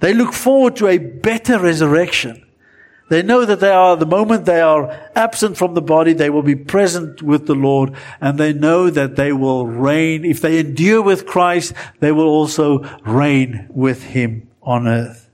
They 0.01 0.15
look 0.15 0.33
forward 0.33 0.77
to 0.77 0.89
a 0.89 0.99
better 0.99 1.59
resurrection. 1.59 2.45
They 3.13 3.23
know 3.23 3.45
that 3.45 3.61
they 3.61 3.69
are, 3.71 3.95
the 3.95 4.07
moment 4.07 4.47
they 4.47 4.63
are 4.63 4.89
absent 5.15 5.59
from 5.59 5.75
the 5.75 5.83
body, 5.83 6.15
they 6.15 6.31
will 6.31 6.43
be 6.43 6.57
present 6.57 7.21
with 7.21 7.47
the 7.47 7.55
Lord, 7.55 7.93
and 8.23 8.39
they 8.39 8.55
know 8.55 8.89
that 8.89 9.17
they 9.17 9.35
will 9.35 9.67
reign. 9.67 10.25
If 10.25 10.41
they 10.41 10.59
endure 10.59 11.03
with 11.03 11.27
Christ, 11.27 11.75
they 12.01 12.11
will 12.11 12.27
also 12.27 12.79
reign 13.05 13.67
with 13.69 14.03
Him 14.03 14.49
on 14.63 14.89
earth. 14.89 15.29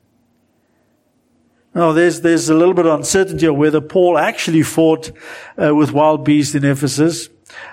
Now, 1.72 1.92
there's, 1.92 2.22
there's 2.22 2.48
a 2.48 2.54
little 2.56 2.74
bit 2.74 2.86
of 2.86 2.98
uncertainty 2.98 3.46
of 3.46 3.54
whether 3.54 3.80
Paul 3.80 4.18
actually 4.18 4.64
fought 4.64 5.12
uh, 5.56 5.72
with 5.72 5.92
wild 5.92 6.24
beasts 6.24 6.56
in 6.56 6.64
Ephesus. 6.64 7.28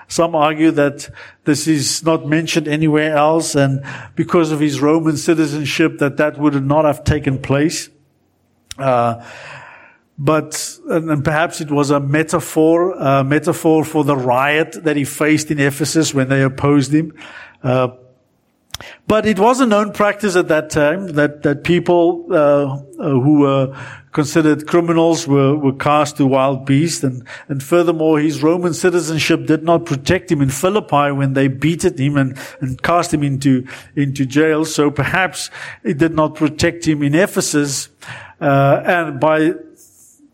Some 0.06 0.36
argue 0.36 0.70
that 0.70 1.10
this 1.42 1.66
is 1.66 2.04
not 2.04 2.28
mentioned 2.28 2.68
anywhere 2.68 3.16
else, 3.16 3.56
and 3.56 3.84
because 4.14 4.52
of 4.52 4.60
his 4.60 4.80
Roman 4.80 5.16
citizenship, 5.16 5.98
that 5.98 6.16
that 6.18 6.38
would 6.38 6.64
not 6.64 6.84
have 6.84 7.02
taken 7.02 7.42
place. 7.42 7.90
Uh, 8.78 9.24
but 10.18 10.78
and 10.88 11.24
perhaps 11.24 11.60
it 11.60 11.70
was 11.70 11.90
a 11.90 12.00
metaphor, 12.00 12.92
a 12.92 13.22
metaphor 13.22 13.84
for 13.84 14.04
the 14.04 14.16
riot 14.16 14.84
that 14.84 14.96
he 14.96 15.04
faced 15.04 15.50
in 15.50 15.60
Ephesus 15.60 16.14
when 16.14 16.28
they 16.28 16.42
opposed 16.42 16.92
him. 16.92 17.12
Uh, 17.62 17.88
but 19.06 19.24
it 19.24 19.38
was 19.38 19.60
a 19.60 19.66
known 19.66 19.92
practice 19.92 20.36
at 20.36 20.48
that 20.48 20.70
time 20.70 21.08
that 21.08 21.42
that 21.42 21.64
people 21.64 22.26
uh, 22.30 22.36
uh, 22.36 22.78
who 22.98 23.40
were 23.40 23.76
considered 24.12 24.66
criminals 24.66 25.28
were, 25.28 25.54
were 25.54 25.74
cast 25.74 26.16
to 26.16 26.26
wild 26.26 26.64
beasts, 26.64 27.04
and 27.04 27.26
and 27.48 27.62
furthermore, 27.62 28.18
his 28.18 28.42
Roman 28.42 28.74
citizenship 28.74 29.46
did 29.46 29.62
not 29.62 29.84
protect 29.84 30.30
him 30.30 30.40
in 30.40 30.50
Philippi 30.50 31.12
when 31.12 31.34
they 31.34 31.48
beated 31.48 31.98
him 31.98 32.16
and 32.16 32.38
and 32.60 32.82
cast 32.82 33.12
him 33.12 33.22
into 33.22 33.66
into 33.94 34.26
jail. 34.26 34.64
So 34.64 34.90
perhaps 34.90 35.50
it 35.82 35.98
did 35.98 36.14
not 36.14 36.34
protect 36.34 36.86
him 36.86 37.02
in 37.02 37.14
Ephesus, 37.14 37.88
uh, 38.40 38.82
and 38.84 39.20
by 39.20 39.52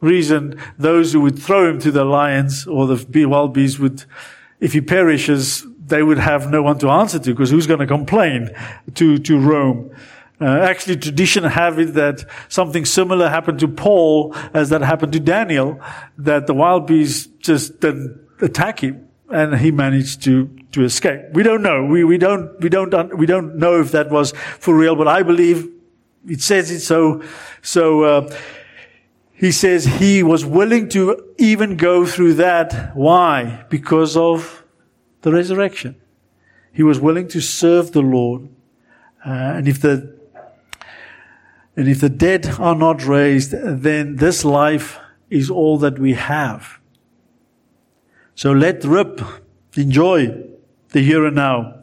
reason, 0.03 0.61
those 0.79 1.15
who 1.15 1.21
would 1.23 1.39
throw 1.39 1.71
him 1.71 1.79
to 1.81 1.91
the 1.91 2.05
lions 2.05 2.67
or 2.67 2.87
the 2.87 3.25
wild 3.25 3.55
beasts 3.55 3.79
would, 3.79 4.05
if 4.61 4.75
he 4.75 4.83
perishes, 4.83 5.65
they 5.87 6.03
would 6.03 6.19
have 6.19 6.51
no 6.51 6.63
one 6.63 6.79
to 6.81 6.91
answer 6.91 7.19
to 7.19 7.31
because 7.31 7.51
who's 7.51 7.67
going 7.67 7.81
to 7.81 7.87
complain 7.87 8.51
to, 8.95 9.19
to 9.19 9.39
Rome? 9.39 9.95
Uh, 10.41 10.59
actually, 10.59 10.97
tradition 10.97 11.45
have 11.45 11.79
it 11.79 11.95
that 11.95 12.25
something 12.49 12.85
similar 12.85 13.29
happened 13.29 13.61
to 13.61 13.69
Paul 13.69 14.35
as 14.53 14.71
that 14.71 14.83
happened 14.83 15.13
to 15.13 15.21
Daniel, 15.21 15.81
that 16.19 16.49
the 16.49 16.55
wild 16.55 16.87
beasts 16.87 17.29
just 17.39 17.81
didn't 17.81 18.21
attack 18.41 18.81
him 18.81 19.09
and 19.31 19.57
he 19.57 19.71
managed 19.71 20.23
to, 20.25 20.51
to 20.73 20.83
escape. 20.83 21.21
We 21.33 21.45
don't 21.45 21.63
know. 21.63 21.87
We, 21.87 22.03
we 22.03 22.19
don't, 22.19 22.61
we 22.61 22.69
don't, 22.69 23.17
we 23.17 23.25
don't 23.25 23.57
know 23.57 23.81
if 23.81 23.93
that 23.93 24.11
was 24.11 24.33
for 24.59 24.77
real, 24.77 24.97
but 24.97 25.07
I 25.07 25.23
believe 25.23 25.71
it 26.27 26.41
says 26.41 26.71
it 26.71 26.81
so, 26.81 27.23
so, 27.63 28.03
uh, 28.03 28.37
he 29.43 29.51
says 29.51 29.85
he 29.85 30.23
was 30.23 30.45
willing 30.45 30.89
to 30.91 31.35
even 31.37 31.77
go 31.77 32.07
through 32.07 32.35
that. 32.35 32.95
Why? 32.95 33.65
Because 33.69 34.17
of 34.17 34.65
the 35.23 35.33
resurrection. 35.33 35.97
He 36.73 36.85
was 36.85 37.01
willing 37.01 37.27
to 37.27 37.41
serve 37.41 37.91
the 37.91 38.03
Lord. 38.03 38.49
Uh, 39.27 39.31
and 39.31 39.67
if 39.67 39.81
the 39.81 40.17
and 41.75 41.89
if 41.89 42.01
the 42.01 42.09
dead 42.09 42.55
are 42.61 42.77
not 42.77 43.05
raised, 43.05 43.51
then 43.51 44.15
this 44.15 44.45
life 44.45 45.01
is 45.29 45.51
all 45.51 45.77
that 45.79 45.99
we 45.99 46.15
have. 46.15 46.79
So 48.37 48.53
let 48.53 48.85
rip, 48.85 49.23
enjoy 49.75 50.41
the 50.91 51.01
here 51.03 51.27
and 51.27 51.35
now. 51.35 51.82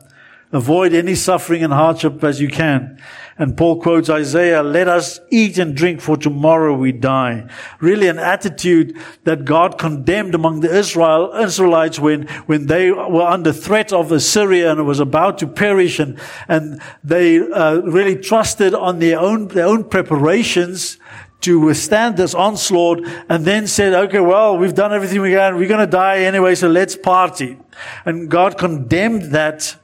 Avoid 0.52 0.94
any 0.94 1.14
suffering 1.14 1.64
and 1.64 1.72
hardship 1.72 2.24
as 2.24 2.42
you 2.42 2.48
can. 2.48 3.00
And 3.38 3.56
Paul 3.56 3.80
quotes 3.80 4.10
Isaiah, 4.10 4.64
let 4.64 4.88
us 4.88 5.20
eat 5.30 5.60
and 5.60 5.76
drink 5.76 6.02
for 6.02 6.18
tomorrow 6.18 6.76
we 6.76 6.92
die. 6.92 7.48
Really 7.80 8.08
an 8.08 8.18
attitude 8.18 8.98
that 9.26 9.46
God 9.46 9.78
condemned 9.78 10.34
among 10.34 10.60
the 10.60 10.76
Israel, 10.76 11.32
Israelites 11.36 12.00
when, 12.00 12.28
when 12.48 12.66
they 12.66 12.92
were 12.92 13.28
under 13.28 13.54
threat 13.54 13.94
of 13.94 14.12
Assyria 14.12 14.72
and 14.72 14.86
was 14.86 15.00
about 15.00 15.38
to 15.38 15.48
perish 15.48 16.00
and, 16.00 16.20
and 16.48 16.82
they 17.04 17.40
uh, 17.40 17.76
really 17.82 18.16
trusted 18.16 18.74
on 18.74 19.00
their 19.00 19.20
own, 19.20 19.50
their 19.50 19.68
own 19.68 19.84
preparations 19.84 20.98
to 21.42 21.60
withstand 21.60 22.18
this 22.18 22.34
onslaught 22.34 23.00
and 23.30 23.46
then 23.46 23.68
said, 23.68 23.94
okay, 23.94 24.20
well, 24.20 24.58
we've 24.58 24.76
done 24.76 24.92
everything 24.92 25.22
we 25.22 25.32
can. 25.32 25.56
We're 25.56 25.70
going 25.70 25.80
to 25.80 25.88
die 25.88 26.24
anyway, 26.24 26.56
so 26.56 26.68
let's 26.68 26.98
party. 26.98 27.58
And 28.04 28.30
God 28.30 28.58
condemned 28.58 29.32
that 29.32 29.78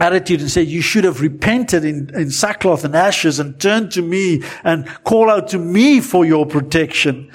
attitude 0.00 0.40
and 0.40 0.50
said, 0.50 0.66
you 0.66 0.82
should 0.82 1.04
have 1.04 1.20
repented 1.20 1.84
in, 1.84 2.14
in 2.14 2.30
sackcloth 2.30 2.84
and 2.84 2.94
ashes 2.94 3.38
and 3.38 3.60
turned 3.60 3.92
to 3.92 4.02
me 4.02 4.42
and 4.64 4.86
call 5.04 5.30
out 5.30 5.48
to 5.48 5.58
me 5.58 6.00
for 6.00 6.24
your 6.24 6.46
protection, 6.46 7.30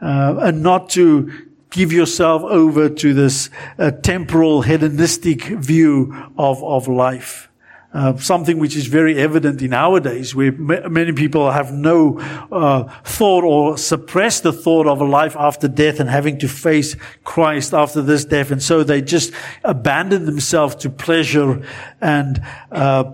uh, 0.00 0.36
and 0.40 0.62
not 0.62 0.90
to 0.90 1.30
give 1.70 1.92
yourself 1.92 2.42
over 2.42 2.88
to 2.88 3.14
this 3.14 3.50
uh, 3.78 3.90
temporal 3.90 4.62
hedonistic 4.62 5.42
view 5.44 6.14
of, 6.38 6.62
of 6.62 6.88
life. 6.88 7.48
Uh, 7.94 8.16
something 8.16 8.58
which 8.58 8.74
is 8.74 8.88
very 8.88 9.16
evident 9.20 9.62
in 9.62 9.72
our 9.72 10.00
days, 10.00 10.34
where 10.34 10.50
many 10.50 11.12
people 11.12 11.52
have 11.52 11.72
no 11.72 12.18
uh, 12.50 12.82
thought 13.04 13.44
or 13.44 13.78
suppress 13.78 14.40
the 14.40 14.52
thought 14.52 14.88
of 14.88 15.00
a 15.00 15.04
life 15.04 15.36
after 15.36 15.68
death 15.68 16.00
and 16.00 16.10
having 16.10 16.36
to 16.36 16.48
face 16.48 16.96
Christ 17.22 17.72
after 17.72 18.02
this 18.02 18.24
death, 18.24 18.50
and 18.50 18.60
so 18.60 18.82
they 18.82 19.00
just 19.00 19.32
abandon 19.62 20.26
themselves 20.26 20.74
to 20.76 20.90
pleasure 20.90 21.64
and 22.00 22.42
uh, 22.72 23.12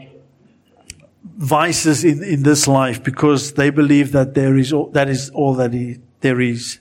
vices 1.36 2.02
in, 2.02 2.24
in 2.24 2.42
this 2.42 2.66
life 2.66 3.04
because 3.04 3.52
they 3.52 3.68
believe 3.68 4.12
that 4.12 4.32
there 4.32 4.56
is 4.56 4.72
all, 4.72 4.86
that 4.92 5.10
is 5.10 5.28
all 5.34 5.52
that 5.56 5.74
he, 5.74 5.98
there 6.22 6.40
is. 6.40 6.80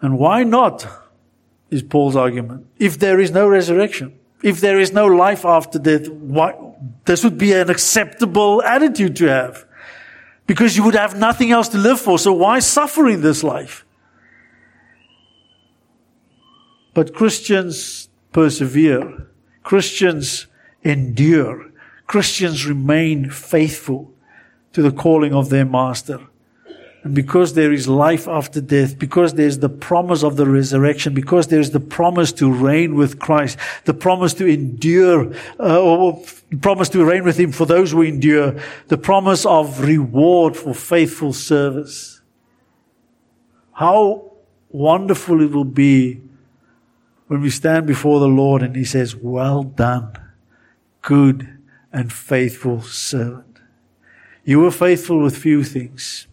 And 0.00 0.20
why 0.20 0.44
not? 0.44 0.86
Is 1.68 1.82
Paul's 1.82 2.16
argument. 2.16 2.64
If 2.78 2.98
there 2.98 3.18
is 3.20 3.32
no 3.32 3.46
resurrection 3.46 4.17
if 4.42 4.60
there 4.60 4.78
is 4.78 4.92
no 4.92 5.06
life 5.06 5.44
after 5.44 5.78
death, 5.78 6.08
why, 6.08 6.54
this 7.04 7.24
would 7.24 7.38
be 7.38 7.52
an 7.52 7.70
acceptable 7.70 8.62
attitude 8.62 9.16
to 9.16 9.26
have. 9.26 9.64
Because 10.46 10.76
you 10.76 10.84
would 10.84 10.94
have 10.94 11.18
nothing 11.18 11.50
else 11.50 11.68
to 11.68 11.78
live 11.78 12.00
for, 12.00 12.18
so 12.18 12.32
why 12.32 12.60
suffer 12.60 13.08
in 13.08 13.20
this 13.20 13.42
life? 13.42 13.84
But 16.94 17.14
Christians 17.14 18.08
persevere. 18.32 19.28
Christians 19.62 20.46
endure. 20.82 21.70
Christians 22.06 22.66
remain 22.66 23.30
faithful 23.30 24.12
to 24.72 24.82
the 24.82 24.92
calling 24.92 25.34
of 25.34 25.50
their 25.50 25.64
master. 25.64 26.20
Because 27.12 27.54
there 27.54 27.72
is 27.72 27.88
life 27.88 28.28
after 28.28 28.60
death, 28.60 28.98
because 28.98 29.34
there's 29.34 29.58
the 29.58 29.68
promise 29.68 30.22
of 30.22 30.36
the 30.36 30.46
resurrection, 30.46 31.14
because 31.14 31.48
there's 31.48 31.70
the 31.70 31.80
promise 31.80 32.32
to 32.32 32.52
reign 32.52 32.94
with 32.94 33.18
Christ, 33.18 33.58
the 33.84 33.94
promise 33.94 34.34
to 34.34 34.46
endure, 34.46 35.32
uh, 35.58 35.80
or 35.80 36.22
promise 36.60 36.88
to 36.90 37.04
reign 37.04 37.24
with 37.24 37.38
Him 37.38 37.52
for 37.52 37.66
those 37.66 37.92
who 37.92 38.02
endure, 38.02 38.56
the 38.86 38.98
promise 38.98 39.44
of 39.44 39.80
reward 39.80 40.56
for 40.56 40.74
faithful 40.74 41.32
service. 41.32 42.20
How 43.72 44.32
wonderful 44.70 45.42
it 45.42 45.50
will 45.50 45.64
be 45.64 46.20
when 47.26 47.40
we 47.40 47.50
stand 47.50 47.86
before 47.86 48.20
the 48.20 48.28
Lord 48.28 48.62
and 48.62 48.76
He 48.76 48.84
says, 48.84 49.16
well 49.16 49.62
done, 49.62 50.12
good 51.02 51.58
and 51.92 52.12
faithful 52.12 52.82
servant. 52.82 53.58
You 54.44 54.60
were 54.60 54.70
faithful 54.70 55.20
with 55.20 55.36
few 55.36 55.64
things. 55.64 56.27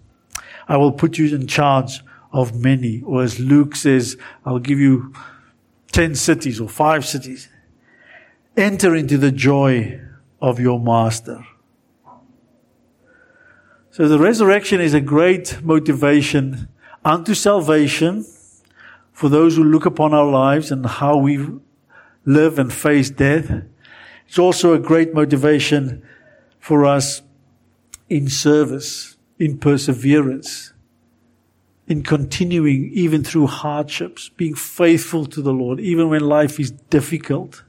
I 0.68 0.78
will 0.78 0.92
put 0.92 1.18
you 1.18 1.34
in 1.36 1.48
charge 1.48 2.02
of 2.32 2.60
many. 2.60 3.02
Or 3.06 3.24
as 3.24 3.40
Luke 3.40 3.76
says, 3.76 4.18
I'll 4.46 4.60
give 4.60 4.80
you 4.80 5.14
10 5.92 6.16
cities 6.16 6.60
or 6.60 6.68
five 6.68 7.06
cities. 7.06 7.50
Enter 8.58 8.96
into 8.96 9.18
the 9.18 9.32
joy 9.32 10.00
of 10.42 10.60
your 10.60 10.80
master. 10.80 11.46
So 13.92 14.08
the 14.08 14.20
resurrection 14.20 14.82
is 14.82 14.94
a 14.94 15.00
great 15.00 15.62
motivation 15.64 16.68
unto 17.06 17.34
salvation 17.34 18.26
for 19.14 19.30
those 19.30 19.56
who 19.56 19.64
look 19.64 19.86
upon 19.86 20.14
our 20.14 20.30
lives 20.30 20.72
and 20.72 20.86
how 20.86 21.16
we 21.16 21.48
live 22.26 22.60
and 22.60 22.74
face 22.74 23.10
death. 23.10 23.64
It's 24.28 24.40
also 24.40 24.74
a 24.74 24.80
great 24.80 25.14
motivation 25.14 26.04
for 26.60 26.86
us 26.86 27.22
in 28.10 28.28
service 28.28 29.15
in 29.38 29.58
perseverance, 29.58 30.74
in 31.88 32.04
continuing 32.04 32.90
even 32.94 33.24
through 33.24 33.48
hardships, 33.48 34.30
being 34.30 34.56
faithful 34.56 35.26
to 35.26 35.42
the 35.42 35.54
Lord, 35.54 35.80
even 35.80 36.10
when 36.10 36.22
life 36.22 36.60
is 36.60 36.72
difficult. 36.72 37.64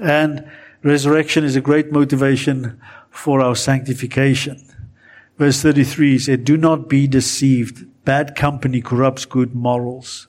And 0.00 0.50
resurrection 0.82 1.44
is 1.44 1.56
a 1.56 1.60
great 1.60 1.92
motivation 1.92 2.80
for 3.10 3.40
our 3.40 3.56
sanctification. 3.56 4.66
Verse 5.36 5.62
33 5.62 6.18
said, 6.18 6.44
Do 6.44 6.56
not 6.56 6.88
be 6.88 7.06
deceived. 7.06 7.86
Bad 8.04 8.34
company 8.34 8.80
corrupts 8.80 9.24
good 9.24 9.54
morals. 9.54 10.28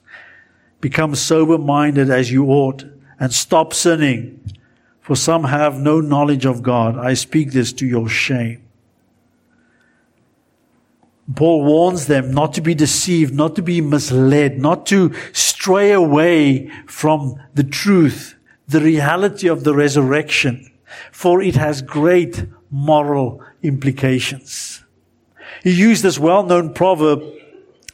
Become 0.80 1.14
sober 1.14 1.58
minded 1.58 2.10
as 2.10 2.30
you 2.30 2.46
ought 2.46 2.84
and 3.18 3.32
stop 3.32 3.72
sinning. 3.72 4.40
For 5.00 5.16
some 5.16 5.44
have 5.44 5.78
no 5.78 6.00
knowledge 6.00 6.44
of 6.44 6.62
God. 6.62 6.98
I 6.98 7.14
speak 7.14 7.52
this 7.52 7.72
to 7.74 7.86
your 7.86 8.08
shame. 8.08 8.61
Paul 11.34 11.64
warns 11.64 12.06
them 12.06 12.32
not 12.32 12.52
to 12.54 12.60
be 12.60 12.74
deceived, 12.74 13.34
not 13.34 13.54
to 13.56 13.62
be 13.62 13.80
misled, 13.80 14.58
not 14.58 14.86
to 14.86 15.14
stray 15.32 15.92
away 15.92 16.68
from 16.86 17.36
the 17.54 17.64
truth, 17.64 18.34
the 18.66 18.80
reality 18.80 19.48
of 19.48 19.64
the 19.64 19.74
resurrection, 19.74 20.70
for 21.12 21.40
it 21.40 21.54
has 21.54 21.80
great 21.80 22.44
moral 22.70 23.40
implications. 23.62 24.82
He 25.62 25.70
used 25.70 26.02
this 26.02 26.18
well-known 26.18 26.74
proverb 26.74 27.22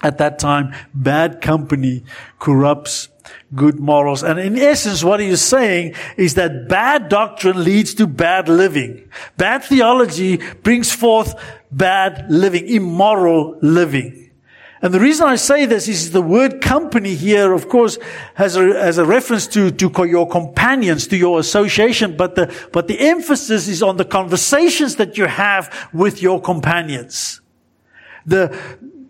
at 0.03 0.18
that 0.18 0.39
time, 0.39 0.72
bad 0.95 1.41
company 1.41 2.05
corrupts 2.39 3.09
good 3.55 3.81
morals. 3.81 4.22
And 4.22 4.39
in 4.39 4.59
essence, 4.59 5.03
what 5.03 5.20
he 5.20 5.26
is 5.26 5.43
saying 5.43 5.95
is 6.16 6.35
that 6.35 6.68
bad 6.68 7.09
doctrine 7.09 7.62
leads 7.64 7.95
to 7.95 8.07
bad 8.07 8.49
living. 8.49 9.09
Bad 9.37 9.64
theology 9.64 10.39
brings 10.62 10.93
forth 10.93 11.35
bad 11.71 12.31
living, 12.31 12.66
immoral 12.66 13.59
living. 13.61 14.29
And 14.81 14.95
the 14.95 15.01
reason 15.01 15.27
I 15.27 15.37
say 15.37 15.66
this 15.66 15.89
is 15.89 16.12
the 16.12 16.23
word 16.23 16.61
company 16.61 17.16
here, 17.16 17.53
of 17.53 17.69
course, 17.69 17.99
has 18.35 18.55
a, 18.55 18.62
has 18.62 18.99
a 18.99 19.05
reference 19.05 19.49
to, 19.49 19.73
to 19.73 20.05
your 20.05 20.29
companions, 20.29 21.09
to 21.09 21.16
your 21.16 21.41
association, 21.41 22.16
but 22.16 22.37
the, 22.37 22.55
but 22.73 22.87
the 22.87 23.01
emphasis 23.01 23.66
is 23.66 23.83
on 23.83 23.97
the 23.97 24.05
conversations 24.05 24.97
that 24.97 25.19
you 25.19 25.27
have 25.27 25.91
with 25.93 26.23
your 26.23 26.41
companions. 26.41 27.41
The, 28.25 28.57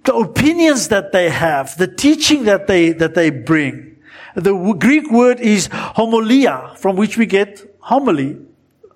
the 0.05 0.15
opinions 0.15 0.89
that 0.89 1.13
they 1.13 1.29
have, 1.29 1.77
the 1.77 1.89
teaching 1.89 2.45
that 2.45 2.67
they, 2.67 2.93
that 2.93 3.15
they 3.15 3.29
bring. 3.29 3.97
The 4.37 4.55
Greek 4.79 5.11
word 5.11 5.39
is 5.41 5.69
homilia, 5.69 6.79
from 6.79 6.97
which 6.97 7.19
we 7.19 7.27
get 7.27 7.77
homily, 7.81 8.39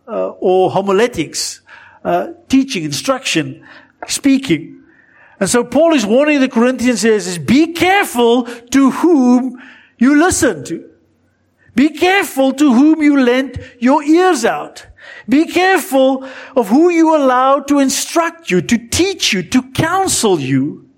uh, 0.09 0.29
or 0.41 0.71
homiletics, 0.71 1.62
uh, 2.05 2.33
teaching, 2.49 2.85
instruction, 2.85 3.67
speaking. 4.07 4.83
And 5.41 5.49
so 5.49 5.65
Paul 5.65 5.95
is 5.95 6.07
warning 6.07 6.41
the 6.41 6.49
Corinthians 6.49 7.03
here, 7.03 7.19
says, 7.19 7.39
be 7.39 7.73
careful 7.73 8.45
to 8.45 8.91
whom 8.91 9.61
you 9.99 10.21
listen 10.21 10.65
to. 10.65 10.89
Be 11.75 11.89
careful 11.91 12.53
to 12.53 12.73
whom 12.73 13.03
you 13.03 13.21
lend 13.21 13.59
your 13.79 14.03
ears 14.03 14.45
out. 14.45 14.87
Be 15.29 15.47
careful 15.47 16.29
of 16.55 16.69
who 16.69 16.91
you 16.91 17.17
allow 17.17 17.61
to 17.61 17.79
instruct 17.79 18.51
you, 18.51 18.61
to 18.63 18.89
teach 18.89 19.33
you, 19.33 19.43
to 19.43 19.71
counsel 19.73 20.39
you. 20.39 20.89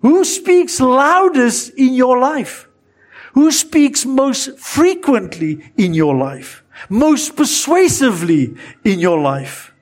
Who 0.00 0.24
speaks 0.24 0.80
loudest 0.80 1.70
in 1.74 1.94
your 1.94 2.18
life? 2.18 2.68
Who 3.32 3.50
speaks 3.50 4.04
most 4.04 4.58
frequently 4.58 5.72
in 5.76 5.94
your 5.94 6.14
life? 6.14 6.62
Most 6.88 7.34
persuasively 7.34 8.54
in 8.84 9.00
your 9.00 9.18
life? 9.18 9.73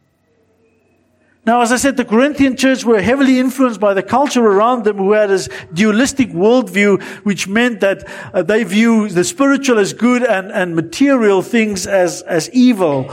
Now, 1.44 1.60
as 1.60 1.72
I 1.72 1.76
said, 1.76 1.96
the 1.96 2.04
Corinthian 2.04 2.56
church 2.56 2.84
were 2.84 3.02
heavily 3.02 3.40
influenced 3.40 3.80
by 3.80 3.94
the 3.94 4.02
culture 4.02 4.46
around 4.46 4.84
them 4.84 4.98
who 4.98 5.10
had 5.10 5.28
this 5.28 5.48
dualistic 5.72 6.28
worldview, 6.28 7.02
which 7.24 7.48
meant 7.48 7.80
that 7.80 8.08
uh, 8.32 8.42
they 8.42 8.62
view 8.62 9.08
the 9.08 9.24
spiritual 9.24 9.80
as 9.80 9.92
good 9.92 10.22
and, 10.22 10.52
and 10.52 10.76
material 10.76 11.42
things 11.42 11.84
as, 11.84 12.22
as 12.22 12.48
evil. 12.50 13.10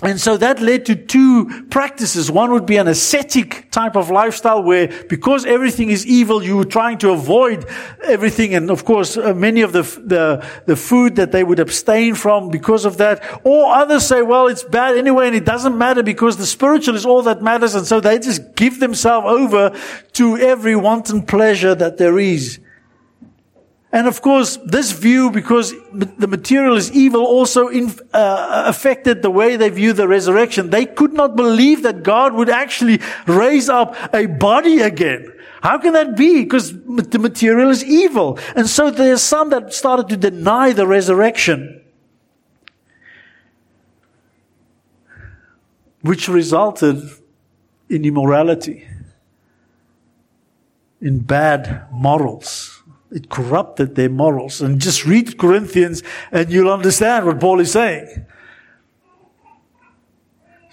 And 0.00 0.20
so 0.20 0.36
that 0.36 0.60
led 0.60 0.86
to 0.86 0.94
two 0.94 1.64
practices. 1.70 2.30
One 2.30 2.52
would 2.52 2.66
be 2.66 2.76
an 2.76 2.86
ascetic 2.86 3.68
type 3.72 3.96
of 3.96 4.10
lifestyle 4.10 4.62
where 4.62 4.86
because 5.08 5.44
everything 5.44 5.90
is 5.90 6.06
evil, 6.06 6.40
you 6.40 6.56
were 6.56 6.64
trying 6.64 6.98
to 6.98 7.10
avoid 7.10 7.66
everything. 8.04 8.54
And 8.54 8.70
of 8.70 8.84
course, 8.84 9.16
uh, 9.16 9.34
many 9.34 9.62
of 9.62 9.72
the, 9.72 9.82
the, 9.82 10.46
the 10.66 10.76
food 10.76 11.16
that 11.16 11.32
they 11.32 11.42
would 11.42 11.58
abstain 11.58 12.14
from 12.14 12.48
because 12.48 12.84
of 12.84 12.98
that. 12.98 13.40
Or 13.42 13.74
others 13.74 14.06
say, 14.06 14.22
well, 14.22 14.46
it's 14.46 14.62
bad 14.62 14.96
anyway 14.96 15.26
and 15.26 15.34
it 15.34 15.44
doesn't 15.44 15.76
matter 15.76 16.04
because 16.04 16.36
the 16.36 16.46
spiritual 16.46 16.94
is 16.94 17.04
all 17.04 17.22
that 17.22 17.42
matters. 17.42 17.74
And 17.74 17.84
so 17.84 17.98
they 17.98 18.20
just 18.20 18.54
give 18.54 18.78
themselves 18.78 19.26
over 19.26 19.76
to 20.12 20.36
every 20.36 20.76
wanton 20.76 21.22
pleasure 21.22 21.74
that 21.74 21.96
there 21.96 22.20
is. 22.20 22.60
And 23.90 24.06
of 24.06 24.20
course, 24.20 24.58
this 24.66 24.92
view, 24.92 25.30
because 25.30 25.72
the 25.92 26.28
material 26.28 26.76
is 26.76 26.92
evil, 26.92 27.24
also 27.24 27.68
in, 27.68 27.90
uh, 28.12 28.64
affected 28.66 29.22
the 29.22 29.30
way 29.30 29.56
they 29.56 29.70
view 29.70 29.94
the 29.94 30.06
resurrection. 30.06 30.68
They 30.68 30.84
could 30.84 31.14
not 31.14 31.36
believe 31.36 31.84
that 31.84 32.02
God 32.02 32.34
would 32.34 32.50
actually 32.50 33.00
raise 33.26 33.70
up 33.70 33.96
a 34.12 34.26
body 34.26 34.80
again. 34.80 35.32
How 35.62 35.78
can 35.78 35.94
that 35.94 36.16
be? 36.16 36.44
Because 36.44 36.72
the 36.72 37.18
material 37.18 37.70
is 37.70 37.82
evil. 37.82 38.38
And 38.54 38.68
so 38.68 38.90
there's 38.90 39.22
some 39.22 39.48
that 39.50 39.72
started 39.72 40.08
to 40.10 40.16
deny 40.18 40.72
the 40.72 40.86
resurrection. 40.86 41.82
Which 46.02 46.28
resulted 46.28 47.02
in 47.88 48.04
immorality, 48.04 48.86
in 51.00 51.20
bad 51.20 51.86
morals. 51.90 52.77
It 53.10 53.30
corrupted 53.30 53.94
their 53.94 54.10
morals. 54.10 54.60
And 54.60 54.80
just 54.80 55.06
read 55.06 55.38
Corinthians 55.38 56.02
and 56.30 56.50
you'll 56.50 56.72
understand 56.72 57.26
what 57.26 57.40
Paul 57.40 57.60
is 57.60 57.72
saying. 57.72 58.26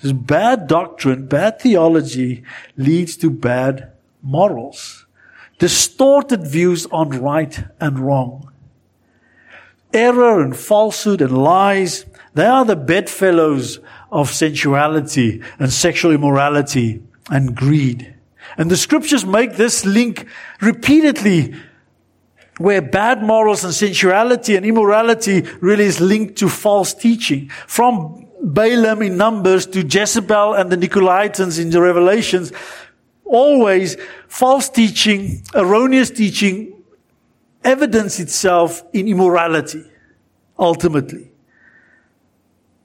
This 0.01 0.11
bad 0.11 0.67
doctrine, 0.67 1.27
bad 1.27 1.59
theology 1.59 2.43
leads 2.77 3.17
to 3.17 3.29
bad 3.29 3.93
morals. 4.21 5.05
Distorted 5.57 6.45
views 6.45 6.85
on 6.91 7.09
right 7.09 7.63
and 7.79 7.99
wrong. 7.99 8.51
Error 9.93 10.41
and 10.41 10.55
falsehood 10.55 11.21
and 11.21 11.37
lies, 11.37 12.05
they 12.33 12.45
are 12.45 12.65
the 12.65 12.75
bedfellows 12.75 13.79
of 14.11 14.29
sensuality 14.29 15.41
and 15.57 15.71
sexual 15.71 16.11
immorality 16.11 17.01
and 17.29 17.55
greed. 17.55 18.13
And 18.57 18.69
the 18.69 18.77
scriptures 18.77 19.25
make 19.25 19.53
this 19.53 19.85
link 19.85 20.27
repeatedly 20.61 21.55
where 22.57 22.81
bad 22.81 23.21
morals 23.21 23.63
and 23.63 23.73
sensuality 23.73 24.55
and 24.55 24.65
immorality 24.65 25.41
really 25.59 25.85
is 25.85 25.99
linked 25.99 26.37
to 26.37 26.47
false 26.47 26.93
teaching. 26.93 27.49
From 27.67 28.27
Balaam 28.41 29.01
in 29.01 29.17
Numbers 29.17 29.65
to 29.67 29.81
Jezebel 29.81 30.53
and 30.53 30.71
the 30.71 30.77
Nicolaitans 30.77 31.59
in 31.59 31.69
the 31.69 31.81
Revelations, 31.81 32.53
always 33.25 33.97
false 34.27 34.69
teaching, 34.69 35.43
erroneous 35.53 36.11
teaching 36.11 36.71
evidence 37.63 38.19
itself 38.19 38.83
in 38.93 39.07
immorality, 39.07 39.83
ultimately. 40.57 41.31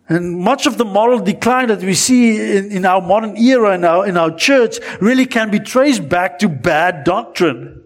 And 0.09 0.41
much 0.41 0.67
of 0.67 0.79
the 0.79 0.85
moral 0.85 1.21
decline 1.21 1.69
that 1.69 1.83
we 1.83 1.95
see 1.95 2.57
in, 2.57 2.73
in 2.73 2.85
our 2.85 3.01
modern 3.01 3.37
era 3.37 3.77
in 3.77 3.85
our, 3.85 4.09
in 4.09 4.17
our 4.17 4.35
church 4.35 4.79
really 5.01 5.27
can 5.27 5.51
be 5.51 5.61
traced 5.61 6.09
back 6.09 6.41
to 6.41 6.49
bad 6.49 7.05
doctrine 7.05 7.85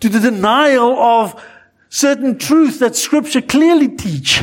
to 0.00 0.08
the 0.08 0.20
denial 0.20 0.98
of 0.98 1.42
certain 1.88 2.38
truths 2.38 2.78
that 2.78 2.96
scripture 2.96 3.40
clearly 3.40 3.88
teach. 3.88 4.42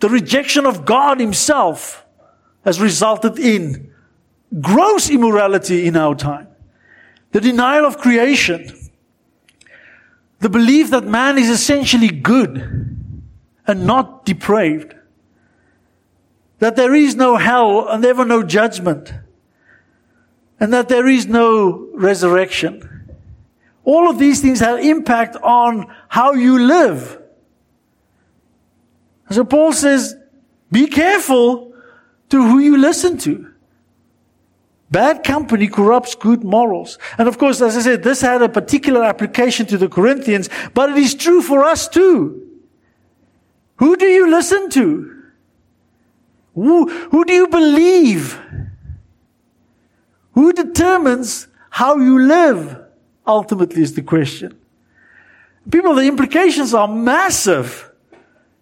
The 0.00 0.08
rejection 0.08 0.66
of 0.66 0.84
God 0.84 1.20
himself 1.20 2.04
has 2.64 2.80
resulted 2.80 3.38
in 3.38 3.92
gross 4.60 5.10
immorality 5.10 5.86
in 5.86 5.96
our 5.96 6.14
time. 6.14 6.48
The 7.30 7.40
denial 7.40 7.86
of 7.86 7.98
creation. 7.98 8.68
The 10.40 10.50
belief 10.50 10.90
that 10.90 11.04
man 11.04 11.38
is 11.38 11.48
essentially 11.48 12.08
good 12.08 12.58
and 13.66 13.86
not 13.86 14.26
depraved. 14.26 14.94
That 16.58 16.76
there 16.76 16.94
is 16.94 17.14
no 17.14 17.36
hell 17.36 17.88
and 17.88 18.04
ever 18.04 18.24
no 18.24 18.42
judgment. 18.42 19.14
And 20.60 20.72
that 20.72 20.88
there 20.88 21.06
is 21.06 21.26
no 21.26 21.88
resurrection. 21.94 22.91
All 23.84 24.08
of 24.08 24.18
these 24.18 24.40
things 24.40 24.60
have 24.60 24.78
impact 24.78 25.36
on 25.36 25.92
how 26.08 26.32
you 26.32 26.58
live. 26.58 27.20
So 29.30 29.44
Paul 29.44 29.72
says, 29.72 30.16
be 30.70 30.86
careful 30.86 31.74
to 32.28 32.42
who 32.42 32.58
you 32.58 32.76
listen 32.76 33.18
to. 33.18 33.52
Bad 34.90 35.24
company 35.24 35.68
corrupts 35.68 36.14
good 36.14 36.44
morals. 36.44 36.98
And 37.16 37.26
of 37.26 37.38
course, 37.38 37.62
as 37.62 37.76
I 37.76 37.80
said, 37.80 38.02
this 38.02 38.20
had 38.20 38.42
a 38.42 38.48
particular 38.48 39.02
application 39.02 39.64
to 39.66 39.78
the 39.78 39.88
Corinthians, 39.88 40.50
but 40.74 40.90
it 40.90 40.98
is 40.98 41.14
true 41.14 41.40
for 41.40 41.64
us 41.64 41.88
too. 41.88 42.46
Who 43.76 43.96
do 43.96 44.04
you 44.04 44.30
listen 44.30 44.68
to? 44.70 45.22
Who, 46.54 46.88
who 47.08 47.24
do 47.24 47.32
you 47.32 47.48
believe? 47.48 48.38
Who 50.32 50.52
determines 50.52 51.48
how 51.70 51.96
you 51.96 52.20
live? 52.20 52.81
Ultimately 53.26 53.82
is 53.82 53.94
the 53.94 54.02
question. 54.02 54.58
People, 55.70 55.94
the 55.94 56.06
implications 56.06 56.74
are 56.74 56.88
massive. 56.88 57.90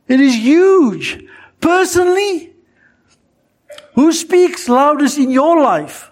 It 0.07 0.21
is 0.21 0.35
huge. 0.35 1.25
Personally, 1.61 2.53
who 3.95 4.13
speaks 4.13 4.69
loudest 4.69 5.19
in 5.19 5.31
your 5.31 5.61
life? 5.61 6.11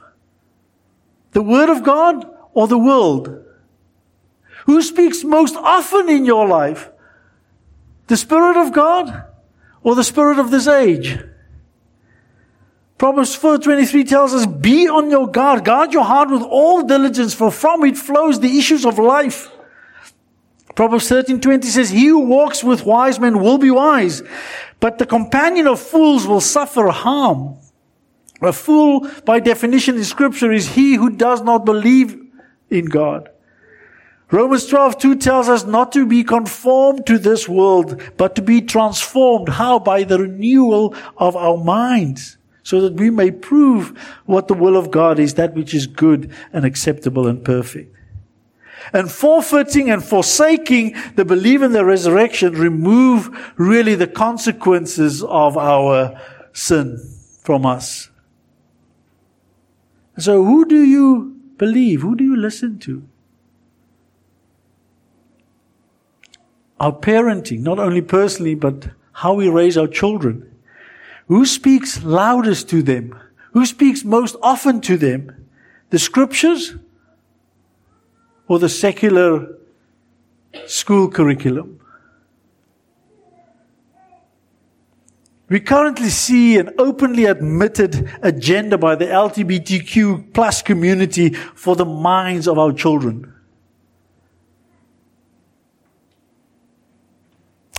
The 1.33 1.43
Word 1.43 1.69
of 1.69 1.83
God 1.83 2.29
or 2.55 2.67
the 2.67 2.79
world? 2.79 3.45
Who 4.67 4.83
speaks 4.83 5.25
most 5.25 5.57
often 5.57 6.09
in 6.09 6.25
your 6.25 6.47
life? 6.47 6.91
The 8.07 8.17
Spirit 8.17 8.57
of 8.57 8.73
God 8.73 9.25
or 9.83 9.95
the 9.95 10.05
Spirit 10.05 10.39
of 10.39 10.51
this 10.51 10.67
age? 10.67 11.19
Proverbs 12.99 13.39
4.23 13.39 14.09
tells 14.09 14.35
us, 14.35 14.45
be 14.45 14.89
on 14.89 15.09
your 15.09 15.29
guard. 15.29 15.65
Guard 15.65 15.93
your 15.93 16.03
heart 16.03 16.31
with 16.31 16.43
all 16.43 16.83
diligence, 16.83 17.33
for 17.33 17.53
from 17.53 17.85
it 17.85 17.97
flows 17.97 18.41
the 18.41 18.59
issues 18.59 18.85
of 18.85 18.99
life. 18.99 19.53
Proverbs 20.75 21.09
13.20 21.09 21.65
says, 21.65 21.91
he 21.91 22.07
who 22.07 22.27
walks 22.27 22.65
with 22.65 22.85
wise 22.85 23.21
men 23.21 23.41
will 23.41 23.59
be 23.59 23.71
wise, 23.71 24.23
but 24.81 24.99
the 24.99 25.07
companion 25.07 25.69
of 25.69 25.79
fools 25.81 26.27
will 26.27 26.41
suffer 26.41 26.89
harm. 26.89 27.57
A 28.43 28.53
fool, 28.53 29.09
by 29.25 29.41
definition 29.41 29.97
in 29.97 30.05
scripture, 30.05 30.53
is 30.53 30.75
he 30.75 30.95
who 30.95 31.11
does 31.11 31.43
not 31.43 31.65
believe 31.65 32.21
in 32.69 32.87
God. 32.87 33.31
Romans 34.31 34.67
12, 34.67 34.99
2 34.99 35.17
tells 35.17 35.49
us 35.49 35.65
not 35.65 35.93
to 35.93 36.05
be 36.05 36.23
conformed 36.23 37.07
to 37.07 37.19
this 37.19 37.49
world, 37.49 38.01
but 38.17 38.35
to 38.35 38.43
be 38.43 38.61
transformed. 38.61 39.49
How? 39.49 39.79
By 39.79 40.03
the 40.03 40.19
renewal 40.19 40.95
of 41.17 41.35
our 41.35 41.57
minds 41.57 42.38
so 42.69 42.83
that 42.83 42.93
we 42.93 43.09
may 43.09 43.31
prove 43.31 43.99
what 44.27 44.47
the 44.47 44.53
will 44.53 44.77
of 44.77 44.91
God 44.91 45.19
is, 45.19 45.33
that 45.35 45.55
which 45.55 45.73
is 45.73 45.87
good 45.87 46.31
and 46.53 46.67
acceptable 46.67 47.27
and 47.27 47.43
perfect. 47.43 47.97
And 48.93 49.11
forfeiting 49.11 49.91
and 49.91 50.05
forsaking 50.05 50.95
the 51.17 51.25
belief 51.25 51.63
in 51.63 51.73
the 51.73 51.83
resurrection 51.83 52.53
remove 52.53 53.55
really 53.57 53.95
the 53.95 54.07
consequences 54.07 55.23
of 55.23 55.57
our 55.57 56.21
sin 56.53 56.99
from 57.41 57.65
us. 57.65 58.11
So 60.19 60.45
who 60.45 60.67
do 60.67 60.85
you 60.85 61.41
believe? 61.57 62.03
Who 62.03 62.17
do 62.17 62.25
you 62.25 62.37
listen 62.37 62.79
to? 62.81 63.03
Our 66.79 66.93
parenting, 66.93 67.61
not 67.61 67.79
only 67.79 68.03
personally, 68.03 68.57
but 68.57 68.91
how 69.13 69.33
we 69.33 69.49
raise 69.49 69.79
our 69.79 69.89
children. 69.89 70.55
Who 71.29 71.45
speaks 71.45 72.03
loudest 72.03 72.69
to 72.71 72.83
them? 72.83 73.19
Who 73.53 73.65
speaks 73.67 74.05
most 74.05 74.37
often 74.43 74.81
to 74.83 74.97
them? 74.97 75.49
The 75.91 75.99
scriptures 75.99 76.75
or 78.47 78.59
the 78.59 78.69
secular 78.69 79.47
school 80.67 81.09
curriculum? 81.09 81.81
We 85.51 85.61
currently 85.61 86.11
see 86.11 86.59
an 86.59 86.71
openly 86.79 87.25
admitted 87.25 88.11
agenda 88.23 88.77
by 88.77 88.97
the 88.97 89.07
LGBTQ 89.07 90.35
plus 90.35 90.61
community 90.61 91.31
for 91.31 91.75
the 91.75 91.87
minds 91.87 92.47
of 92.47 92.59
our 92.59 92.73
children. 92.73 93.33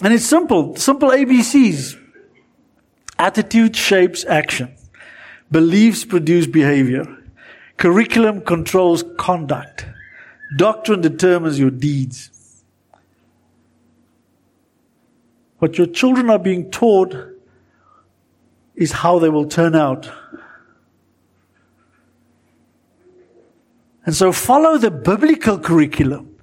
And 0.01 0.13
it's 0.13 0.25
simple, 0.25 0.75
simple 0.77 1.09
ABCs. 1.09 1.98
Attitude 3.19 3.75
shapes 3.75 4.23
action. 4.25 4.73
Beliefs 5.51 6.05
produce 6.05 6.47
behavior. 6.47 7.05
Curriculum 7.75 8.41
controls 8.41 9.03
conduct. 9.17 9.85
Doctrine 10.57 11.01
determines 11.01 11.59
your 11.59 11.69
deeds. 11.69 12.63
What 15.59 15.77
your 15.77 15.87
children 15.87 16.29
are 16.29 16.39
being 16.39 16.71
taught 16.71 17.13
is 18.75 18.93
how 18.93 19.19
they 19.19 19.27
will 19.29 19.47
turn 19.47 19.75
out. 19.75 20.09
And 24.05 24.15
so 24.15 24.31
follow 24.31 24.77
the 24.77 24.89
biblical 24.89 25.59
curriculum. 25.59 26.37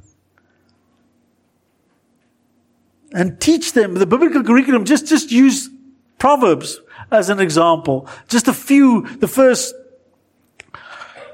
And 3.12 3.40
teach 3.40 3.72
them 3.72 3.94
the 3.94 4.04
biblical 4.04 4.44
curriculum. 4.44 4.84
Just, 4.84 5.06
just 5.06 5.32
use 5.32 5.70
Proverbs, 6.18 6.80
as 7.10 7.28
an 7.28 7.40
example. 7.40 8.08
Just 8.28 8.48
a 8.48 8.52
few, 8.52 9.06
the 9.18 9.28
first 9.28 9.74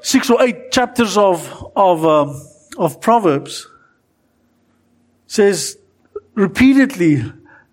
six 0.01 0.29
or 0.29 0.43
eight 0.43 0.73
chapters 0.73 1.17
of, 1.17 1.73
of, 1.77 2.05
um, 2.05 2.41
of 2.77 3.01
Proverbs 3.01 3.69
says 5.27 5.79
repeatedly, 6.35 7.23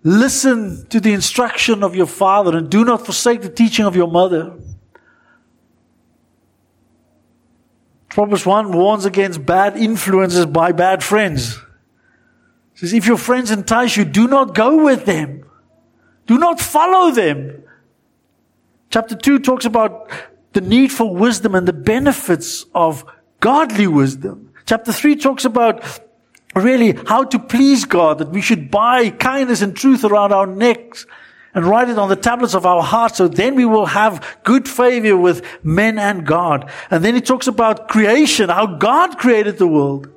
listen 0.02 0.86
to 0.88 1.00
the 1.00 1.12
instruction 1.12 1.82
of 1.82 1.94
your 1.94 2.06
father 2.06 2.56
and 2.56 2.70
do 2.70 2.84
not 2.84 3.04
forsake 3.04 3.42
the 3.42 3.50
teaching 3.50 3.84
of 3.84 3.96
your 3.96 4.08
mother. 4.08 4.54
Proverbs 8.08 8.44
1 8.46 8.72
warns 8.72 9.04
against 9.04 9.44
bad 9.44 9.76
influences 9.76 10.46
by 10.46 10.72
bad 10.72 11.02
friends. 11.02 11.56
It 12.74 12.78
says, 12.80 12.92
if 12.92 13.06
your 13.06 13.18
friends 13.18 13.50
entice 13.50 13.96
you, 13.96 14.04
do 14.04 14.26
not 14.26 14.54
go 14.54 14.84
with 14.84 15.04
them. 15.04 15.44
Do 16.30 16.38
not 16.38 16.60
follow 16.60 17.10
them. 17.10 17.64
Chapter 18.88 19.16
2 19.16 19.40
talks 19.40 19.64
about 19.64 20.08
the 20.52 20.60
need 20.60 20.92
for 20.92 21.12
wisdom 21.12 21.56
and 21.56 21.66
the 21.66 21.72
benefits 21.72 22.66
of 22.72 23.04
godly 23.40 23.88
wisdom. 23.88 24.52
Chapter 24.64 24.92
3 24.92 25.16
talks 25.16 25.44
about 25.44 25.82
really 26.54 26.92
how 27.08 27.24
to 27.24 27.40
please 27.40 27.84
God, 27.84 28.18
that 28.18 28.30
we 28.30 28.42
should 28.42 28.70
buy 28.70 29.10
kindness 29.10 29.60
and 29.60 29.74
truth 29.74 30.04
around 30.04 30.32
our 30.32 30.46
necks 30.46 31.04
and 31.52 31.66
write 31.66 31.88
it 31.88 31.98
on 31.98 32.08
the 32.08 32.14
tablets 32.14 32.54
of 32.54 32.64
our 32.64 32.84
hearts 32.84 33.16
so 33.16 33.26
then 33.26 33.56
we 33.56 33.64
will 33.64 33.86
have 33.86 34.38
good 34.44 34.68
favor 34.68 35.16
with 35.16 35.44
men 35.64 35.98
and 35.98 36.24
God. 36.24 36.70
And 36.92 37.04
then 37.04 37.16
he 37.16 37.20
talks 37.20 37.48
about 37.48 37.88
creation, 37.88 38.50
how 38.50 38.66
God 38.66 39.18
created 39.18 39.58
the 39.58 39.66
world. 39.66 40.08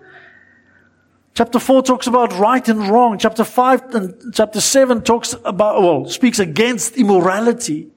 Chapter 1.35 1.57
4 1.57 1.81
talks 1.81 2.05
about 2.05 2.31
right 2.37 2.67
and 2.69 2.87
wrong. 2.89 3.17
Chapter 3.17 3.43
5 3.43 3.95
and 3.95 4.33
chapter 4.35 4.61
7 4.61 5.01
talks 5.01 5.35
about, 5.43 5.81
well, 5.81 6.05
speaks 6.05 6.37
against 6.37 6.95
immorality. 6.95 7.89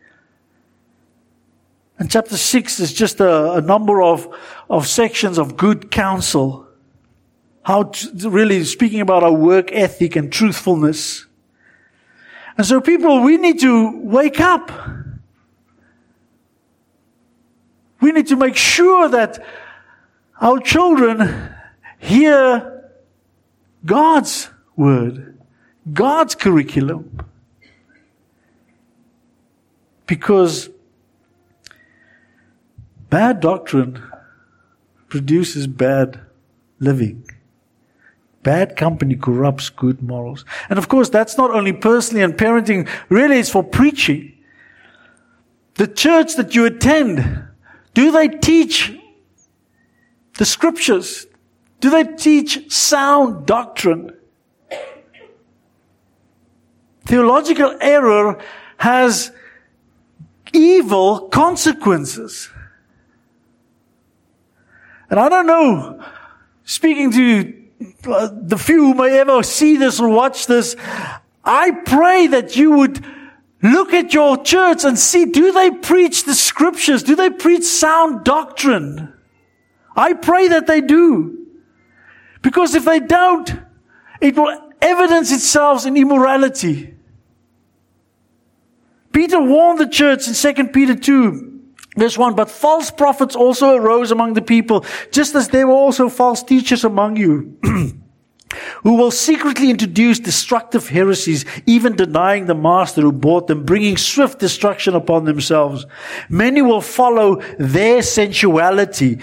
And 1.98 2.10
chapter 2.10 2.36
6 2.36 2.80
is 2.80 2.94
just 2.94 3.20
a, 3.20 3.52
a 3.54 3.60
number 3.60 4.02
of, 4.02 4.34
of 4.70 4.86
sections 4.86 5.36
of 5.36 5.56
good 5.56 5.90
counsel. 5.90 6.66
How 7.62 7.84
to, 7.84 8.30
really 8.30 8.64
speaking 8.64 9.02
about 9.02 9.22
our 9.22 9.32
work 9.32 9.70
ethic 9.70 10.16
and 10.16 10.32
truthfulness. 10.32 11.26
And 12.56 12.66
so 12.66 12.80
people, 12.80 13.20
we 13.20 13.36
need 13.36 13.60
to 13.60 14.00
wake 14.00 14.40
up. 14.40 14.72
We 18.00 18.12
need 18.12 18.28
to 18.28 18.36
make 18.36 18.56
sure 18.56 19.10
that 19.10 19.44
our 20.40 20.58
children 20.58 21.50
hear 21.98 22.75
God's 23.86 24.50
word, 24.74 25.38
God's 25.92 26.34
curriculum. 26.34 27.22
Because 30.06 30.68
bad 33.08 33.40
doctrine 33.40 34.02
produces 35.08 35.66
bad 35.66 36.20
living. 36.78 37.28
Bad 38.42 38.76
company 38.76 39.16
corrupts 39.16 39.70
good 39.70 40.02
morals. 40.02 40.44
And 40.68 40.78
of 40.78 40.88
course, 40.88 41.08
that's 41.08 41.36
not 41.36 41.50
only 41.50 41.72
personally 41.72 42.22
and 42.22 42.34
parenting, 42.34 42.88
really 43.08 43.38
it's 43.38 43.50
for 43.50 43.64
preaching. 43.64 44.32
The 45.74 45.88
church 45.88 46.36
that 46.36 46.54
you 46.54 46.64
attend, 46.64 47.48
do 47.94 48.12
they 48.12 48.28
teach 48.28 48.96
the 50.38 50.44
scriptures? 50.44 51.26
Do 51.80 51.90
they 51.90 52.04
teach 52.04 52.72
sound 52.72 53.46
doctrine? 53.46 54.16
Theological 57.04 57.76
error 57.80 58.42
has 58.78 59.30
evil 60.52 61.28
consequences. 61.28 62.50
And 65.08 65.20
I 65.20 65.28
don't 65.28 65.46
know, 65.46 66.04
speaking 66.64 67.12
to 67.12 67.54
uh, 68.10 68.30
the 68.32 68.58
few 68.58 68.86
who 68.86 68.94
may 68.94 69.18
ever 69.18 69.42
see 69.42 69.76
this 69.76 70.00
or 70.00 70.08
watch 70.08 70.46
this, 70.46 70.74
I 71.44 71.70
pray 71.70 72.26
that 72.28 72.56
you 72.56 72.72
would 72.72 73.04
look 73.62 73.92
at 73.92 74.12
your 74.12 74.42
church 74.42 74.84
and 74.84 74.98
see, 74.98 75.26
do 75.26 75.52
they 75.52 75.70
preach 75.70 76.24
the 76.24 76.34
scriptures? 76.34 77.02
Do 77.02 77.14
they 77.14 77.30
preach 77.30 77.64
sound 77.64 78.24
doctrine? 78.24 79.12
I 79.94 80.14
pray 80.14 80.48
that 80.48 80.66
they 80.66 80.80
do. 80.80 81.45
Because 82.46 82.76
if 82.76 82.84
they 82.84 83.00
don't, 83.00 83.56
it 84.20 84.36
will 84.36 84.56
evidence 84.80 85.32
itself 85.32 85.84
in 85.84 85.96
immorality. 85.96 86.94
Peter 89.12 89.42
warned 89.42 89.80
the 89.80 89.88
church 89.88 90.28
in 90.28 90.54
2 90.54 90.68
Peter 90.68 90.94
2, 90.94 91.60
verse 91.96 92.16
1, 92.16 92.36
but 92.36 92.48
false 92.48 92.92
prophets 92.92 93.34
also 93.34 93.74
arose 93.74 94.12
among 94.12 94.34
the 94.34 94.42
people, 94.42 94.84
just 95.10 95.34
as 95.34 95.48
there 95.48 95.66
were 95.66 95.72
also 95.72 96.08
false 96.08 96.44
teachers 96.44 96.84
among 96.84 97.16
you. 97.16 97.58
who 98.84 98.94
will 98.94 99.10
secretly 99.10 99.68
introduce 99.68 100.20
destructive 100.20 100.88
heresies, 100.88 101.44
even 101.66 101.96
denying 101.96 102.46
the 102.46 102.54
master 102.54 103.00
who 103.00 103.10
bought 103.10 103.48
them, 103.48 103.64
bringing 103.64 103.96
swift 103.96 104.38
destruction 104.38 104.94
upon 104.94 105.24
themselves. 105.24 105.84
Many 106.28 106.62
will 106.62 106.80
follow 106.80 107.42
their 107.58 108.02
sensuality 108.02 109.18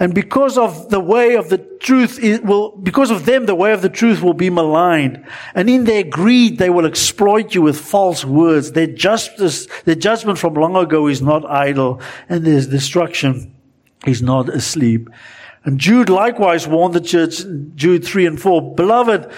And 0.00 0.14
because 0.14 0.56
of 0.56 0.90
the 0.90 1.00
way 1.00 1.34
of 1.34 1.48
the 1.48 1.58
truth, 1.58 2.20
will, 2.44 2.76
because 2.76 3.10
of 3.10 3.26
them, 3.26 3.46
the 3.46 3.54
way 3.54 3.72
of 3.72 3.82
the 3.82 3.88
truth 3.88 4.22
will 4.22 4.34
be 4.34 4.48
maligned. 4.48 5.24
And 5.54 5.68
in 5.68 5.84
their 5.84 6.04
greed, 6.04 6.58
they 6.58 6.70
will 6.70 6.86
exploit 6.86 7.54
you 7.54 7.62
with 7.62 7.78
false 7.78 8.24
words. 8.24 8.72
Their 8.72 8.86
justice, 8.86 9.66
their 9.84 9.96
judgment 9.96 10.38
from 10.38 10.54
long 10.54 10.76
ago 10.76 11.08
is 11.08 11.20
not 11.20 11.44
idle, 11.44 12.00
and 12.28 12.44
their 12.44 12.60
destruction 12.60 13.54
is 14.06 14.22
not 14.22 14.48
asleep. 14.48 15.08
And 15.64 15.80
Jude 15.80 16.08
likewise 16.08 16.68
warned 16.68 16.94
the 16.94 17.00
church, 17.00 17.42
Jude 17.74 18.04
3 18.04 18.26
and 18.26 18.40
4, 18.40 18.74
Beloved, 18.74 19.30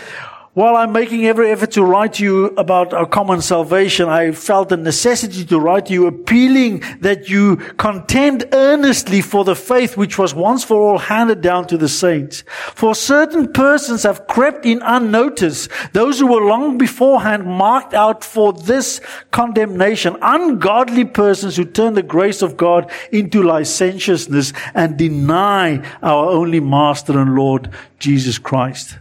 while 0.54 0.74
I'm 0.74 0.90
making 0.90 1.26
every 1.26 1.52
effort 1.52 1.70
to 1.72 1.84
write 1.84 2.14
to 2.14 2.24
you 2.24 2.46
about 2.56 2.92
our 2.92 3.06
common 3.06 3.40
salvation, 3.40 4.08
I 4.08 4.32
felt 4.32 4.68
the 4.68 4.76
necessity 4.76 5.44
to 5.44 5.60
write 5.60 5.86
to 5.86 5.92
you 5.92 6.08
appealing 6.08 6.82
that 7.00 7.28
you 7.28 7.56
contend 7.78 8.48
earnestly 8.52 9.20
for 9.20 9.44
the 9.44 9.54
faith 9.54 9.96
which 9.96 10.18
was 10.18 10.34
once 10.34 10.64
for 10.64 10.76
all 10.76 10.98
handed 10.98 11.40
down 11.40 11.68
to 11.68 11.78
the 11.78 11.88
saints. 11.88 12.42
For 12.74 12.96
certain 12.96 13.52
persons 13.52 14.02
have 14.02 14.26
crept 14.26 14.66
in 14.66 14.82
unnoticed, 14.82 15.70
those 15.92 16.18
who 16.18 16.26
were 16.26 16.44
long 16.44 16.78
beforehand 16.78 17.46
marked 17.46 17.94
out 17.94 18.24
for 18.24 18.52
this 18.52 19.00
condemnation, 19.30 20.16
ungodly 20.20 21.04
persons 21.04 21.54
who 21.54 21.64
turn 21.64 21.94
the 21.94 22.02
grace 22.02 22.42
of 22.42 22.56
God 22.56 22.90
into 23.12 23.44
licentiousness 23.44 24.52
and 24.74 24.98
deny 24.98 25.76
our 26.02 26.26
only 26.28 26.58
Master 26.58 27.20
and 27.20 27.36
Lord, 27.36 27.70
Jesus 28.00 28.36
Christ. 28.36 28.98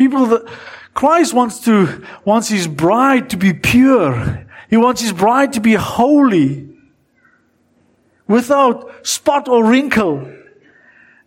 People 0.00 0.24
that 0.28 0.48
Christ 0.94 1.34
wants 1.34 1.58
to, 1.66 2.02
wants 2.24 2.48
his 2.48 2.66
bride 2.66 3.28
to 3.28 3.36
be 3.36 3.52
pure. 3.52 4.46
He 4.70 4.78
wants 4.78 5.02
his 5.02 5.12
bride 5.12 5.52
to 5.52 5.60
be 5.60 5.74
holy. 5.74 6.70
Without 8.26 9.06
spot 9.06 9.46
or 9.46 9.62
wrinkle. 9.62 10.26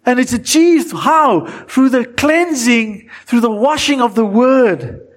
And 0.08 0.20
it's 0.20 0.34
achieved 0.34 0.92
how? 0.92 1.46
Through 1.68 1.90
the 1.90 2.04
cleansing, 2.04 3.12
through 3.28 3.42
the 3.42 3.52
washing 3.52 4.02
of 4.02 4.16
the 4.16 4.26
word. 4.26 5.08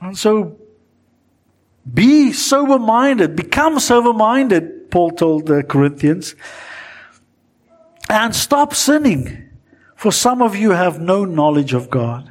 And 0.00 0.16
so, 0.16 0.58
be 1.92 2.32
sober 2.32 2.78
minded, 2.78 3.36
become 3.36 3.78
sober 3.78 4.14
minded, 4.14 4.90
Paul 4.90 5.10
told 5.10 5.48
the 5.48 5.62
Corinthians, 5.62 6.34
and 8.08 8.34
stop 8.34 8.72
sinning. 8.72 9.45
For 9.96 10.12
some 10.12 10.42
of 10.42 10.54
you 10.54 10.70
have 10.70 11.00
no 11.00 11.24
knowledge 11.24 11.72
of 11.72 11.90
God. 11.90 12.30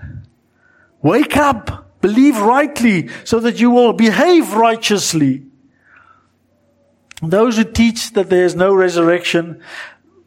Wake 1.01 1.36
up, 1.36 1.99
believe 2.01 2.38
rightly, 2.38 3.09
so 3.24 3.39
that 3.39 3.59
you 3.59 3.72
will 3.72 3.93
behave 3.93 4.53
righteously. 4.53 5.43
Those 7.22 7.57
who 7.57 7.63
teach 7.63 8.13
that 8.13 8.30
there 8.30 8.45
is 8.45 8.55
no 8.55 8.74
resurrection, 8.74 9.61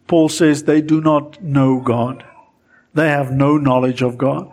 Paul 0.09 0.28
says 0.28 0.64
they 0.64 0.80
do 0.80 1.01
not 1.01 1.43
know 1.43 1.80
God. 1.80 2.24
They 2.95 3.09
have 3.09 3.30
no 3.30 3.57
knowledge 3.57 4.03
of 4.03 4.18
God. 4.18 4.51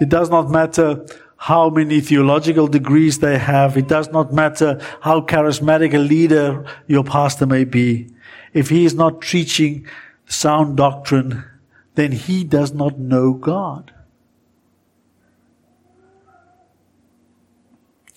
It 0.00 0.08
does 0.08 0.30
not 0.30 0.50
matter 0.50 1.06
how 1.36 1.70
many 1.70 2.00
theological 2.00 2.66
degrees 2.66 3.18
they 3.18 3.38
have. 3.38 3.76
It 3.76 3.86
does 3.86 4.10
not 4.10 4.32
matter 4.32 4.80
how 5.00 5.20
charismatic 5.20 5.94
a 5.94 5.98
leader 5.98 6.64
your 6.86 7.04
pastor 7.04 7.46
may 7.46 7.64
be. 7.64 8.10
If 8.52 8.68
he 8.70 8.84
is 8.84 8.94
not 8.94 9.22
teaching 9.22 9.86
sound 10.30 10.76
doctrine, 10.76 11.44
then 11.96 12.12
he 12.12 12.44
does 12.44 12.72
not 12.72 12.98
know 12.98 13.34
God. 13.34 13.92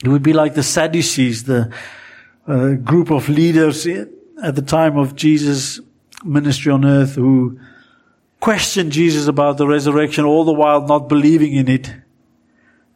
It 0.03 0.09
would 0.09 0.23
be 0.23 0.33
like 0.33 0.53
the 0.53 0.63
Sadducees, 0.63 1.45
the 1.45 1.73
uh, 2.47 2.73
group 2.73 3.09
of 3.09 3.29
leaders 3.29 3.87
at 3.87 4.55
the 4.55 4.61
time 4.61 4.97
of 4.97 5.15
Jesus' 5.15 5.79
ministry 6.23 6.71
on 6.71 6.85
earth 6.85 7.15
who 7.15 7.59
questioned 8.39 8.91
Jesus 8.91 9.27
about 9.27 9.57
the 9.57 9.67
resurrection, 9.67 10.25
all 10.25 10.43
the 10.43 10.53
while 10.53 10.85
not 10.85 11.07
believing 11.07 11.53
in 11.53 11.69
it. 11.69 11.93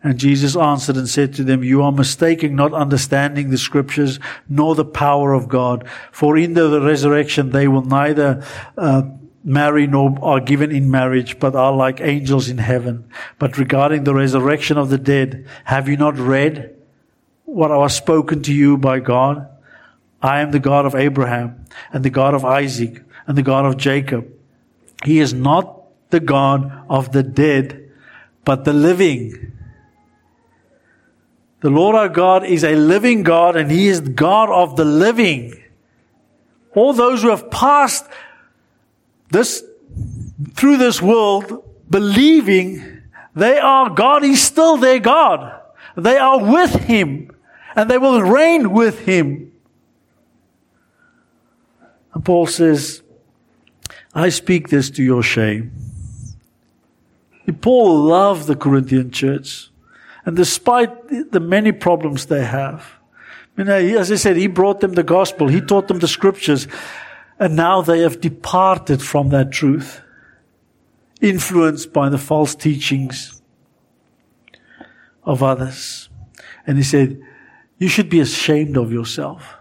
And 0.07 0.17
Jesus 0.17 0.55
answered 0.55 0.95
and 0.95 1.09
said 1.09 1.33
to 1.33 1.43
them, 1.43 1.65
You 1.65 1.83
are 1.83 1.91
mistaken, 1.91 2.55
not 2.55 2.73
understanding 2.73 3.49
the 3.49 3.57
scriptures 3.57 4.21
nor 4.47 4.73
the 4.73 4.85
power 4.85 5.33
of 5.33 5.49
God. 5.49 5.85
For 6.13 6.37
in 6.37 6.53
the 6.53 6.79
resurrection 6.79 7.49
they 7.49 7.67
will 7.67 7.83
neither 7.83 8.41
uh, 8.77 9.01
marry 9.43 9.85
nor 9.85 10.17
are 10.21 10.39
given 10.39 10.71
in 10.71 10.89
marriage, 10.89 11.39
but 11.39 11.57
are 11.57 11.73
like 11.73 11.99
angels 11.99 12.47
in 12.47 12.57
heaven. 12.57 13.09
But 13.37 13.57
regarding 13.57 14.05
the 14.05 14.13
resurrection 14.13 14.77
of 14.77 14.89
the 14.89 14.97
dead, 14.97 15.45
have 15.65 15.89
you 15.89 15.97
not 15.97 16.17
read 16.17 16.73
what 17.43 17.69
was 17.69 17.93
spoken 17.93 18.43
to 18.43 18.53
you 18.53 18.77
by 18.77 19.01
God? 19.01 19.45
I 20.21 20.39
am 20.39 20.51
the 20.51 20.59
God 20.59 20.85
of 20.85 20.95
Abraham 20.95 21.65
and 21.91 22.05
the 22.05 22.09
God 22.09 22.33
of 22.33 22.45
Isaac 22.45 23.03
and 23.27 23.37
the 23.37 23.43
God 23.43 23.65
of 23.65 23.75
Jacob. 23.75 24.25
He 25.03 25.19
is 25.19 25.33
not 25.33 25.83
the 26.11 26.21
God 26.21 26.85
of 26.89 27.11
the 27.11 27.23
dead, 27.23 27.91
but 28.45 28.63
the 28.63 28.71
living. 28.71 29.51
The 31.61 31.69
Lord 31.69 31.95
our 31.95 32.09
God 32.09 32.45
is 32.45 32.63
a 32.63 32.75
living 32.75 33.23
God 33.23 33.55
and 33.55 33.71
He 33.71 33.87
is 33.87 33.99
God 33.99 34.49
of 34.49 34.75
the 34.75 34.85
living. 34.85 35.63
All 36.75 36.93
those 36.93 37.23
who 37.23 37.29
have 37.29 37.49
passed 37.49 38.05
this, 39.31 39.63
through 40.53 40.77
this 40.77 41.01
world, 41.01 41.63
believing 41.89 43.01
they 43.35 43.57
are, 43.57 43.89
God 43.89 44.23
He's 44.23 44.41
still 44.41 44.77
their 44.77 44.99
God. 44.99 45.59
They 45.95 46.17
are 46.17 46.39
with 46.39 46.73
Him 46.73 47.31
and 47.75 47.89
they 47.89 47.97
will 47.97 48.21
reign 48.21 48.71
with 48.71 48.99
Him. 48.99 49.51
And 52.13 52.23
Paul 52.23 52.45
says, 52.45 53.01
I 54.13 54.29
speak 54.29 54.69
this 54.69 54.89
to 54.91 55.03
your 55.03 55.23
shame. 55.23 55.71
Paul 57.61 58.03
loved 58.03 58.47
the 58.47 58.55
Corinthian 58.55 59.11
church. 59.11 59.69
And 60.27 60.35
despite 60.35 61.31
the 61.31 61.39
many 61.39 61.71
problems 61.71 62.25
they 62.25 62.43
have, 62.43 62.85
you 63.57 63.63
know, 63.63 63.77
as 63.77 64.11
I 64.11 64.15
said, 64.15 64.35
he 64.35 64.47
brought 64.47 64.81
them 64.81 64.91
the 64.91 65.01
gospel. 65.01 65.47
He 65.47 65.61
taught 65.61 65.87
them 65.87 65.99
the 65.99 66.07
scriptures. 66.09 66.67
And 67.39 67.55
now 67.55 67.81
they 67.81 68.01
have 68.01 68.19
departed 68.19 69.01
from 69.01 69.29
that 69.29 69.51
truth, 69.51 70.01
influenced 71.21 71.93
by 71.93 72.09
the 72.09 72.17
false 72.17 72.55
teachings 72.55 73.41
of 75.23 75.41
others. 75.41 76.09
And 76.67 76.75
he 76.75 76.83
said, 76.83 77.21
you 77.77 77.87
should 77.87 78.09
be 78.09 78.19
ashamed 78.19 78.75
of 78.75 78.91
yourself. 78.91 79.55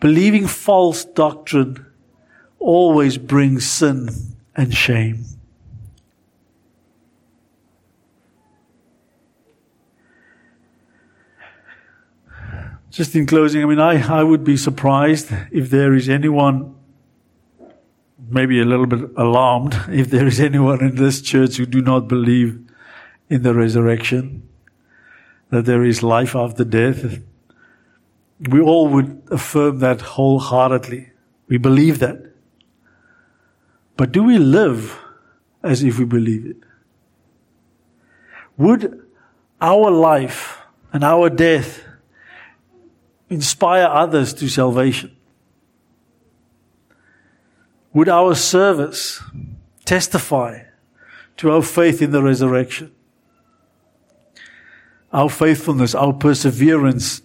Believing 0.00 0.46
false 0.46 1.06
doctrine 1.06 1.86
always 2.58 3.16
brings 3.16 3.66
sin 3.66 4.10
and 4.54 4.74
shame. 4.74 5.24
Just 12.94 13.16
in 13.16 13.26
closing, 13.26 13.60
I 13.60 13.66
mean, 13.66 13.80
I, 13.80 14.20
I 14.20 14.22
would 14.22 14.44
be 14.44 14.56
surprised 14.56 15.34
if 15.50 15.68
there 15.68 15.94
is 15.94 16.08
anyone, 16.08 16.76
maybe 18.30 18.60
a 18.60 18.64
little 18.64 18.86
bit 18.86 19.10
alarmed, 19.16 19.76
if 19.88 20.10
there 20.10 20.28
is 20.28 20.38
anyone 20.38 20.80
in 20.80 20.94
this 20.94 21.20
church 21.20 21.56
who 21.56 21.66
do 21.66 21.82
not 21.82 22.06
believe 22.06 22.56
in 23.28 23.42
the 23.42 23.52
resurrection, 23.52 24.48
that 25.50 25.64
there 25.64 25.82
is 25.82 26.04
life 26.04 26.36
after 26.36 26.62
death. 26.62 27.18
We 28.38 28.60
all 28.60 28.86
would 28.86 29.24
affirm 29.28 29.80
that 29.80 30.00
wholeheartedly. 30.00 31.10
We 31.48 31.58
believe 31.58 31.98
that. 31.98 32.32
But 33.96 34.12
do 34.12 34.22
we 34.22 34.38
live 34.38 34.96
as 35.64 35.82
if 35.82 35.98
we 35.98 36.04
believe 36.04 36.46
it? 36.46 36.58
Would 38.56 39.04
our 39.60 39.90
life 39.90 40.58
and 40.92 41.02
our 41.02 41.28
death 41.28 41.83
inspire 43.28 43.86
others 43.86 44.34
to 44.34 44.48
salvation? 44.48 45.16
Would 47.92 48.08
our 48.08 48.34
service 48.34 49.22
testify 49.84 50.62
to 51.36 51.52
our 51.52 51.62
faith 51.62 52.02
in 52.02 52.10
the 52.10 52.22
resurrection? 52.22 52.92
Our 55.12 55.30
faithfulness, 55.30 55.94
our 55.94 56.12
perseverance 56.12 57.22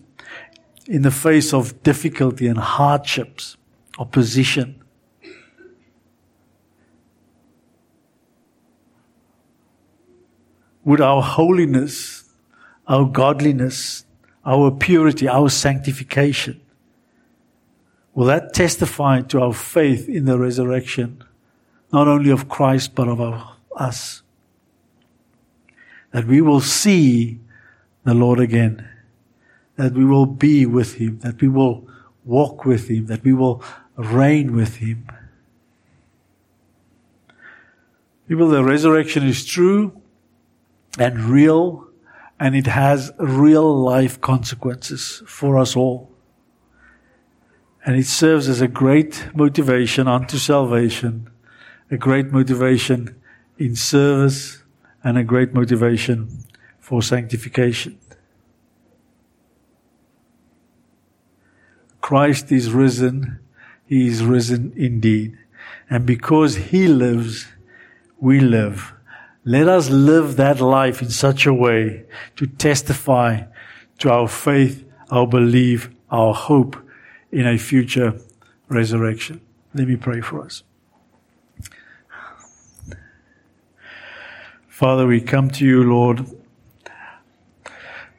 in 0.85 1.01
the 1.01 1.11
face 1.11 1.53
of 1.53 1.81
difficulty 1.81 2.47
and 2.47 2.57
hardships, 2.57 3.57
opposition. 3.97 4.83
Would 10.83 11.01
our 11.01 11.21
holiness, 11.21 12.31
our 12.87 13.05
godliness, 13.05 14.05
our 14.45 14.71
purity, 14.71 15.27
our 15.27 15.49
sanctification. 15.49 16.59
Will 18.13 18.25
that 18.25 18.53
testify 18.53 19.21
to 19.21 19.41
our 19.41 19.53
faith 19.53 20.09
in 20.09 20.25
the 20.25 20.37
resurrection, 20.37 21.23
not 21.93 22.07
only 22.07 22.31
of 22.31 22.49
Christ, 22.49 22.95
but 22.95 23.07
of 23.07 23.21
our, 23.21 23.55
us? 23.75 24.23
That 26.11 26.25
we 26.25 26.41
will 26.41 26.61
see 26.61 27.39
the 28.03 28.13
Lord 28.13 28.39
again, 28.39 28.87
that 29.75 29.93
we 29.93 30.05
will 30.05 30.25
be 30.25 30.65
with 30.65 30.95
him, 30.95 31.19
that 31.19 31.41
we 31.41 31.47
will 31.47 31.87
walk 32.25 32.65
with 32.65 32.89
him, 32.89 33.05
that 33.07 33.23
we 33.23 33.33
will 33.33 33.63
reign 33.95 34.55
with 34.55 34.77
him. 34.77 35.05
People, 38.27 38.47
the 38.49 38.63
resurrection 38.63 39.23
is 39.23 39.45
true 39.45 40.01
and 40.97 41.19
real, 41.19 41.88
and 42.39 42.55
it 42.55 42.67
has 42.67 43.11
real 43.17 43.75
life 43.77 44.21
consequences 44.21 45.21
for 45.27 45.57
us 45.57 45.75
all. 45.75 46.09
And 47.85 47.97
it 47.97 48.05
serves 48.05 48.47
as 48.47 48.61
a 48.61 48.67
great 48.67 49.29
motivation 49.33 50.07
unto 50.07 50.37
salvation, 50.37 51.29
a 51.91 51.97
great 51.97 52.31
motivation 52.31 53.15
in 53.57 53.75
service, 53.75 54.63
and 55.03 55.17
a 55.17 55.23
great 55.23 55.53
motivation 55.53 56.45
for 56.79 57.01
sanctification. 57.01 57.97
Christ 62.01 62.51
is 62.51 62.71
risen. 62.71 63.39
He 63.85 64.07
is 64.07 64.23
risen 64.23 64.73
indeed. 64.75 65.37
And 65.89 66.05
because 66.05 66.55
He 66.55 66.87
lives, 66.87 67.47
we 68.19 68.39
live. 68.39 68.93
Let 69.45 69.67
us 69.67 69.89
live 69.89 70.35
that 70.35 70.59
life 70.59 71.01
in 71.01 71.09
such 71.09 71.45
a 71.45 71.53
way 71.53 72.05
to 72.35 72.45
testify 72.45 73.43
to 73.99 74.11
our 74.11 74.27
faith, 74.27 74.83
our 75.09 75.25
belief, 75.25 75.89
our 76.11 76.33
hope 76.33 76.75
in 77.31 77.47
a 77.47 77.57
future 77.57 78.19
resurrection. 78.67 79.41
Let 79.73 79.87
me 79.87 79.95
pray 79.95 80.21
for 80.21 80.43
us. 80.43 80.63
Father, 84.67 85.05
we 85.05 85.19
come 85.19 85.49
to 85.51 85.65
you, 85.65 85.83
Lord, 85.83 86.25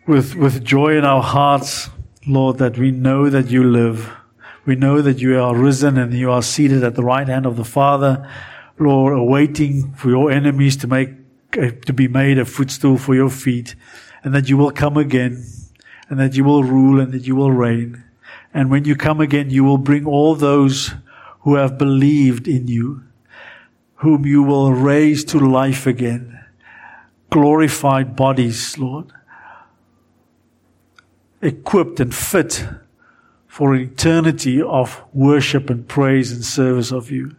with, 0.06 0.34
with 0.34 0.64
joy 0.64 0.96
in 0.96 1.04
our 1.04 1.22
hearts, 1.22 1.88
Lord, 2.26 2.58
that 2.58 2.76
we 2.76 2.90
know 2.90 3.30
that 3.30 3.46
you 3.46 3.64
live. 3.64 4.10
We 4.66 4.76
know 4.76 5.00
that 5.00 5.20
you 5.20 5.40
are 5.40 5.56
risen 5.56 5.96
and 5.96 6.12
you 6.12 6.30
are 6.30 6.42
seated 6.42 6.84
at 6.84 6.96
the 6.96 7.02
right 7.02 7.26
hand 7.26 7.46
of 7.46 7.56
the 7.56 7.64
Father, 7.64 8.28
Lord, 8.80 9.12
awaiting 9.12 9.92
for 9.92 10.08
your 10.08 10.30
enemies 10.30 10.76
to 10.78 10.86
make, 10.86 11.10
uh, 11.56 11.70
to 11.86 11.92
be 11.92 12.08
made 12.08 12.38
a 12.38 12.44
footstool 12.44 12.96
for 12.96 13.14
your 13.14 13.28
feet, 13.28 13.74
and 14.24 14.34
that 14.34 14.48
you 14.48 14.56
will 14.56 14.70
come 14.70 14.96
again, 14.96 15.44
and 16.08 16.18
that 16.18 16.34
you 16.34 16.44
will 16.44 16.64
rule 16.64 16.98
and 16.98 17.12
that 17.12 17.26
you 17.26 17.36
will 17.36 17.52
reign. 17.52 18.02
And 18.54 18.70
when 18.70 18.84
you 18.84 18.96
come 18.96 19.20
again, 19.20 19.50
you 19.50 19.62
will 19.62 19.78
bring 19.78 20.06
all 20.06 20.34
those 20.34 20.94
who 21.40 21.54
have 21.54 21.78
believed 21.78 22.48
in 22.48 22.68
you, 22.68 23.02
whom 23.96 24.24
you 24.24 24.42
will 24.42 24.72
raise 24.72 25.24
to 25.24 25.38
life 25.38 25.86
again. 25.86 26.42
Glorified 27.30 28.16
bodies, 28.16 28.76
Lord. 28.78 29.12
Equipped 31.42 32.00
and 32.00 32.14
fit 32.14 32.66
for 33.46 33.74
an 33.74 33.82
eternity 33.82 34.60
of 34.60 35.02
worship 35.12 35.70
and 35.70 35.86
praise 35.86 36.32
and 36.32 36.44
service 36.44 36.90
of 36.92 37.10
you. 37.10 37.36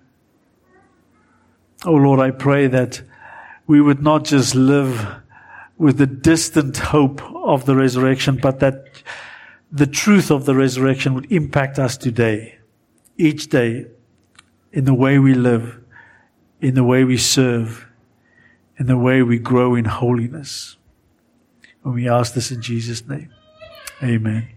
Oh 1.83 1.93
Lord, 1.93 2.19
I 2.19 2.31
pray 2.31 2.67
that 2.67 3.01
we 3.65 3.81
would 3.81 4.03
not 4.03 4.23
just 4.23 4.53
live 4.53 5.21
with 5.77 5.97
the 5.97 6.05
distant 6.05 6.77
hope 6.77 7.21
of 7.33 7.65
the 7.65 7.75
resurrection, 7.75 8.37
but 8.41 8.59
that 8.59 9.01
the 9.71 9.87
truth 9.87 10.29
of 10.29 10.45
the 10.45 10.53
resurrection 10.53 11.15
would 11.15 11.31
impact 11.31 11.79
us 11.79 11.97
today, 11.97 12.59
each 13.17 13.47
day, 13.49 13.87
in 14.71 14.85
the 14.85 14.93
way 14.93 15.17
we 15.17 15.33
live, 15.33 15.79
in 16.59 16.75
the 16.75 16.83
way 16.83 17.03
we 17.03 17.17
serve, 17.17 17.87
in 18.77 18.85
the 18.85 18.97
way 18.97 19.23
we 19.23 19.39
grow 19.39 19.73
in 19.73 19.85
holiness. 19.85 20.77
And 21.83 21.95
we 21.95 22.07
ask 22.07 22.35
this 22.35 22.51
in 22.51 22.61
Jesus' 22.61 23.07
name. 23.07 23.33
Amen. 24.03 24.49